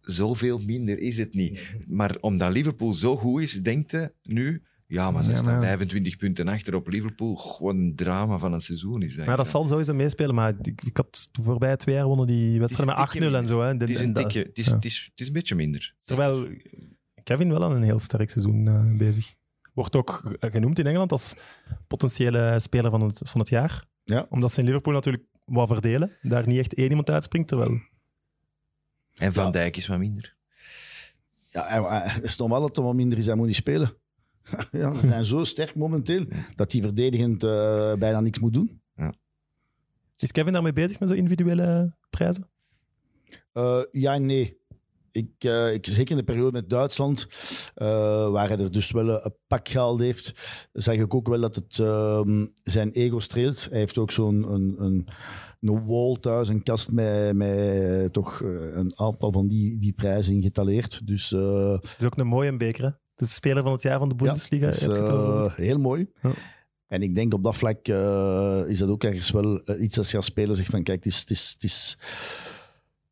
Zoveel 0.00 0.58
minder 0.58 0.98
is 0.98 1.18
het 1.18 1.34
niet. 1.34 1.60
Maar 1.86 2.16
omdat 2.20 2.52
Liverpool 2.52 2.94
zo 2.94 3.16
goed 3.16 3.42
is, 3.42 3.62
denkt 3.62 3.90
je 3.90 4.12
nu, 4.22 4.62
ja, 4.90 5.10
maar 5.10 5.24
ze 5.24 5.30
Ja, 5.30 5.36
staan 5.36 5.52
maar- 5.58 5.62
25 5.66 6.16
punten 6.16 6.48
achter 6.48 6.74
op 6.74 6.88
Liverpool. 6.88 7.34
Goh, 7.36 7.60
Wat 7.60 7.74
een 7.74 7.92
drama 7.96 8.38
van 8.38 8.52
een 8.52 8.60
seizoen 8.60 9.02
is 9.02 9.16
dat. 9.16 9.26
Maar 9.26 9.36
dat 9.36 9.48
zal 9.48 9.64
sowieso 9.64 9.94
meespelen. 9.94 10.34
Maar 10.34 10.54
ik, 10.62 10.82
ik 10.82 10.96
had 10.96 11.28
de 11.32 11.42
voorbije 11.42 11.76
twee 11.76 11.94
jaar 11.94 12.06
wonnen 12.06 12.26
die 12.26 12.58
wedstrijd 12.60 12.90
een 12.90 12.96
met 12.96 13.08
8-0 13.08 13.12
tikje 13.12 13.36
en 13.36 13.46
zo. 13.46 13.60
Hè. 13.60 13.66
Het 13.68 13.90
is 13.90 13.98
En 13.98 14.04
een 14.04 14.12
tikje, 14.14 14.42
het 14.42 14.58
is, 14.58 14.66
ja. 14.66 14.74
het 14.74 14.84
is, 14.84 15.08
het 15.10 15.20
is 15.20 15.26
een 15.26 15.32
beetje 15.32 15.54
minder. 15.54 15.94
Terwijl 16.02 16.48
Kevin 17.22 17.48
wel 17.50 17.64
aan 17.64 17.72
een 17.72 17.82
heel 17.82 17.98
sterk 17.98 18.30
seizoen 18.30 18.68
eh, 18.68 18.96
bezig. 18.96 19.34
Wordt 19.74 19.96
ook 19.96 20.36
genoemd 20.40 20.78
in 20.78 20.86
Engeland 20.86 21.12
als 21.12 21.36
potentiële 21.86 22.58
speler 22.60 22.90
van 22.90 23.00
het, 23.02 23.20
van 23.24 23.40
het 23.40 23.48
jaar. 23.48 23.84
Ja. 24.04 24.26
Omdat 24.30 24.52
ze 24.52 24.58
in 24.60 24.66
Liverpool 24.66 24.92
natuurlijk 24.94 25.24
wat 25.44 25.68
verdelen. 25.68 26.12
Daar 26.22 26.46
niet 26.46 26.58
echt 26.58 26.74
één 26.74 26.88
iemand 26.88 27.10
uitspringt. 27.10 27.48
Terwijl 27.48 27.80
En 29.14 29.32
Van 29.32 29.44
Ja. 29.44 29.50
Dijk 29.50 29.76
is 29.76 29.86
wat 29.86 29.98
minder. 29.98 30.36
ja, 31.50 31.66
hij- 31.66 31.80
hij- 31.98 32.08
het 32.10 32.24
is 32.24 32.36
normaal 32.36 32.60
dat 32.60 32.76
er 32.76 32.82
wat 32.82 32.94
minder 32.94 33.18
is. 33.18 33.26
Hij 33.26 33.34
moet 33.34 33.46
niet 33.46 33.56
spelen. 33.56 33.92
ja, 34.72 34.94
ze 34.94 35.06
zijn 35.06 35.24
zo 35.24 35.44
sterk 35.44 35.74
momenteel 35.74 36.26
dat 36.54 36.72
hij 36.72 36.82
verdedigend 36.82 37.44
eh, 37.44 37.94
bijna 37.94 38.20
niks 38.20 38.38
moet 38.38 38.52
doen. 38.52 38.80
is 40.16 40.32
Kevin 40.32 40.52
daarmee 40.52 40.72
bezig 40.72 41.00
met 41.00 41.08
zo'n 41.08 41.18
individuele 41.18 41.94
prijzen? 42.10 42.48
Eh, 43.52 43.82
ja 43.92 44.14
en 44.14 44.26
nee. 44.26 44.58
Ik, 45.12 45.30
eh, 45.38 45.72
ik, 45.72 45.86
zeker 45.86 46.10
in 46.10 46.16
de 46.16 46.24
periode 46.24 46.52
met 46.52 46.70
Duitsland, 46.70 47.26
eh, 47.74 48.30
waar 48.30 48.48
hij 48.48 48.58
er 48.58 48.70
dus 48.72 48.90
wel 48.90 49.08
een, 49.08 49.24
een 49.24 49.36
pak 49.46 49.68
gehaald 49.68 50.00
heeft, 50.00 50.32
zag 50.72 50.94
ik 50.94 51.14
ook 51.14 51.28
wel 51.28 51.40
dat 51.40 51.54
het 51.54 51.78
ehm, 51.78 52.46
zijn 52.62 52.90
ego 52.90 53.18
streelt. 53.18 53.66
Hij 53.70 53.78
heeft 53.78 53.98
ook 53.98 54.10
zo'n 54.10 54.52
een, 54.52 54.74
een, 54.78 55.08
een 55.60 55.86
wall 55.86 56.16
thuis, 56.20 56.48
een 56.48 56.62
kast 56.62 56.92
met, 56.92 57.36
met 57.36 58.12
toch 58.12 58.42
eh, 58.42 58.50
een 58.72 58.98
aantal 58.98 59.32
van 59.32 59.48
die, 59.48 59.78
die 59.78 59.92
prijzen 59.92 60.34
in 60.34 60.42
getaleerd. 60.42 61.06
Dus 61.06 61.32
eh, 61.32 61.72
Het 61.72 61.96
is 61.98 62.04
ook 62.04 62.16
een 62.16 62.26
mooie 62.26 62.56
beker. 62.56 62.84
Hè? 62.84 62.90
De 63.20 63.26
speler 63.26 63.62
van 63.62 63.72
het 63.72 63.82
jaar 63.82 63.98
van 63.98 64.08
de 64.08 64.14
Bundesliga. 64.14 64.68
is 64.68 64.86
eh, 64.86 65.54
heel 65.54 65.78
mooi. 65.78 66.06
Ja. 66.22 66.32
En 66.86 67.02
ik 67.02 67.14
denk 67.14 67.34
op 67.34 67.42
dat 67.42 67.56
vlak 67.56 67.88
eh, 67.88 68.62
is 68.66 68.78
dat 68.78 68.88
ook 68.88 69.04
ergens 69.04 69.30
wel 69.30 69.64
eh, 69.64 69.82
iets 69.82 69.98
als 69.98 70.10
je 70.10 70.16
als 70.16 70.26
speler 70.26 70.56
zegt 70.56 70.70
van 70.70 70.82
kijk, 70.82 71.04
het 71.04 71.12
is, 71.12 71.20
het 71.20 71.30
is, 71.30 71.50
het 71.52 71.62
is 71.62 71.98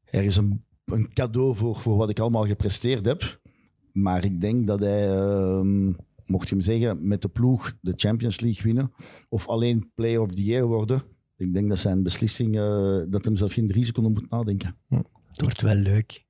ergens 0.04 0.36
een, 0.36 0.64
een 0.84 1.12
cadeau 1.12 1.54
voor, 1.54 1.76
voor 1.76 1.96
wat 1.96 2.10
ik 2.10 2.18
allemaal 2.18 2.46
gepresteerd 2.46 3.06
heb. 3.06 3.40
Maar 3.92 4.24
ik 4.24 4.40
denk 4.40 4.66
dat 4.66 4.80
hij, 4.80 5.08
ehm, 5.16 5.92
mocht 6.26 6.48
je 6.48 6.54
hem 6.54 6.64
zeggen, 6.64 7.08
met 7.08 7.22
de 7.22 7.28
ploeg 7.28 7.76
de 7.80 7.92
Champions 7.96 8.40
League 8.40 8.62
winnen 8.62 8.92
of 9.28 9.48
alleen 9.48 9.90
Player 9.94 10.20
of 10.20 10.30
the 10.30 10.44
Year 10.44 10.66
worden. 10.66 11.02
Ik 11.36 11.52
denk 11.52 11.68
dat 11.68 11.78
zijn 11.78 12.02
beslissing, 12.02 12.54
dat 13.10 13.24
hem 13.24 13.36
zelf 13.36 13.52
geen 13.52 13.68
drie 13.68 13.84
seconden 13.84 14.12
moet 14.12 14.30
nadenken. 14.30 14.76
Het 15.28 15.40
wordt 15.40 15.60
wel 15.60 15.74
leuk. 15.74 16.24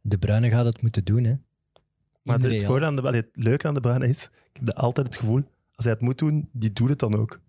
De 0.00 0.18
Bruyne 0.18 0.48
gaat 0.48 0.64
het 0.64 0.82
moeten 0.82 1.04
doen, 1.04 1.24
hè. 1.24 1.34
Maar 2.24 2.38
het, 2.38 2.46
Real. 2.46 2.64
voordeel 2.64 2.86
aan 2.88 2.96
de, 2.96 3.02
wel, 3.02 3.12
het 3.12 3.28
leuke 3.32 3.66
aan 3.66 3.74
de 3.74 3.80
Bruyne 3.80 4.08
is, 4.08 4.24
ik 4.24 4.30
heb 4.52 4.66
de- 4.66 4.74
altijd 4.74 5.06
het 5.06 5.16
gevoel, 5.16 5.42
als 5.74 5.84
hij 5.84 5.92
het 5.94 6.02
moet 6.02 6.18
doen, 6.18 6.48
die 6.52 6.72
doet 6.72 6.88
het 6.88 6.98
dan 6.98 7.16
ook. 7.16 7.40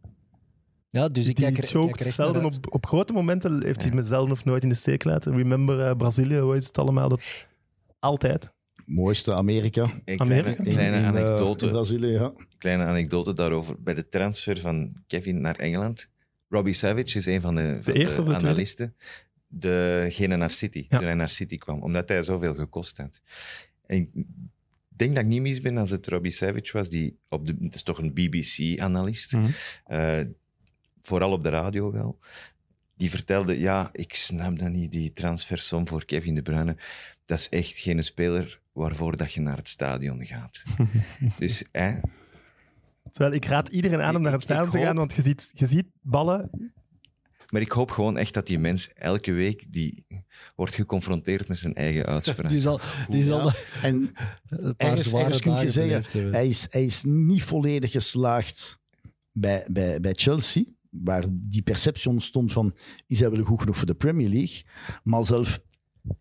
Ja, 0.90 1.08
dus 1.10 1.28
ik 1.28 1.36
die 1.36 1.46
kijk 1.46 1.58
er, 1.58 1.64
choked 1.68 1.98
kijk 1.98 2.10
zelden 2.12 2.46
op, 2.46 2.54
op 2.74 2.86
grote 2.86 3.14
momenten 3.14 3.64
heeft 3.64 3.82
hij 3.82 3.90
Ja. 3.92 3.96
me 3.96 4.04
zelden 4.04 4.32
of 4.32 4.46
nooit 4.46 4.64
in 4.64 4.70
de 4.70 4.76
steek 4.76 5.04
laten. 5.04 5.36
Remember 5.36 5.80
eh, 5.88 5.96
Brazilië, 5.96 6.38
hoe 6.38 6.56
is 6.56 6.68
het 6.68 6.78
allemaal? 6.78 7.10
Dat, 7.10 7.46
altijd. 8.00 8.54
Mooiste 8.86 9.34
Amerika. 9.34 9.90
Een 10.06 10.20
Amerika? 10.20 10.64
In- 10.64 10.72
kleine 10.72 10.98
in, 10.98 11.04
eh, 11.04 11.08
anekdote. 11.10 11.66
in 11.66 11.72
Brazilië, 11.72 12.08
ja. 12.12 12.34
kleine 12.58 12.84
anekdote 12.84 13.34
daarover. 13.34 13.82
Bij 13.84 13.94
de 13.94 14.08
transfer 14.08 14.60
van 14.60 14.94
Kevin 15.08 15.42
naar 15.42 15.56
Engeland. 15.56 16.10
Robbie 16.50 16.74
Savage 16.74 17.18
is 17.18 17.26
een 17.26 17.42
van 17.42 17.56
de, 17.56 17.78
van 17.82 17.94
eerste 17.94 18.24
de 18.24 18.34
analisten. 18.36 18.96
Degene 19.48 20.36
naar 20.38 20.52
City, 20.52 20.86
Ja. 20.90 20.98
toen 20.98 21.06
hij 21.08 21.16
naar 21.16 21.30
City 21.30 21.58
kwam. 21.58 21.82
Omdat 21.82 22.10
hij 22.10 22.24
zoveel 22.24 22.54
gekost 22.54 22.98
had. 22.98 23.22
En 23.86 23.98
ik 23.98 24.10
denk 24.96 25.16
dat 25.16 25.24
ik 25.24 25.30
niet 25.30 25.42
mis 25.42 25.62
ben 25.62 25.78
als 25.78 25.90
het 25.90 26.08
Robbie 26.08 26.32
Savage 26.32 26.70
was. 26.72 26.90
Die 26.90 27.18
op 27.30 27.48
de, 27.48 27.56
het 27.60 27.76
is 27.76 27.84
toch 27.84 27.98
een 27.98 28.14
BBC-analyst. 28.14 29.34
Mhm. 29.34 29.50
Eh, 29.86 30.22
vooral 31.02 31.32
op 31.32 31.44
de 31.44 31.50
radio 31.50 31.92
wel. 31.92 32.20
Die 32.98 33.10
vertelde, 33.10 33.60
ja, 33.60 33.90
ik 33.92 34.16
snap 34.16 34.60
dat 34.60 34.70
niet, 34.70 34.92
die 34.92 35.14
transfersom 35.14 35.88
voor 35.88 36.06
Kevin 36.06 36.36
De 36.36 36.42
Bruyne. 36.42 36.78
Dat 37.26 37.40
is 37.40 37.50
echt 37.50 37.78
geen 37.78 38.04
speler 38.04 38.60
waarvoor 38.72 39.18
dat 39.18 39.34
je 39.34 39.42
naar 39.42 39.58
het 39.58 39.70
stadion 39.70 40.26
gaat. 40.26 40.64
dus 41.40 41.66
hè, 41.72 42.00
Terwijl 43.12 43.36
ik 43.36 43.46
raad 43.46 43.68
iedereen 43.68 44.02
aan 44.02 44.16
om 44.16 44.22
naar 44.22 44.32
het 44.32 44.42
stadion 44.42 44.70
te 44.72 44.80
gaan, 44.80 44.96
want 44.96 45.14
je 45.14 45.22
ziet, 45.22 45.52
je 45.54 45.66
ziet 45.66 45.88
ballen. 46.02 46.50
Maar 47.52 47.62
ik 47.62 47.72
hoop 47.72 47.92
gewoon 47.92 48.18
echt 48.18 48.34
dat 48.34 48.48
die 48.48 48.60
mens 48.60 48.94
elke 48.94 49.32
week 49.32 49.66
die 49.70 50.06
wordt 50.56 50.76
geconfronteerd 50.76 51.48
met 51.48 51.58
zijn 51.58 51.74
eigen 51.76 52.06
uitspraak. 52.16 52.50
Die 52.50 52.60
zal, 52.60 52.80
die 53.10 53.24
zal 53.24 53.46
Ja. 53.48 53.54
En 53.82 53.96
een 54.48 54.76
paar 54.76 54.88
ergens, 54.90 55.08
zware 55.10 55.24
ergens 55.24 55.42
kun 55.42 55.56
je 55.62 55.70
zeggen, 55.70 56.32
hij 56.32 56.48
is, 56.48 56.68
hij 56.70 56.86
is 56.86 57.04
niet 57.04 57.44
volledig 57.44 57.92
geslaagd 57.92 58.80
bij, 59.32 59.66
bij, 59.72 60.00
bij 60.00 60.14
Chelsea, 60.14 60.64
waar 60.90 61.24
die 61.30 61.62
perceptie 61.62 62.10
ontstond 62.10 62.54
van, 62.54 62.76
is 63.08 63.20
hij 63.20 63.32
wel 63.32 63.44
goed 63.44 63.60
genoeg 63.60 63.78
voor 63.78 63.88
de 63.88 63.96
Premier 63.96 64.30
League? 64.30 64.64
Maar 65.04 65.26
zelf 65.26 65.60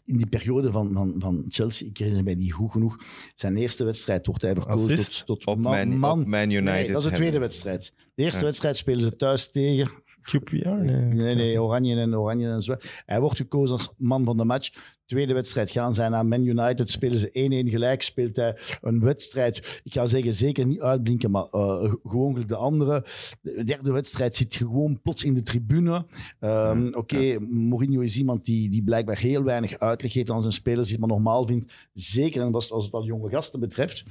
in 0.05 0.17
die 0.17 0.27
periode 0.27 0.71
van, 0.71 0.93
van, 0.93 1.15
van 1.19 1.45
Chelsea, 1.49 1.87
ik 1.87 1.99
herinner 1.99 2.25
mij 2.25 2.37
die 2.37 2.53
goed 2.53 2.73
genoeg, 2.73 2.97
zijn 3.35 3.57
eerste 3.57 3.85
wedstrijd 3.85 4.27
wordt 4.27 4.43
hij 4.43 4.55
verkozen 4.55 4.93
Assist 4.93 5.27
tot, 5.27 5.41
tot 5.41 5.47
op, 5.47 5.59
man. 5.59 5.73
mijn, 5.73 5.99
man. 5.99 6.21
op 6.21 6.27
Man 6.27 6.51
United. 6.51 6.65
Nee, 6.65 6.87
dat 6.87 6.97
is 6.97 7.03
de 7.03 7.09
tweede 7.09 7.23
hebben. 7.25 7.41
wedstrijd. 7.41 7.93
De 8.15 8.23
eerste 8.23 8.39
Ja. 8.39 8.45
wedstrijd 8.45 8.77
spelen 8.77 9.03
ze 9.03 9.17
thuis 9.17 9.51
tegen 9.51 9.91
QPR? 10.25 10.69
Nee, 10.69 11.01
Nee, 11.01 11.35
nee, 11.35 11.63
Oranje 11.63 11.97
en 11.97 12.17
Oranje 12.17 12.49
en 12.49 12.63
zo. 12.63 12.77
Hij 13.07 13.21
wordt 13.21 13.37
gekozen 13.37 13.77
als 13.77 13.93
man 13.97 14.25
van 14.25 14.37
de 14.37 14.45
match. 14.45 14.71
Tweede 15.07 15.35
wedstrijd 15.35 15.71
gaan 15.71 15.95
zij 15.95 16.09
naar 16.09 16.27
Man 16.27 16.45
United. 16.45 16.91
Spelen 16.91 17.19
ze 17.19 17.29
1-1 17.67 17.71
gelijk. 17.71 18.03
Speelt 18.03 18.37
hij 18.37 18.57
een 18.81 19.01
wedstrijd. 19.01 19.81
Ik 19.85 19.93
ga 19.93 20.07
zeggen, 20.07 20.35
zeker 20.35 20.67
niet 20.67 20.81
uitblinken, 20.81 21.31
maar 21.31 21.45
eh, 21.45 21.93
gewoon 22.05 22.43
de 22.47 22.57
andere. 22.57 23.05
De 23.43 23.65
derde 23.65 23.93
wedstrijd 23.93 24.37
zit 24.37 24.57
gewoon 24.57 25.01
plots 25.03 25.25
in 25.25 25.35
de 25.35 25.43
tribune. 25.43 26.07
Ehm, 26.41 26.93
Oké, 26.95 27.39
Mourinho 27.41 28.01
is 28.01 28.19
iemand 28.19 28.45
die, 28.45 28.71
die 28.71 28.83
blijkbaar 28.85 29.19
heel 29.19 29.43
weinig 29.43 29.79
uitleg 29.79 30.13
geeft 30.13 30.31
aan 30.31 30.41
zijn 30.41 30.53
spelers. 30.53 30.89
Die 30.89 30.97
het 30.97 31.07
maar 31.07 31.17
normaal 31.17 31.47
vindt. 31.47 31.73
Zeker 31.93 32.43
en 32.43 32.53
als 32.53 32.85
het 32.85 32.93
al 32.93 33.05
jonge 33.05 33.31
gasten 33.31 33.61
betreft. 33.61 34.05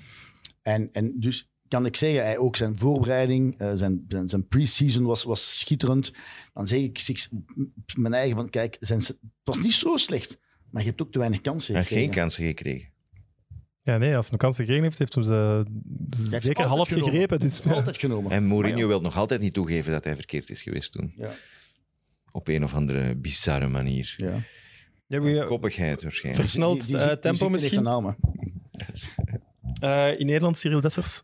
En, 0.62 0.90
en 0.92 1.14
dus 1.20 1.53
kan 1.74 1.86
ik 1.86 1.96
zeggen, 1.96 2.24
hij, 2.24 2.38
ook 2.38 2.56
zijn 2.56 2.78
voorbereiding, 2.78 3.58
eh, 3.60 3.72
zijn, 3.76 4.06
zijn, 4.08 4.30
zijn 4.30 4.48
pre-season 4.48 5.04
was, 5.04 5.24
was 5.24 5.60
schitterend. 5.60 6.14
Dan 6.54 6.68
zeg 6.68 6.80
ik 6.80 7.00
zich 7.00 7.30
mijn 7.98 8.14
eigen 8.14 8.36
van, 8.36 8.50
kijk, 8.50 8.76
zijn, 8.80 9.00
het 9.00 9.18
was 9.44 9.60
niet 9.60 9.74
zo 9.74 9.98
slecht, 9.98 10.38
maar 10.70 10.82
je 10.82 10.88
hebt 10.88 11.02
ook 11.02 11.12
te 11.12 11.20
weinig 11.20 11.42
kansen 11.42 11.74
Hij 11.74 11.82
heeft 11.82 11.94
geen 11.94 12.04
gekregen. 12.04 12.22
kansen 12.22 12.46
gekregen. 12.46 12.92
Ja, 13.82 13.98
nee, 13.98 14.16
als 14.16 14.24
hij 14.26 14.34
een 14.34 14.40
kans 14.40 14.56
gekregen 14.56 14.84
heeft, 14.84 14.98
heeft 15.00 15.14
hij 15.16 15.24
ze 15.24 15.64
heeft 16.30 16.46
zeker 16.46 16.66
half 16.66 16.88
genomen. 16.88 17.10
gegrepen. 17.10 17.40
Dus, 17.40 17.64
ja. 17.64 17.72
Altijd 17.74 17.98
genomen. 17.98 18.32
En 18.32 18.46
Mourinho 18.46 18.78
ja, 18.80 18.88
wil 18.88 19.02
nog 19.02 19.18
altijd 19.18 19.42
niet 19.42 19.54
toegeven 19.54 19.92
dat 19.92 20.04
hij 20.04 20.16
verkeerd 20.16 20.50
is 20.50 20.62
geweest 20.62 20.92
toen. 20.92 21.14
Ja. 21.16 21.32
Op 22.32 22.48
een 22.48 22.64
of 22.64 22.74
andere 22.74 23.16
bizarre 23.16 23.68
manier. 23.68 24.14
Ja. 24.18 24.44
Ja, 25.08 25.22
we- 25.22 25.46
Koppigheid 25.48 26.04
waarschijnlijk. 26.04 26.44
Versneld 26.44 26.86
Die- 26.88 26.98
die 26.98 27.06
eh, 27.06 27.16
tempo 27.18 27.50
misschien. 27.50 27.86
Eh, 29.80 30.20
in 30.20 30.26
Nederland, 30.26 30.58
Cyril 30.58 30.82
Dessers. 30.82 31.24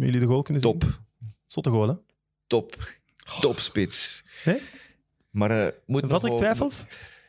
Hebben 0.00 0.18
jullie 0.18 0.28
de 0.28 0.34
goal 0.34 0.42
kunnen 0.42 0.62
zien? 0.62 0.78
Top. 0.78 1.00
Zotte 1.46 1.70
goal, 1.70 1.88
hè? 1.88 1.94
Top. 2.46 2.98
Topspits. 3.40 4.24
Hè? 4.42 4.56
Maar 5.30 5.50
eh 5.50 5.72
moet 5.86 6.02
nog 6.02 6.10
Wat 6.10 6.24
ik 6.24 6.36
twijfels? 6.36 6.86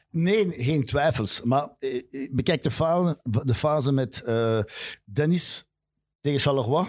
Nee, 0.10 0.50
geen 0.64 0.86
twijfels. 0.86 1.42
Maar 1.42 1.70
eh, 1.80 1.96
eh, 2.12 2.30
bekijk 2.32 2.64
de 2.64 2.72
fase, 2.72 3.20
de 3.24 3.54
fase 3.54 3.92
met 3.92 4.24
eh, 4.24 4.64
Dennis 5.06 5.64
tegen 6.22 6.40
Charleroi. 6.40 6.88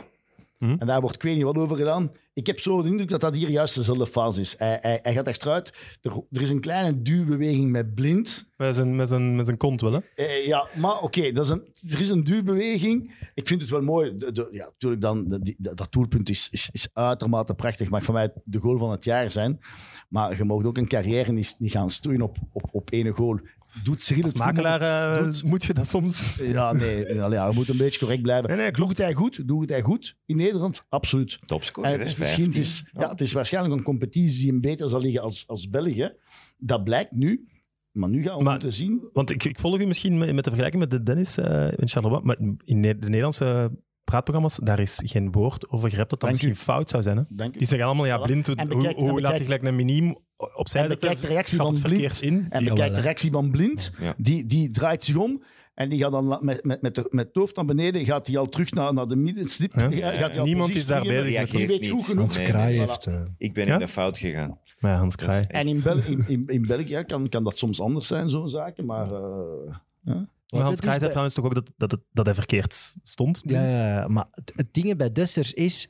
Mhm. 0.59 0.77
En 0.79 0.87
daar 0.87 1.01
wordt 1.01 1.17
ik 1.17 1.23
weet 1.23 1.35
niet 1.35 1.45
wat 1.45 1.57
over 1.57 1.77
gedaan. 1.77 2.13
Ik 2.35 2.47
heb 2.47 2.61
zo 2.61 2.83
de 2.83 2.89
indruk 2.89 3.09
dat 3.09 3.21
dat 3.21 3.35
hier 3.35 3.51
juist 3.51 3.75
dezelfde 3.75 4.07
fase 4.07 4.41
is. 4.41 4.55
Hij, 4.59 4.79
hij, 4.81 4.99
hij 5.03 5.13
gaat 5.15 5.29
achteruit. 5.29 5.73
Er, 6.03 6.13
er 6.31 6.43
is 6.43 6.51
een 6.51 6.61
kleine 6.61 7.03
duwbeweging 7.03 7.71
met 7.71 7.95
blind. 7.95 8.51
Met 8.57 8.75
zijn, 8.75 8.97
met 8.97 9.09
zijn, 9.09 9.35
met 9.37 9.47
zijn 9.47 9.59
kont 9.59 9.81
wel, 9.81 9.93
hè? 9.93 9.99
Eh, 10.15 10.47
ja, 10.47 10.69
maar 10.77 11.01
oké, 11.01 11.33
dat 11.33 11.45
is 11.45 11.51
een- 11.51 11.69
er 11.89 12.01
is 12.01 12.09
een 12.09 12.25
duwbeweging. 12.25 13.15
Ik 13.35 13.49
vind 13.49 13.61
het 13.61 13.71
wel 13.71 13.83
mooi. 13.83 14.17
De, 14.17 14.33
de- 14.33 14.49
ja, 14.53 14.65
natuurlijk 14.65 15.03
dan, 15.03 15.29
de- 15.29 15.55
dat, 15.59 15.77
dat 15.77 15.93
doelpunt 15.93 16.29
is, 16.29 16.49
is, 16.51 16.69
is 16.73 16.89
uitermate 16.93 17.55
prachtig. 17.55 17.91
Mag 17.91 18.05
voor 18.05 18.15
mij 18.15 18.33
de 18.45 18.59
goal 18.61 18.79
van 18.79 18.91
het 18.91 19.05
jaar 19.05 19.31
zijn. 19.31 19.61
Maar 20.09 20.37
je 20.37 20.45
mag 20.45 20.65
ook 20.65 20.77
een 20.77 20.89
carrière 20.89 21.33
niet, 21.33 21.55
niet 21.59 21.71
gaan 21.71 21.91
stoeien 21.91 22.23
op, 22.23 22.37
op, 22.53 22.69
op 22.73 22.93
ene 22.93 23.11
goal. 23.11 23.41
Doet 23.85 24.03
Cyril 24.03 24.23
Als 24.23 24.33
het 24.33 24.43
goed? 24.43 24.53
makelaar 24.55 25.17
eh, 25.17 25.25
doet- 25.25 25.43
moet 25.43 25.65
je 25.65 25.75
dat 25.75 25.89
soms... 25.89 26.37
Ja, 26.43 26.73
nee, 26.73 27.15
ja, 27.15 27.33
ja, 27.33 27.47
je 27.47 27.55
moet 27.55 27.69
een 27.69 27.77
beetje 27.77 27.99
correct 27.99 28.23
blijven. 28.23 28.49
Nee, 28.49 28.57
nee, 28.59 28.71
Doet 28.71 28.89
het 28.89 28.99
hij 28.99 29.15
goed? 29.15 29.49
Doet 29.49 29.61
het 29.61 29.71
hij 29.71 29.83
goed? 29.83 30.17
In 30.27 30.37
Nederland? 30.37 30.85
Absoluut. 30.89 31.39
Topscorer, 31.47 31.91
En 31.93 31.99
het 31.99 32.07
is, 32.09 32.17
misschien, 32.17 32.45
het, 32.45 32.55
15. 32.55 32.73
is, 32.87 32.91
ja, 33.03 33.09
het 33.11 33.21
is 33.21 33.33
waarschijnlijk 33.33 33.75
een 33.75 33.83
competitie 33.83 34.41
die 34.41 34.51
hem 34.51 34.61
beter 34.61 34.89
zal 34.89 35.01
liggen 35.01 35.23
als, 35.23 35.45
als 35.47 35.69
België. 35.69 36.13
Dat 36.57 36.85
blijkt 36.85 37.13
nu. 37.13 37.47
Maar 37.93 38.09
nu 38.09 38.23
gaan 38.23 38.37
we 38.39 38.43
Maar- 38.43 38.53
moeten 38.53 38.73
zien. 38.73 39.09
Want 39.13 39.31
ik, 39.31 39.45
ik 39.45 39.59
volg 39.59 39.79
u 39.81 39.87
misschien 39.87 40.19
met, 40.19 40.33
met 40.35 40.45
de 40.45 40.51
vergelijking 40.51 40.83
met 40.83 40.91
de 40.91 41.03
Dennis 41.03 41.39
eh, 41.39 41.69
in 41.77 41.89
Charleroi, 41.89 42.21
maar 42.25 42.37
in 42.65 42.83
de 42.83 42.95
Nederlandse 42.99 43.71
praatprogramma's, 44.13 44.59
daar 44.63 44.81
is 44.81 45.01
geen 45.05 45.33
woord 45.33 45.69
over 45.71 45.91
gerept 45.91 46.11
dat 46.11 46.21
dat 46.21 46.31
Dank 46.31 46.43
u. 46.43 46.47
misschien 46.47 46.65
fout 46.75 46.91
zou 46.91 47.03
zijn. 47.03 47.17
Hè? 47.17 47.23
Dank. 47.29 47.59
Die 47.59 47.67
zeggen 47.67 47.87
allemaal, 47.87 48.07
ja, 48.07 48.19
Voilà. 48.21 48.23
blind, 48.23 48.47
hoe, 48.47 48.57
bekijk- 48.57 49.21
laat 49.21 49.37
je 49.39 49.45
gelijk 49.45 49.63
een 49.63 49.77
miniem 49.77 50.17
opzij 50.57 50.81
en 50.83 50.89
zetten? 50.89 51.09
bekijk 51.09 51.21
de 51.21 51.27
reactie 51.27 51.57
van 51.59 51.73
het 51.73 51.83
Blind. 51.83 52.01
verkeerd 52.01 52.21
in. 52.23 52.47
En 52.51 52.61
Die- 52.61 52.69
bekijk 52.69 52.89
hè. 52.91 52.95
de 52.95 53.01
reactie 53.01 53.31
van 53.31 53.51
Blind. 53.51 53.93
Ja. 54.01 54.15
Die, 54.17 54.47
die 54.47 54.71
draait 54.71 55.05
zich 55.05 55.17
om. 55.17 55.43
En 55.75 55.89
die 55.89 55.99
gaat 55.99 56.11
dan 56.13 56.39
met, 56.41 56.65
met, 56.65 56.83
met, 56.83 56.95
de, 56.95 57.07
met 57.11 57.27
het 57.27 57.35
hoofd 57.37 57.57
naar 57.57 57.65
beneden. 57.65 58.05
Gaat 58.05 58.27
hij 58.27 58.39
al 58.39 58.47
terug 58.47 58.71
naar, 58.71 58.95
naar 58.95 59.07
de 59.09 59.17
middenslip. 59.17 59.73
Ja. 59.81 59.91
Ga- 59.91 60.17
gaat 60.23 60.39
al 60.39 60.45
Niemand 60.45 60.75
is 60.75 60.87
daar 60.87 61.03
bezig 61.03 61.41
met 61.41 61.51
Die 61.51 61.67
weet 61.67 61.89
goed 61.89 62.05
genoeg. 62.05 62.21
Hans 62.21 62.37
Nee, 62.37 62.47
Kraai 62.47 62.77
nee, 62.77 62.87
heeft... 62.87 63.07
eh, 63.07 63.21
Ik 63.39 63.53
ben 63.55 63.67
Ja? 63.67 63.73
in 63.73 63.79
de 63.79 63.89
fout 63.89 64.19
gegaan. 64.19 64.59
Maar 64.79 64.93
ja, 64.93 64.99
Hans 64.99 65.17
Kraai. 65.17 65.45
En 65.49 65.67
in, 65.69 65.83
Bel 65.83 65.97
in, 66.07 66.25
in, 66.29 66.45
in 66.47 66.67
België 66.67 67.05
kan, 67.07 67.29
kan 67.29 67.45
dat 67.45 67.59
soms 67.59 67.81
anders 67.81 68.07
zijn, 68.07 68.29
zo'n 68.31 68.49
zaken. 68.51 68.87
Maar 68.87 69.13
eh, 69.13 70.15
Maar 70.53 70.61
Hans 70.61 70.81
het 70.81 70.85
is 70.85 70.91
Kraai 70.91 70.99
zei 70.99 71.01
bij- 71.01 71.09
trouwens 71.11 71.35
toch 71.35 71.45
ook 71.45 71.55
dat, 71.55 71.91
dat, 71.91 72.01
dat 72.13 72.25
hij 72.27 72.35
verkeerd 72.35 72.95
stond. 73.03 73.43
Ja, 73.45 74.09
maar 74.09 74.27
het, 74.31 74.53
het 74.57 74.75
ding 74.75 74.97
bij 74.97 75.13
Dessers 75.13 75.53
is... 75.53 75.89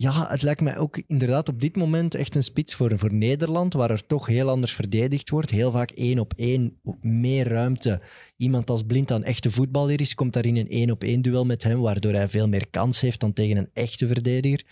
Ja, 0.00 0.26
het 0.28 0.42
lijkt 0.42 0.60
mij 0.60 0.78
ook 0.78 1.02
inderdaad 1.06 1.48
op 1.48 1.60
dit 1.60 1.76
moment 1.76 2.14
echt 2.14 2.34
een 2.34 2.42
spits 2.42 2.74
voor, 2.74 2.98
voor 2.98 3.12
Nederland, 3.12 3.72
waar 3.72 3.90
er 3.90 4.06
toch 4.06 4.26
heel 4.26 4.48
anders 4.48 4.72
verdedigd 4.72 5.30
wordt. 5.30 5.50
Heel 5.50 5.70
vaak 5.72 5.90
één 5.90 6.18
op 6.18 6.32
één, 6.36 6.78
op 6.82 7.04
meer 7.04 7.48
ruimte. 7.48 8.00
Iemand 8.36 8.70
als 8.70 8.82
Blind 8.82 9.08
dan 9.08 9.24
echte 9.24 9.50
voetballer 9.50 10.00
is, 10.00 10.14
komt 10.14 10.32
daar 10.32 10.44
in 10.44 10.56
een 10.56 10.68
één 10.68 10.90
op 10.90 11.02
één 11.02 11.22
duel 11.22 11.46
met 11.46 11.62
hem, 11.62 11.80
waardoor 11.80 12.12
hij 12.12 12.28
veel 12.28 12.48
meer 12.48 12.68
kans 12.70 13.00
heeft 13.00 13.20
dan 13.20 13.32
tegen 13.32 13.56
een 13.56 13.70
echte 13.72 14.06
verdediger. 14.06 14.64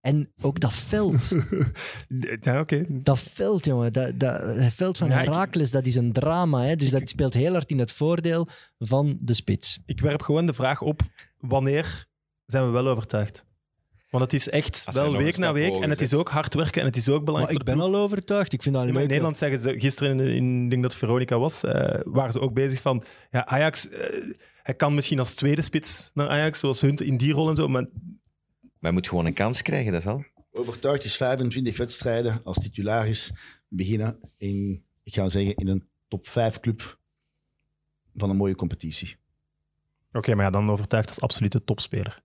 En 0.00 0.32
ook 0.42 0.60
dat 0.60 0.72
veld. 0.72 1.32
Ja, 2.40 2.60
oké. 2.60 2.84
Dat 2.88 3.18
veld, 3.18 3.64
jongen. 3.64 3.92
Dat, 3.92 4.18
dat, 4.18 4.42
het 4.42 4.72
veld 4.72 4.98
van 4.98 5.08
Ja, 5.08 5.14
Herakles, 5.14 5.70
dat 5.70 5.86
is 5.86 5.94
een 5.94 6.12
drama. 6.12 6.62
Hè? 6.62 6.76
Dus 6.76 6.90
dat 6.90 7.08
speelt 7.08 7.34
heel 7.34 7.52
hard 7.52 7.70
in 7.70 7.78
het 7.78 7.92
voordeel 7.92 8.48
van 8.78 9.18
de 9.20 9.34
spits. 9.34 9.78
Ik 9.86 10.00
werp 10.00 10.22
gewoon 10.22 10.46
de 10.46 10.52
vraag 10.52 10.82
op, 10.82 11.00
wanneer 11.38 12.06
zijn 12.44 12.64
we 12.64 12.70
wel 12.70 12.88
overtuigd? 12.88 13.46
Want 14.10 14.24
het 14.24 14.32
is 14.32 14.48
echt 14.48 14.82
Als 14.86 14.94
hij 14.94 15.04
wel 15.04 15.14
een 15.14 15.22
week 15.22 15.36
na 15.36 15.42
stap 15.42 15.54
week 15.54 15.68
hoger 15.68 15.82
en 15.84 15.90
het 15.90 16.00
is 16.00 16.08
zet. 16.08 16.18
ook 16.18 16.28
hard 16.28 16.54
werken 16.54 16.80
en 16.80 16.86
het 16.86 16.96
is 16.96 17.08
ook 17.08 17.24
belangrijk 17.24 17.52
Maar 17.52 17.60
ik 17.62 17.66
voor 17.66 17.74
de 17.74 17.80
ben 17.80 17.90
ploeg. 17.90 18.00
al 18.00 18.04
overtuigd. 18.04 18.52
Ik 18.52 18.62
vind 18.62 18.74
dat 18.74 18.84
maar 18.92 19.02
in. 19.02 19.08
Nederland 19.08 19.38
zeggen 19.38 19.58
ze, 19.58 19.74
gisteren 19.78 20.20
in, 20.20 20.26
in 20.28 20.64
ik 20.64 20.70
denk 20.70 20.82
dat 20.82 20.94
Veronica 20.94 21.38
was, 21.38 21.64
eh, 21.64 22.00
waren 22.04 22.32
ze 22.32 22.40
ook 22.40 22.54
bezig 22.54 22.80
van, 22.80 23.04
ja, 23.30 23.46
Ajax, 23.46 23.88
eh, 23.88 24.34
hij 24.62 24.74
kan 24.74 24.94
misschien 24.94 25.18
als 25.18 25.34
tweede 25.34 25.62
spits 25.62 26.10
naar 26.14 26.28
Ajax, 26.28 26.58
zoals 26.58 26.80
Hunt 26.80 27.00
in 27.00 27.16
die 27.16 27.32
rol 27.32 27.48
en 27.48 27.54
zo, 27.54 27.68
maar 27.68 27.82
Maar 27.82 27.92
hij 28.80 28.90
moet 28.92 29.08
gewoon 29.08 29.26
een 29.26 29.32
kans 29.34 29.62
krijgen, 29.62 29.92
dat 29.92 30.00
is 30.00 30.06
al. 30.06 30.24
overtuigd 30.52 31.04
is 31.04 31.16
25 31.16 31.76
wedstrijden 31.76 32.40
als 32.44 32.58
titularis 32.58 33.32
beginnen 33.68 34.18
in, 34.38 34.82
ik 35.02 35.14
ga 35.14 35.28
zeggen, 35.28 35.54
in 35.54 35.68
een 35.68 35.88
top 36.08 36.28
5 36.28 36.60
club 36.60 36.98
van 38.14 38.30
een 38.30 38.36
mooie 38.36 38.54
competitie. 38.54 39.16
oké, 40.12 40.34
maar 40.34 40.44
ja, 40.44 40.50
dan 40.50 40.70
overtuigd 40.70 41.08
als 41.08 41.20
absolute 41.20 41.64
topspeler. 41.64 42.22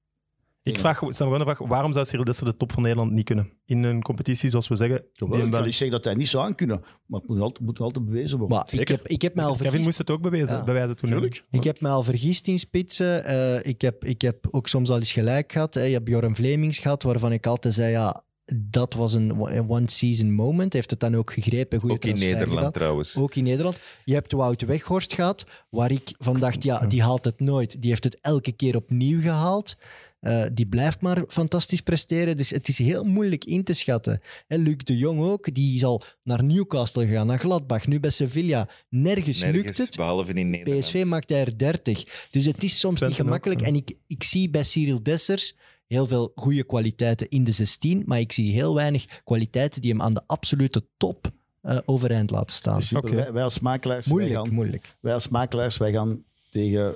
Ik 0.64 0.80
vraag, 0.80 0.97
stel 0.97 1.09
me 1.09 1.16
gewoon 1.18 1.38
de 1.38 1.43
vraag, 1.55 1.68
waarom 1.70 1.93
zou 1.93 2.05
Cyril 2.05 2.24
Dessers 2.26 2.49
de 2.49 2.57
top 2.57 2.72
van 2.72 2.82
Nederland 2.82 3.12
niet 3.12 3.26
kunnen? 3.26 3.49
In 3.66 3.84
een 3.84 4.01
competitie, 4.01 4.49
zoals 4.49 4.68
we 4.68 4.76
zeggen, 4.76 4.97
die 4.97 5.09
Jawel, 5.28 5.45
ik 5.45 5.49
wel 5.51 5.59
ga 5.59 5.66
niet 5.66 5.76
zeggen 5.76 5.95
dat 5.95 6.05
hij 6.05 6.14
niet 6.16 6.28
zou 6.28 6.45
aankunnen, 6.45 6.82
maar 7.05 7.20
het 7.20 7.30
moet 7.30 7.39
altijd, 7.39 7.66
moet 7.66 7.80
altijd 7.80 8.05
bewezen 8.05 8.38
worden. 8.38 8.57
Maar 8.57 8.80
ik 8.80 8.88
heb, 8.88 9.07
ik 9.07 9.22
heb 9.22 9.36
mij 9.36 9.43
al 9.45 9.49
Kevin 9.51 9.64
vergist. 9.66 9.86
moest 9.86 9.97
het 9.97 10.09
ook 10.09 10.22
bewezen, 10.22 10.55
Ja. 10.57 10.64
bewijzen 10.64 10.95
toen. 10.95 11.09
hè? 11.09 11.16
Tuurlijk. 11.16 11.43
Ik 11.51 11.64
heb 11.64 11.82
mij 11.82 11.91
al 11.91 12.03
vergist 12.03 12.47
in 12.47 12.59
spitsen. 12.59 13.24
Eh, 13.26 13.66
ik, 13.72 13.82
heb, 13.82 14.05
ik 14.05 14.22
heb 14.22 14.47
ook 14.51 14.68
soms 14.68 14.89
al 14.89 14.97
eens 14.97 15.12
gelijk 15.12 15.51
gehad. 15.51 15.74
Hè. 15.74 15.84
Je 15.84 15.93
hebt 15.93 16.05
Bjorn 16.05 16.36
Vlemings 16.36 16.80
gehad, 16.80 17.03
waarvan 17.03 17.32
ik 17.32 17.45
altijd 17.47 17.74
zei, 17.74 17.91
ja, 17.91 18.24
dat 18.53 18.93
was 18.93 19.14
een 19.14 19.39
one-season 19.70 20.32
moment. 20.34 20.74
Heeft 20.74 20.89
het 20.89 20.99
dan 20.99 21.16
ook 21.16 21.34
gegrepen. 21.34 21.80
Goeie 21.80 21.95
Ook 21.95 22.05
in 22.05 22.20
Nederland 22.20 22.49
gedaan. 22.57 22.72
trouwens. 22.72 23.18
Ook 23.18 23.36
in 23.36 23.43
Nederland. 23.43 23.80
Je 24.05 24.14
hebt 24.14 24.32
Wout 24.32 24.62
Weghorst 24.62 25.14
gehad, 25.14 25.45
waar 25.70 25.91
ik 25.91 26.12
van 26.18 26.39
dacht, 26.39 26.64
ja, 26.64 26.86
die 26.88 27.01
haalt 27.01 27.26
het 27.26 27.39
nooit. 27.39 27.82
Die 27.82 27.89
heeft 27.89 28.03
het 28.03 28.18
elke 28.22 28.51
keer 28.51 28.76
opnieuw 28.76 29.22
gehaald. 29.22 29.76
Eh, 30.22 30.44
die 30.54 30.68
blijft 30.68 31.02
maar 31.02 31.24
fantastisch 31.28 31.82
presteren. 31.82 32.38
Dus 32.38 32.50
het 32.50 32.68
is 32.68 32.78
heel 32.78 33.04
moeilijk 33.04 33.46
in 33.46 33.64
te 33.64 33.74
schatten. 33.74 34.22
En 34.48 34.62
Luc 34.62 34.78
de 34.78 34.98
Jong 34.98 35.22
ook, 35.22 35.54
die 35.54 35.76
is 35.76 35.84
al 35.84 36.04
naar 36.24 36.44
Newcastle 36.44 37.08
gegaan, 37.08 37.28
naar 37.28 37.40
Gladbach, 37.40 37.88
nu 37.88 38.00
bij 38.00 38.10
Sevilla. 38.10 38.70
Nergens, 38.90 39.44
lukt 39.44 39.78
het. 39.78 39.96
behalve 39.96 40.34
in 40.34 40.50
Nederland. 40.50 40.80
PSV 40.80 41.04
maakt 41.06 41.30
hij 41.30 41.40
er 41.40 41.58
30. 41.58 42.28
Dus 42.32 42.46
het 42.46 42.64
is 42.64 42.80
soms 42.80 43.02
niet 43.02 43.16
gemakkelijk. 43.16 43.60
ook, 43.60 43.66
ja. 43.66 43.72
En 43.72 43.80
ik, 43.80 43.94
ik 44.08 44.24
zie 44.24 44.50
bij 44.50 44.64
Cyril 44.64 45.04
Dessers 45.04 45.56
heel 45.88 46.08
veel 46.08 46.32
goede 46.36 46.64
kwaliteiten 46.64 47.30
in 47.30 47.44
de 47.44 47.52
16, 47.52 48.04
maar 48.06 48.20
ik 48.20 48.32
zie 48.32 48.52
heel 48.52 48.76
weinig 48.76 49.22
kwaliteiten 49.24 49.82
die 49.82 49.92
hem 49.92 50.02
aan 50.02 50.14
de 50.14 50.22
absolute 50.28 50.86
top 50.98 51.32
eh, 51.62 51.78
overeind 51.86 52.32
laten 52.32 52.56
staan. 52.56 52.78
Dus 52.78 52.92
wij, 52.92 53.34
wij 53.34 53.44
als 53.44 53.60
makelaars, 53.60 54.08
wij 54.08 54.16
moeilijk, 54.16 54.40
gaan, 54.40 54.54
moeilijk. 54.54 54.98
wij 55.00 55.14
als 55.14 55.28
makelaars, 55.28 55.78
wij 55.78 55.92
gaan 55.92 56.24
tegen 56.52 56.96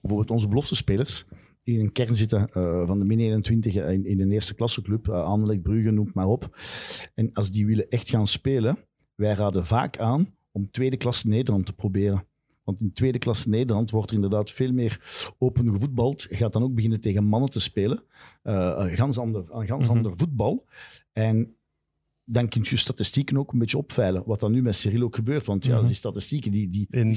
bijvoorbeeld 0.00 0.30
onze 0.30 0.48
beloftespelers 0.48 1.24
die 1.24 1.39
in 1.78 1.80
een 1.80 1.92
kern 1.92 2.16
zitten 2.16 2.48
eh, 2.52 2.86
van 2.86 2.98
de 2.98 3.04
min 3.04 3.18
21 3.18 3.74
in, 3.74 4.06
in 4.06 4.20
een 4.20 4.32
eerste 4.32 4.54
klasseclub, 4.54 5.08
uh, 5.08 5.24
Anderlecht, 5.24 5.62
Brugge, 5.62 5.90
noem 5.90 6.10
maar 6.14 6.26
op. 6.26 6.58
En 7.14 7.32
als 7.32 7.50
die 7.50 7.66
willen 7.66 7.88
echt 7.88 8.10
gaan 8.10 8.26
spelen, 8.26 8.78
wij 9.14 9.32
raden 9.34 9.66
vaak 9.66 9.98
aan 9.98 10.34
om 10.52 10.70
tweede 10.70 10.96
klasse 10.96 11.28
Nederland 11.28 11.66
te 11.66 11.72
proberen. 11.72 12.24
Want 12.64 12.80
in 12.80 12.92
tweede 12.92 13.18
klasse 13.18 13.48
Nederland 13.48 13.90
wordt 13.90 14.08
er 14.08 14.14
inderdaad 14.14 14.50
veel 14.50 14.72
meer 14.72 15.32
open 15.38 15.72
gevoetbald. 15.72 16.26
Je 16.28 16.36
gaat 16.36 16.52
dan 16.52 16.62
ook 16.62 16.74
beginnen 16.74 17.00
tegen 17.00 17.24
mannen 17.24 17.50
te 17.50 17.60
spelen. 17.60 18.02
Eh, 18.42 18.74
een 18.76 18.96
gans 18.96 19.18
ander, 19.18 19.44
een 19.50 19.66
gans 19.66 19.88
Mhm. 19.88 19.96
ander 19.96 20.16
voetbal. 20.16 20.66
En 21.12 21.56
dan 22.32 22.48
kun 22.48 22.66
je 22.68 22.76
statistieken 22.76 23.36
ook 23.38 23.52
een 23.52 23.58
beetje 23.58 23.78
opveilen. 23.78 24.22
Wat 24.26 24.40
dan 24.40 24.52
nu 24.52 24.62
met 24.62 24.76
Cyril 24.76 25.02
ook 25.02 25.14
gebeurt. 25.14 25.46
Want 25.46 25.64
ja, 25.64 25.76
Mhm. 25.76 25.86
die 25.86 25.94
statistieken, 25.94 26.52
die, 26.52 26.68
die, 26.68 26.86
In 26.90 27.08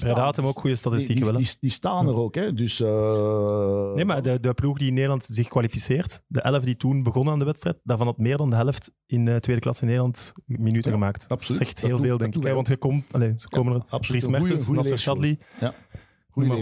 ook 0.43 0.59
goede 0.59 0.75
statistieken 0.75 1.25
die, 1.25 1.35
die, 1.37 1.55
die 1.59 1.69
staan 1.71 2.07
er 2.07 2.15
ook. 2.15 2.35
Hè. 2.35 2.53
Dus, 2.53 2.79
eh, 2.79 3.93
Nee, 3.93 4.05
maar 4.05 4.21
de, 4.21 4.39
de 4.39 4.53
ploeg 4.53 4.77
die 4.77 4.87
in 4.87 4.93
Nederland 4.93 5.23
zich 5.23 5.47
kwalificeert, 5.47 6.23
de 6.27 6.41
elf 6.41 6.63
die 6.63 6.77
toen 6.77 7.03
begonnen 7.03 7.33
aan 7.33 7.39
de 7.39 7.45
wedstrijd, 7.45 7.77
daarvan 7.83 8.07
had 8.07 8.17
meer 8.17 8.37
dan 8.37 8.49
de 8.49 8.55
helft 8.55 8.91
in 9.05 9.25
de 9.25 9.39
tweede 9.39 9.61
klasse 9.61 9.81
in 9.81 9.87
Nederland 9.87 10.33
minuten 10.45 10.91
Ja, 10.91 10.97
gemaakt. 10.97 11.25
absoluut. 11.27 11.59
Dat 11.59 11.67
Dat 11.81 11.85
heel 11.89 11.99
veel, 11.99 12.17
denk 12.17 12.35
ik. 12.35 12.43
hè, 12.43 12.53
Want 12.53 12.67
je 12.67 12.77
komt, 12.77 13.13
allez, 13.13 13.41
ze 13.41 13.47
komen 13.49 13.73
er 13.73 13.79
absoluut. 13.89 14.03
Dries 14.21 14.23
goeie- 14.23 14.39
Mertens, 14.39 14.61
goeie 14.63 14.75
Nasser 14.75 14.93
leerschool. 14.95 15.15
Shadli. 15.15 15.37
goede 16.29 16.47
maar 16.47 16.57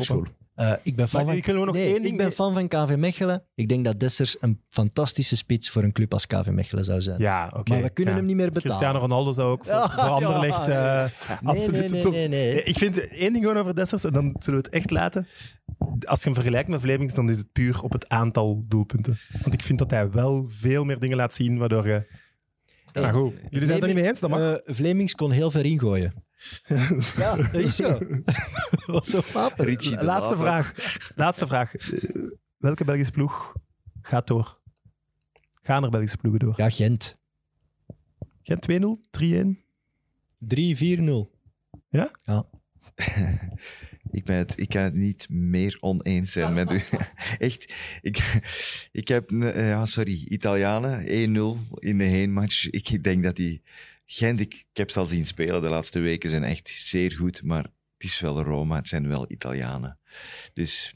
Eh, 0.61 0.73
ik 0.83 0.95
ben 0.95 1.07
fan 1.07 1.19
Maar 1.19 1.29
van... 1.29 1.37
ik 1.37 1.45
wil 1.45 1.53
gewoon 1.53 1.67
nog 1.67 1.75
nee, 1.75 1.85
één 1.85 1.95
ik 1.95 2.03
ding... 2.03 2.17
ben 2.17 2.31
fan 2.31 2.53
van 2.53 2.67
KV 2.67 2.95
Mechelen. 2.97 3.43
Ik 3.55 3.69
denk 3.69 3.85
dat 3.85 3.99
Dessers 3.99 4.37
een 4.39 4.61
fantastische 4.69 5.35
spits 5.35 5.69
voor 5.69 5.83
een 5.83 5.91
club 5.91 6.13
als 6.13 6.27
KV 6.27 6.47
Mechelen 6.47 6.83
zou 6.83 7.01
zijn. 7.01 7.21
Ja, 7.21 7.51
oké. 7.55 7.71
maar 7.71 7.81
we 7.81 7.89
kunnen 7.89 8.13
ja. 8.13 8.19
hem 8.19 8.27
niet 8.27 8.37
meer 8.37 8.51
betalen. 8.51 8.69
Cristiano 8.69 8.99
Ronaldo 8.99 9.31
zou 9.31 9.51
ook 9.51 9.65
voor, 9.65 9.73
Ja, 9.73 9.89
voor 9.89 9.99
Anderlecht 10.01 10.67
ja, 10.67 11.03
eh, 11.03 11.39
Nee, 11.41 11.55
absoluut 11.55 11.91
nee, 11.91 12.03
nee, 12.03 12.27
nee, 12.27 12.63
Ik 12.63 12.77
vind 12.77 13.07
één 13.07 13.33
ding 13.33 13.45
gewoon 13.45 13.57
over 13.57 13.75
Dessers, 13.75 14.03
en 14.03 14.13
dan 14.13 14.35
zullen 14.39 14.59
we 14.59 14.65
het 14.65 14.75
echt 14.75 14.91
laten. 14.91 15.27
Als 16.05 16.19
je 16.19 16.25
hem 16.25 16.33
vergelijkt 16.33 16.69
met 16.69 16.81
Vlemings, 16.81 17.13
dan 17.13 17.29
is 17.29 17.37
het 17.37 17.51
puur 17.51 17.81
op 17.81 17.91
het 17.91 18.09
aantal 18.09 18.63
doelpunten. 18.67 19.19
Want 19.41 19.53
ik 19.53 19.63
vind 19.63 19.79
dat 19.79 19.91
hij 19.91 20.09
wel 20.09 20.45
veel 20.49 20.83
meer 20.83 20.99
dingen 20.99 21.17
laat 21.17 21.33
zien, 21.33 21.57
waardoor 21.57 21.87
je... 21.87 22.07
Goed, 22.93 23.33
jullie 23.49 23.67
zijn 23.67 23.71
het 23.71 23.81
er 23.81 23.87
niet 23.87 23.95
mee 23.95 24.07
eens, 24.07 24.19
dat 24.19 24.29
mag. 24.29 24.39
Eh, 24.39 24.53
Vlemings 24.65 25.15
kon 25.15 25.31
heel 25.31 25.51
ver 25.51 25.65
ingooien. 25.65 26.13
Ja, 27.15 27.35
dat 27.35 27.53
is 27.53 27.75
zo. 27.75 27.99
Wat 28.85 29.07
zo 29.07 29.21
wapen. 29.33 29.65
Richie 29.65 29.97
de 29.97 30.03
Laatste 30.03 30.37
vraag. 30.37 30.73
Laatste 31.15 31.47
vraag. 31.47 31.71
Welke 32.57 32.83
Belgische 32.83 33.11
ploeg 33.11 33.53
gaat 34.01 34.27
door? 34.27 34.59
Gaan 35.61 35.83
er 35.83 35.89
Belgische 35.89 36.17
ploegen 36.17 36.39
door? 36.39 36.53
Ja, 36.57 36.69
Gent. 36.69 37.19
Gent 38.43 38.67
2-0, 38.71 38.75
3-1? 39.11 39.69
3-4-0. 40.39 41.39
Ik, 44.11 44.25
ben 44.25 44.37
het, 44.37 44.53
ik 44.59 44.69
kan 44.69 44.81
het 44.81 44.93
niet 44.93 45.29
meer 45.29 45.77
oneens 45.79 46.31
zijn 46.31 46.53
met 46.53 46.71
u. 46.71 46.81
Echt, 47.37 47.73
ik, 48.01 48.39
ik 48.91 49.07
heb, 49.07 49.31
eh, 49.31 49.69
ja, 49.69 49.85
sorry, 49.85 50.25
Italianen 50.27 50.99
1-0 51.05 51.09
in 51.79 51.97
de 51.97 52.03
heenmatch. 52.03 52.69
Ik, 52.69 52.89
ik 52.89 53.03
denk 53.03 53.23
dat 53.23 53.35
die 53.35 53.61
Gent, 54.13 54.39
ik, 54.39 54.53
ik 54.53 54.77
heb 54.77 54.89
ze 54.91 54.99
al 54.99 55.05
zien 55.05 55.25
spelen 55.25 55.61
de 55.61 55.69
laatste 55.69 55.99
weken, 55.99 56.29
zijn 56.29 56.43
echt 56.43 56.69
zeer 56.69 57.11
goed, 57.11 57.43
maar 57.43 57.63
het 57.63 58.03
is 58.03 58.19
wel 58.19 58.41
Roma, 58.43 58.75
het 58.75 58.87
zijn 58.87 59.07
wel 59.07 59.25
Italianen. 59.27 59.99
Dus, 60.53 60.93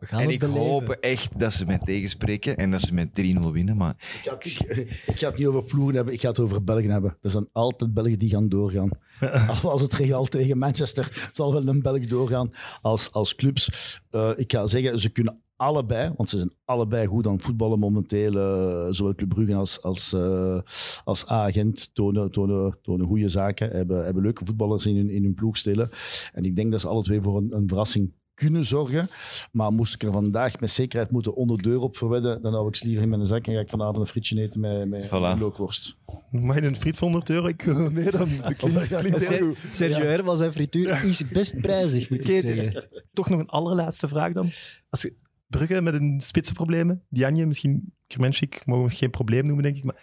We 0.00 0.06
gaan 0.06 0.20
en 0.20 0.30
ik 0.30 0.38
beleven. 0.38 0.60
hoop 0.60 0.88
echt 0.88 1.38
dat 1.38 1.52
ze 1.52 1.66
mij 1.66 1.78
tegenspreken 1.78 2.56
en 2.56 2.70
dat 2.70 2.80
ze 2.80 2.94
met 2.94 3.08
3-0 3.08 3.52
winnen, 3.52 3.76
maar 3.76 3.94
Ik 3.98 4.20
ga, 4.22 4.34
het, 4.34 4.44
ik, 4.44 4.60
ik 5.06 5.18
ga 5.18 5.28
het 5.28 5.38
niet 5.38 5.46
over 5.46 5.64
ploegen 5.64 5.94
hebben, 5.94 6.14
ik 6.14 6.20
ga 6.20 6.28
het 6.28 6.38
over 6.38 6.64
Belgen 6.64 6.90
hebben. 6.90 7.16
Er 7.22 7.30
zijn 7.30 7.48
altijd 7.52 7.94
Belgen 7.94 8.18
die 8.18 8.30
gaan 8.30 8.48
doorgaan. 8.48 8.90
Als 9.62 9.80
het 9.80 9.92
Real 9.92 10.24
tegen 10.24 10.58
Manchester 10.58 11.30
zal 11.32 11.52
wel 11.52 11.68
een 11.68 11.82
Belg 11.82 12.06
doorgaan 12.06 12.52
als, 12.82 13.12
als 13.12 13.34
clubs. 13.34 14.00
Eh, 14.10 14.30
ik 14.36 14.52
ga 14.52 14.66
zeggen, 14.66 15.00
ze 15.00 15.08
kunnen 15.10 15.42
allebei, 15.60 16.12
want 16.16 16.30
ze 16.30 16.36
zijn 16.36 16.52
allebei 16.64 17.06
goed 17.06 17.26
aan 17.26 17.32
het 17.32 17.42
voetballen 17.42 17.78
momenteel. 17.78 18.34
eh, 18.36 18.86
zowel 18.92 19.14
Club 19.14 19.28
Brugge 19.28 19.54
als, 19.54 19.82
als, 19.82 20.12
eh, 20.12 20.58
als 21.04 21.30
A-agent 21.30 21.90
tonen, 21.94 22.30
tonen, 22.30 22.78
tonen 22.82 23.06
goede 23.06 23.28
zaken. 23.28 23.70
Hebben, 23.70 24.04
hebben 24.04 24.22
leuke 24.22 24.44
voetballers 24.44 24.86
in 24.86 24.96
hun, 24.96 25.10
in 25.10 25.22
hun 25.22 25.34
ploeg 25.34 25.56
stelen. 25.56 25.90
En 26.32 26.44
ik 26.44 26.56
denk 26.56 26.70
dat 26.70 26.80
ze 26.80 26.88
alle 26.88 27.02
twee 27.02 27.20
voor 27.20 27.36
een, 27.36 27.52
een 27.56 27.68
verrassing 27.68 28.12
kunnen 28.34 28.64
zorgen. 28.64 29.08
Maar 29.52 29.72
moest 29.72 29.94
ik 29.94 30.02
er 30.02 30.12
vandaag 30.12 30.60
met 30.60 30.70
zekerheid 30.70 31.10
moeten 31.10 31.34
onder 31.34 31.56
de 31.56 31.62
deur 31.62 31.80
op 31.80 31.96
verwedden, 31.96 32.42
dan 32.42 32.52
hou 32.52 32.68
ik 32.68 32.76
ze 32.76 32.84
liever 32.84 33.02
in 33.02 33.08
mijn 33.08 33.26
zak 33.26 33.46
en 33.46 33.54
ga 33.54 33.60
ik 33.60 33.68
vanavond 33.68 33.96
een 33.96 34.06
frietje 34.06 34.40
eten 34.42 34.60
met, 34.60 34.88
met 34.88 35.06
Voilà. 35.06 35.38
lookworst. 35.38 35.96
Mag 36.30 36.56
je 36.56 36.62
een 36.62 36.76
friet 36.76 36.98
van 36.98 37.08
100 37.08 37.30
euro? 37.30 37.46
Ik 37.46 37.62
wil 37.62 37.90
meer 37.90 38.10
dan... 38.10 38.28
Dat 38.42 38.56
klinkt, 38.56 38.96
klinkt 38.96 39.28
heel 39.28 39.46
goed. 39.46 39.56
Sergio 39.72 40.04
Herman 40.04 40.36
zijn 40.36 40.52
frituur 40.52 41.04
is 41.04 41.28
best 41.28 41.60
prijzig, 41.60 42.10
moet 42.10 42.28
ik 42.28 42.44
zeggen. 42.44 42.88
Toch 43.12 43.28
nog 43.28 43.38
een 43.40 43.48
allerlaatste 43.48 44.08
vraag 44.08 44.32
dan. 44.32 44.50
Als 44.90 45.02
je, 45.02 45.14
Brugge 45.50 45.80
met 45.80 45.94
een 45.94 46.20
spitsenproblemen. 46.20 47.02
Dianje, 47.08 47.46
misschien 47.46 47.94
Kermenschik, 48.06 48.66
mogen 48.66 48.88
we 48.88 48.94
geen 48.94 49.10
probleem 49.10 49.46
noemen, 49.46 49.64
denk 49.64 49.76
ik. 49.76 49.84
Maar 49.84 49.96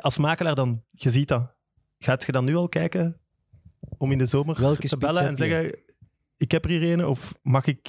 als 0.00 0.18
makelaar 0.18 0.54
dan, 0.54 0.82
je 0.90 1.10
ziet 1.10 1.28
dat. 1.28 1.56
Gaat 1.98 2.24
je 2.26 2.32
dan 2.32 2.44
nu 2.44 2.56
al 2.56 2.68
kijken 2.68 3.20
om 3.98 4.12
in 4.12 4.18
de 4.18 4.26
zomer 4.26 4.60
Welke 4.60 4.88
te 4.88 4.96
bellen 4.96 5.26
en 5.26 5.36
zeggen, 5.36 5.78
ik 6.36 6.50
heb 6.50 6.64
er 6.64 6.70
hier 6.70 6.92
een, 6.92 7.06
of 7.06 7.34
mag 7.42 7.66
ik 7.66 7.88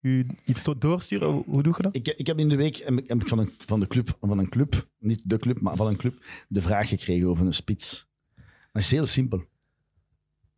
u 0.00 0.26
iets 0.44 0.64
doorsturen? 0.78 1.28
Hoe, 1.46 1.62
doe 1.62 1.74
je 1.76 1.82
dat? 1.82 1.96
Ik, 1.96 2.08
ik 2.08 2.26
heb 2.26 2.38
in 2.38 2.48
de 2.48 2.56
week 2.56 2.76
heb 2.76 2.98
ik, 2.98 3.08
heb 3.08 3.20
ik 3.20 3.28
van, 3.28 3.38
een, 3.38 3.52
van, 3.66 3.80
de 3.80 3.86
club, 3.86 4.16
van 4.20 4.38
een 4.38 4.48
club, 4.48 4.88
niet 4.98 5.20
de 5.24 5.38
club, 5.38 5.60
maar 5.60 5.76
van 5.76 5.86
een 5.86 5.96
club, 5.96 6.24
de 6.48 6.62
vraag 6.62 6.88
gekregen 6.88 7.28
over 7.28 7.46
een 7.46 7.54
spits. 7.54 8.06
Dat 8.72 8.82
is 8.82 8.90
heel 8.90 9.06
simpel. 9.06 9.44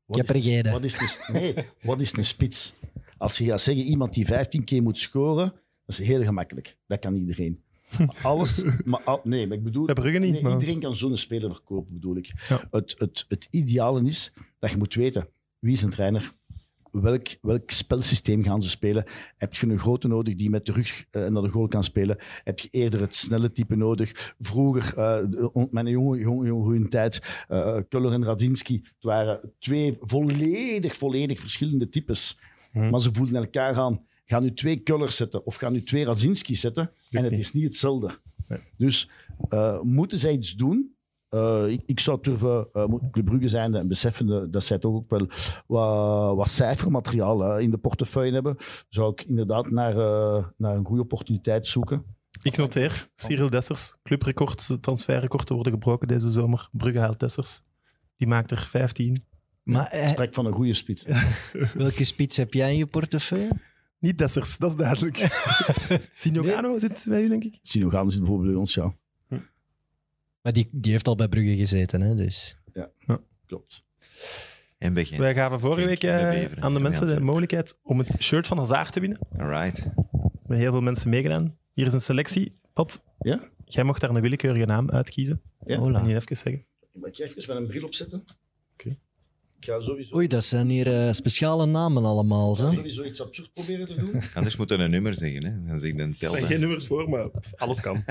Wat 0.04 0.16
heb 0.16 0.28
er 0.28 0.36
is 0.36 0.46
geen. 0.46 0.70
Wat 0.70 0.84
is 0.84 1.18
een, 1.26 1.34
nee, 1.34 1.54
wat 1.82 2.00
is 2.00 2.16
een 2.16 2.24
spits? 2.24 2.74
Als 3.16 3.38
je 3.38 3.44
gaat 3.44 3.60
zeggen 3.60 3.84
iemand 3.84 4.14
die 4.14 4.26
15 4.26 4.64
keer 4.64 4.82
moet 4.82 4.98
scoren, 4.98 5.52
dat 5.86 5.98
is 5.98 6.06
heel 6.06 6.22
gemakkelijk. 6.22 6.76
Dat 6.86 6.98
kan 6.98 7.14
iedereen. 7.14 7.62
Alles, 8.22 8.62
maar 8.84 9.00
al- 9.00 9.20
nee, 9.24 9.46
maar 9.46 9.56
ik 9.56 9.62
bedoel, 9.64 9.84
Bij 9.86 9.94
Brugge 9.94 10.18
niet, 10.18 10.32
nee, 10.32 10.42
maar- 10.42 10.52
iedereen 10.52 10.80
kan 10.80 10.96
zo'n 10.96 11.16
speler 11.16 11.52
verkopen, 11.54 11.92
bedoel 11.94 12.16
ik. 12.16 12.32
Ja. 12.48 12.62
Het, 12.70 12.94
het, 12.98 13.24
het 13.28 13.46
ideale 13.50 14.02
is 14.04 14.32
dat 14.58 14.70
je 14.70 14.76
moet 14.76 14.94
weten 14.94 15.28
wie 15.58 15.72
is 15.72 15.82
een 15.82 15.90
trainer, 15.90 16.32
welk, 16.90 17.26
welk 17.40 17.70
spelsysteem 17.70 18.42
gaan 18.44 18.62
ze 18.62 18.68
spelen. 18.68 19.04
Heb 19.36 19.54
je 19.54 19.66
een 19.66 19.78
grote 19.78 20.08
nodig 20.08 20.34
die 20.34 20.50
met 20.50 20.66
de 20.66 20.72
rug 20.72 21.04
eh, 21.10 21.26
naar 21.26 21.42
de 21.42 21.48
goal 21.48 21.66
kan 21.66 21.84
spelen? 21.84 22.16
Heb 22.44 22.58
je 22.58 22.68
eerder 22.70 23.00
het 23.00 23.16
snelle 23.16 23.52
type 23.52 23.76
nodig? 23.76 24.34
Vroeger, 24.38 24.96
eh, 24.98 25.30
de- 25.30 25.68
mijn 25.70 25.86
jonge, 25.86 26.18
jonge, 26.18 26.46
jonge 26.46 26.88
tijd, 26.88 27.22
eh 27.48 27.76
Kuller 27.88 28.12
en 28.12 28.24
Radinski, 28.24 28.74
het 28.84 28.92
waren 29.04 29.52
twee 29.58 29.96
volledig, 30.00 30.94
volledig 30.96 31.40
verschillende 31.40 31.88
types. 31.88 32.38
Mhm. 32.72 32.90
Maar 32.90 33.00
ze 33.00 33.10
voelden 33.12 33.36
elkaar 33.36 33.78
aan. 33.78 34.06
Ga 34.24 34.40
nu 34.40 34.54
twee 34.54 34.76
Kullers 34.76 35.16
zetten 35.16 35.46
of 35.46 35.54
ga 35.54 35.68
nu 35.68 35.82
twee 35.82 36.04
Radzinski 36.04 36.54
zetten 36.54 36.90
en 37.10 37.22
het 37.22 37.30
niet. 37.30 37.40
is 37.40 37.52
niet 37.52 37.64
hetzelfde. 37.64 38.18
Nee. 38.48 38.58
Dus 38.76 39.10
eh, 39.48 39.80
moeten 39.80 40.18
zij 40.18 40.32
iets 40.32 40.54
doen? 40.54 40.94
Eh, 41.34 41.64
ik, 41.68 41.82
ik 41.86 42.00
zou 42.00 42.18
durven, 42.20 42.68
uh, 42.74 42.84
Club 43.10 43.24
Brugge 43.24 43.48
zijn 43.48 43.74
en 43.74 43.88
beseffen 43.88 44.50
dat 44.50 44.64
zij 44.64 44.78
toch 44.78 44.94
ook 44.94 45.10
wel 45.10 45.28
wat, 45.66 46.36
wat 46.36 46.48
cijfermateriaal 46.48 47.58
in 47.58 47.70
de 47.70 47.78
portefeuille 47.78 48.32
hebben, 48.32 48.56
zou 48.88 49.12
ik 49.12 49.22
inderdaad 49.22 49.70
naar, 49.70 49.98
eh, 49.98 50.44
naar 50.56 50.76
een 50.76 50.84
goede 50.84 51.02
opportuniteit 51.02 51.66
zoeken. 51.68 52.04
Ik 52.42 52.56
noteer, 52.56 53.08
Cyril 53.14 53.50
Dessers, 53.50 53.96
clubrecord, 54.02 54.76
transferrecord 54.80 55.48
worden 55.48 55.72
gebroken 55.72 56.08
deze 56.08 56.30
zomer. 56.30 56.68
Brugge 56.72 56.98
haalt 56.98 57.20
Dessers. 57.20 57.60
Die 58.16 58.28
maakt 58.28 58.50
er 58.50 58.66
15. 58.70 59.24
Maar 59.62 59.94
Ik 59.94 60.08
spreek 60.08 60.34
van 60.34 60.46
een 60.46 60.52
goede 60.52 60.74
spits. 60.74 61.04
welke 61.74 62.04
spits 62.04 62.36
heb 62.36 62.54
jij 62.54 62.72
in 62.72 62.78
je 62.78 62.86
portefeuille? 62.86 63.50
Niet 64.04 64.18
Dessers, 64.18 64.58
dat 64.58 64.70
is 64.70 64.76
duidelijk. 64.76 65.16
Sinogano 66.16 66.78
zit 66.78 67.04
bij 67.08 67.22
u, 67.22 67.28
denk 67.28 67.44
ik. 67.44 67.58
Sinogaan 67.62 68.10
zit 68.10 68.18
bijvoorbeeld 68.20 68.50
bij 68.50 68.60
ons, 68.60 68.74
ja. 68.74 68.94
Maar 70.42 70.52
die, 70.52 70.68
die 70.72 70.92
heeft 70.92 71.06
al 71.08 71.14
bij 71.16 71.28
Brugge 71.28 71.56
gezeten, 71.56 72.00
hè, 72.00 72.14
dus... 72.14 72.56
Klopt. 73.46 73.84
en 74.78 74.94
begin. 74.94 75.18
Wij 75.18 75.34
gaven 75.34 75.60
vorige 75.60 75.86
week 75.86 76.02
eh, 76.02 76.44
aan 76.62 76.74
de 76.74 76.80
mensen 76.80 77.06
de 77.06 77.20
mogelijkheid 77.20 77.78
om 77.82 77.98
het 77.98 78.22
shirt 78.22 78.46
van 78.46 78.58
Hazard 78.58 78.92
te 78.92 79.00
winnen. 79.00 79.18
Alright. 79.38 79.84
We 79.84 79.90
hebben 80.40 80.58
heel 80.58 80.70
veel 80.72 80.80
mensen 80.80 81.10
meegedaan. 81.10 81.56
Hier 81.72 81.86
is 81.86 81.92
een 81.92 82.00
selectie. 82.00 82.58
Pat, 82.72 83.02
Ja? 83.18 83.48
jij 83.64 83.84
mocht 83.84 84.00
daar 84.00 84.10
een 84.10 84.20
willekeurige 84.20 84.66
naam 84.66 84.90
uitkiezen. 84.90 85.42
Ja. 85.66 85.78
Hola. 85.78 85.98
Kan 85.98 86.08
je 86.08 86.14
even 86.14 86.36
zeggen? 86.36 86.66
Mag 86.92 87.08
ik 87.10 87.18
even 87.18 87.44
met 87.46 87.56
een 87.56 87.66
bril 87.66 87.84
opzetten? 87.84 88.24
Oké. 88.72 88.96
Ga 89.64 89.80
sowieso, 89.80 90.16
Oei, 90.16 90.26
dat 90.26 90.44
zijn 90.44 90.68
hier 90.68 91.06
eh, 91.06 91.12
speciale 91.12 91.66
namen 91.66 92.04
allemaal, 92.04 92.54
zo. 92.54 92.72
sowieso 92.72 93.04
iets 93.04 93.20
absurd 93.22 93.52
proberen 93.52 93.86
te 93.86 93.94
doen. 93.94 94.22
Anders 94.34 94.56
moet 94.56 94.68
je 94.68 94.74
een 94.76 94.90
nummer 94.90 95.14
zeggen, 95.14 95.44
hè. 95.44 95.66
Dan 95.66 95.78
zeg 95.78 95.90
ik 95.90 95.98
een 95.98 96.16
tel. 96.18 96.32
Er 96.32 96.38
zijn 96.38 96.50
geen 96.50 96.60
nummers 96.60 96.86
voor, 96.86 97.08
maar 97.08 97.28
alles 97.56 97.80
kan. 97.80 98.04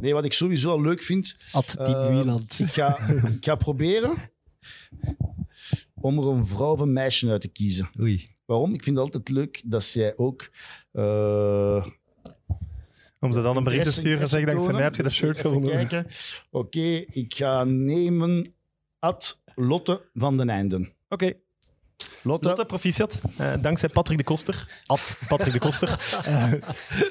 Nee, 0.00 0.12
wat 0.14 0.24
ik 0.24 0.32
sowieso 0.32 0.70
al 0.70 0.80
leuk 0.80 1.02
vind, 1.02 1.36
Ad 1.52 1.74
Wieland. 1.78 2.58
ik, 2.58 2.68
ga, 2.70 2.98
ik 3.08 3.44
ga 3.44 3.54
proberen 3.54 4.16
om 6.00 6.18
er 6.18 6.24
een 6.26 6.46
vrouw 6.46 6.72
of 6.72 6.80
een 6.80 6.92
meisje 6.92 7.30
uit 7.30 7.40
te 7.40 7.48
kiezen. 7.48 7.90
Oei. 8.00 8.28
Waarom? 8.44 8.74
Ik 8.74 8.82
vind 8.82 8.96
het 8.96 9.04
altijd 9.04 9.28
leuk 9.28 9.62
dat 9.64 9.84
zij 9.84 10.16
ook... 10.16 10.50
eh, 10.92 11.86
Om 13.20 13.32
ze 13.32 13.42
dan 13.42 13.56
een 13.56 13.64
bericht 13.64 13.84
te 13.84 13.92
sturen 13.92 14.20
en 14.20 14.28
zeggen 14.28 14.48
dankzij 14.48 14.72
mij 14.72 14.82
tonen. 14.82 14.82
heb 14.84 14.94
je 14.96 15.02
dat 15.02 15.12
shirt 15.12 15.40
kijken. 15.70 16.06
Oké, 16.50 17.04
ik 17.10 17.34
ga 17.34 17.64
nemen 17.64 18.54
Ad 18.98 19.40
Lotte 19.54 20.00
van 20.12 20.36
den 20.36 20.48
Einden. 20.48 20.92
Oké, 21.08 21.32
Lotte, 22.22 22.48
Lotte, 22.48 22.64
proficiat. 22.64 23.20
Eh, 23.36 23.52
dankzij 23.60 23.88
Patrick 23.88 24.18
de 24.18 24.24
Koster. 24.24 24.82
Ad 24.86 25.16
Patrick 25.28 25.52
de 25.52 25.58
Koster. 25.58 25.88
eh, 26.24 26.52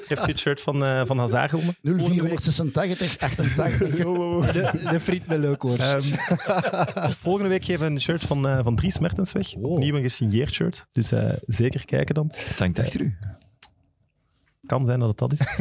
heeft 0.06 0.26
u 0.26 0.30
het 0.30 0.38
shirt 0.38 0.60
van, 0.60 0.84
eh 0.84 1.02
van 1.06 1.18
Hazard 1.18 1.50
gewonnen. 1.50 1.76
0486, 1.82 3.18
88. 3.18 3.88
De, 4.52 4.80
de 4.90 5.00
friet 5.00 5.26
met 5.26 5.38
leukworst. 5.38 6.10
Ehm, 6.10 7.10
volgende 7.26 7.48
week 7.48 7.64
geven 7.64 7.86
we 7.86 7.92
een 7.92 8.00
shirt 8.00 8.22
van, 8.22 8.48
eh 8.48 8.58
van 8.62 8.76
Dries 8.76 8.98
Mertens 8.98 9.32
weg. 9.32 9.54
Oh. 9.54 9.64
Opnieuw 9.64 9.96
een 9.96 10.02
gesigneerd 10.02 10.52
shirt. 10.52 10.86
Dus 10.92 11.12
eh, 11.12 11.30
zeker 11.46 11.84
kijken 11.84 12.14
dan. 12.14 12.32
Hangt 12.58 12.78
achter 12.78 13.00
u. 13.00 13.16
kan 14.66 14.84
zijn 14.84 14.98
dat 15.00 15.08
het 15.08 15.18
dat 15.18 15.32
is. 15.32 15.40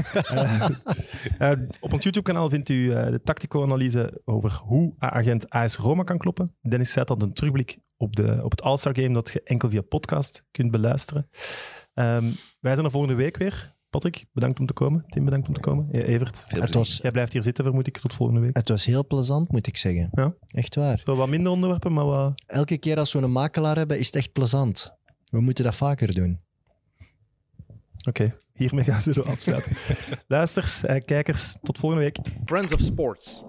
Eh, 1.37 1.51
eh, 1.51 1.59
op 1.79 1.93
ons 1.93 2.03
YouTube-kanaal 2.03 2.49
vindt 2.49 2.69
u 2.69 2.91
eh, 2.91 3.11
de 3.11 3.21
tactico-analyse 3.21 4.21
over 4.25 4.61
hoe 4.63 4.93
agent 4.97 5.49
AS 5.49 5.75
Roma 5.75 6.03
kan 6.03 6.17
kloppen. 6.17 6.55
Dennis 6.61 6.91
zet 6.91 7.07
dan 7.07 7.21
een 7.21 7.33
terugblik 7.33 7.77
op, 7.97 8.15
de, 8.15 8.39
op 8.43 8.51
het 8.51 8.61
All-Star 8.61 8.95
Game 8.95 9.13
dat 9.13 9.29
je 9.29 9.43
enkel 9.43 9.69
via 9.69 9.81
podcast 9.81 10.45
kunt 10.51 10.71
beluisteren. 10.71 11.29
Ehm, 11.93 12.31
wij 12.59 12.73
zijn 12.73 12.85
er 12.85 12.91
volgende 12.91 13.15
week 13.15 13.37
weer. 13.37 13.75
Patrick, 13.89 14.25
bedankt 14.31 14.59
om 14.59 14.65
te 14.65 14.73
komen. 14.73 15.05
Tim, 15.07 15.25
bedankt 15.25 15.47
om 15.47 15.53
te 15.53 15.59
komen. 15.59 15.87
E- 15.91 16.01
Evert, 16.01 16.45
Veel 16.49 16.61
Het 16.61 16.73
was, 16.73 16.99
jij 17.01 17.11
blijft 17.11 17.33
hier 17.33 17.43
zitten, 17.43 17.63
vermoed 17.63 17.87
ik, 17.87 17.97
tot 17.97 18.13
volgende 18.13 18.41
week. 18.41 18.57
het 18.57 18.69
was 18.69 18.85
heel 18.85 19.07
plezant, 19.07 19.51
moet 19.51 19.67
ik 19.67 19.77
zeggen. 19.77 20.09
Ja. 20.11 20.33
Echt 20.47 20.75
waar. 20.75 21.01
Zo 21.05 21.15
wat 21.15 21.29
minder 21.29 21.51
onderwerpen, 21.51 21.93
maar 21.93 22.05
wat... 22.05 22.43
Elke 22.45 22.77
keer 22.77 22.97
als 22.97 23.13
we 23.13 23.19
een 23.19 23.31
makelaar 23.31 23.75
hebben, 23.77 23.99
is 23.99 24.05
het 24.05 24.15
echt 24.15 24.31
plezant. 24.31 24.93
We 25.25 25.41
moeten 25.41 25.63
dat 25.63 25.75
vaker 25.75 26.13
doen. 26.13 26.39
Oké, 28.07 28.35
hiermee 28.53 28.83
gaan 28.83 29.01
ze 29.01 29.13
zo 29.13 29.21
afsluiten. 29.21 29.71
Luisters, 30.27 30.83
eh, 30.85 31.01
kijkers, 31.05 31.55
tot 31.61 31.77
volgende 31.77 32.03
week. 32.03 32.17
Friends 32.45 32.73
of 32.73 32.79
Sports. 32.79 33.43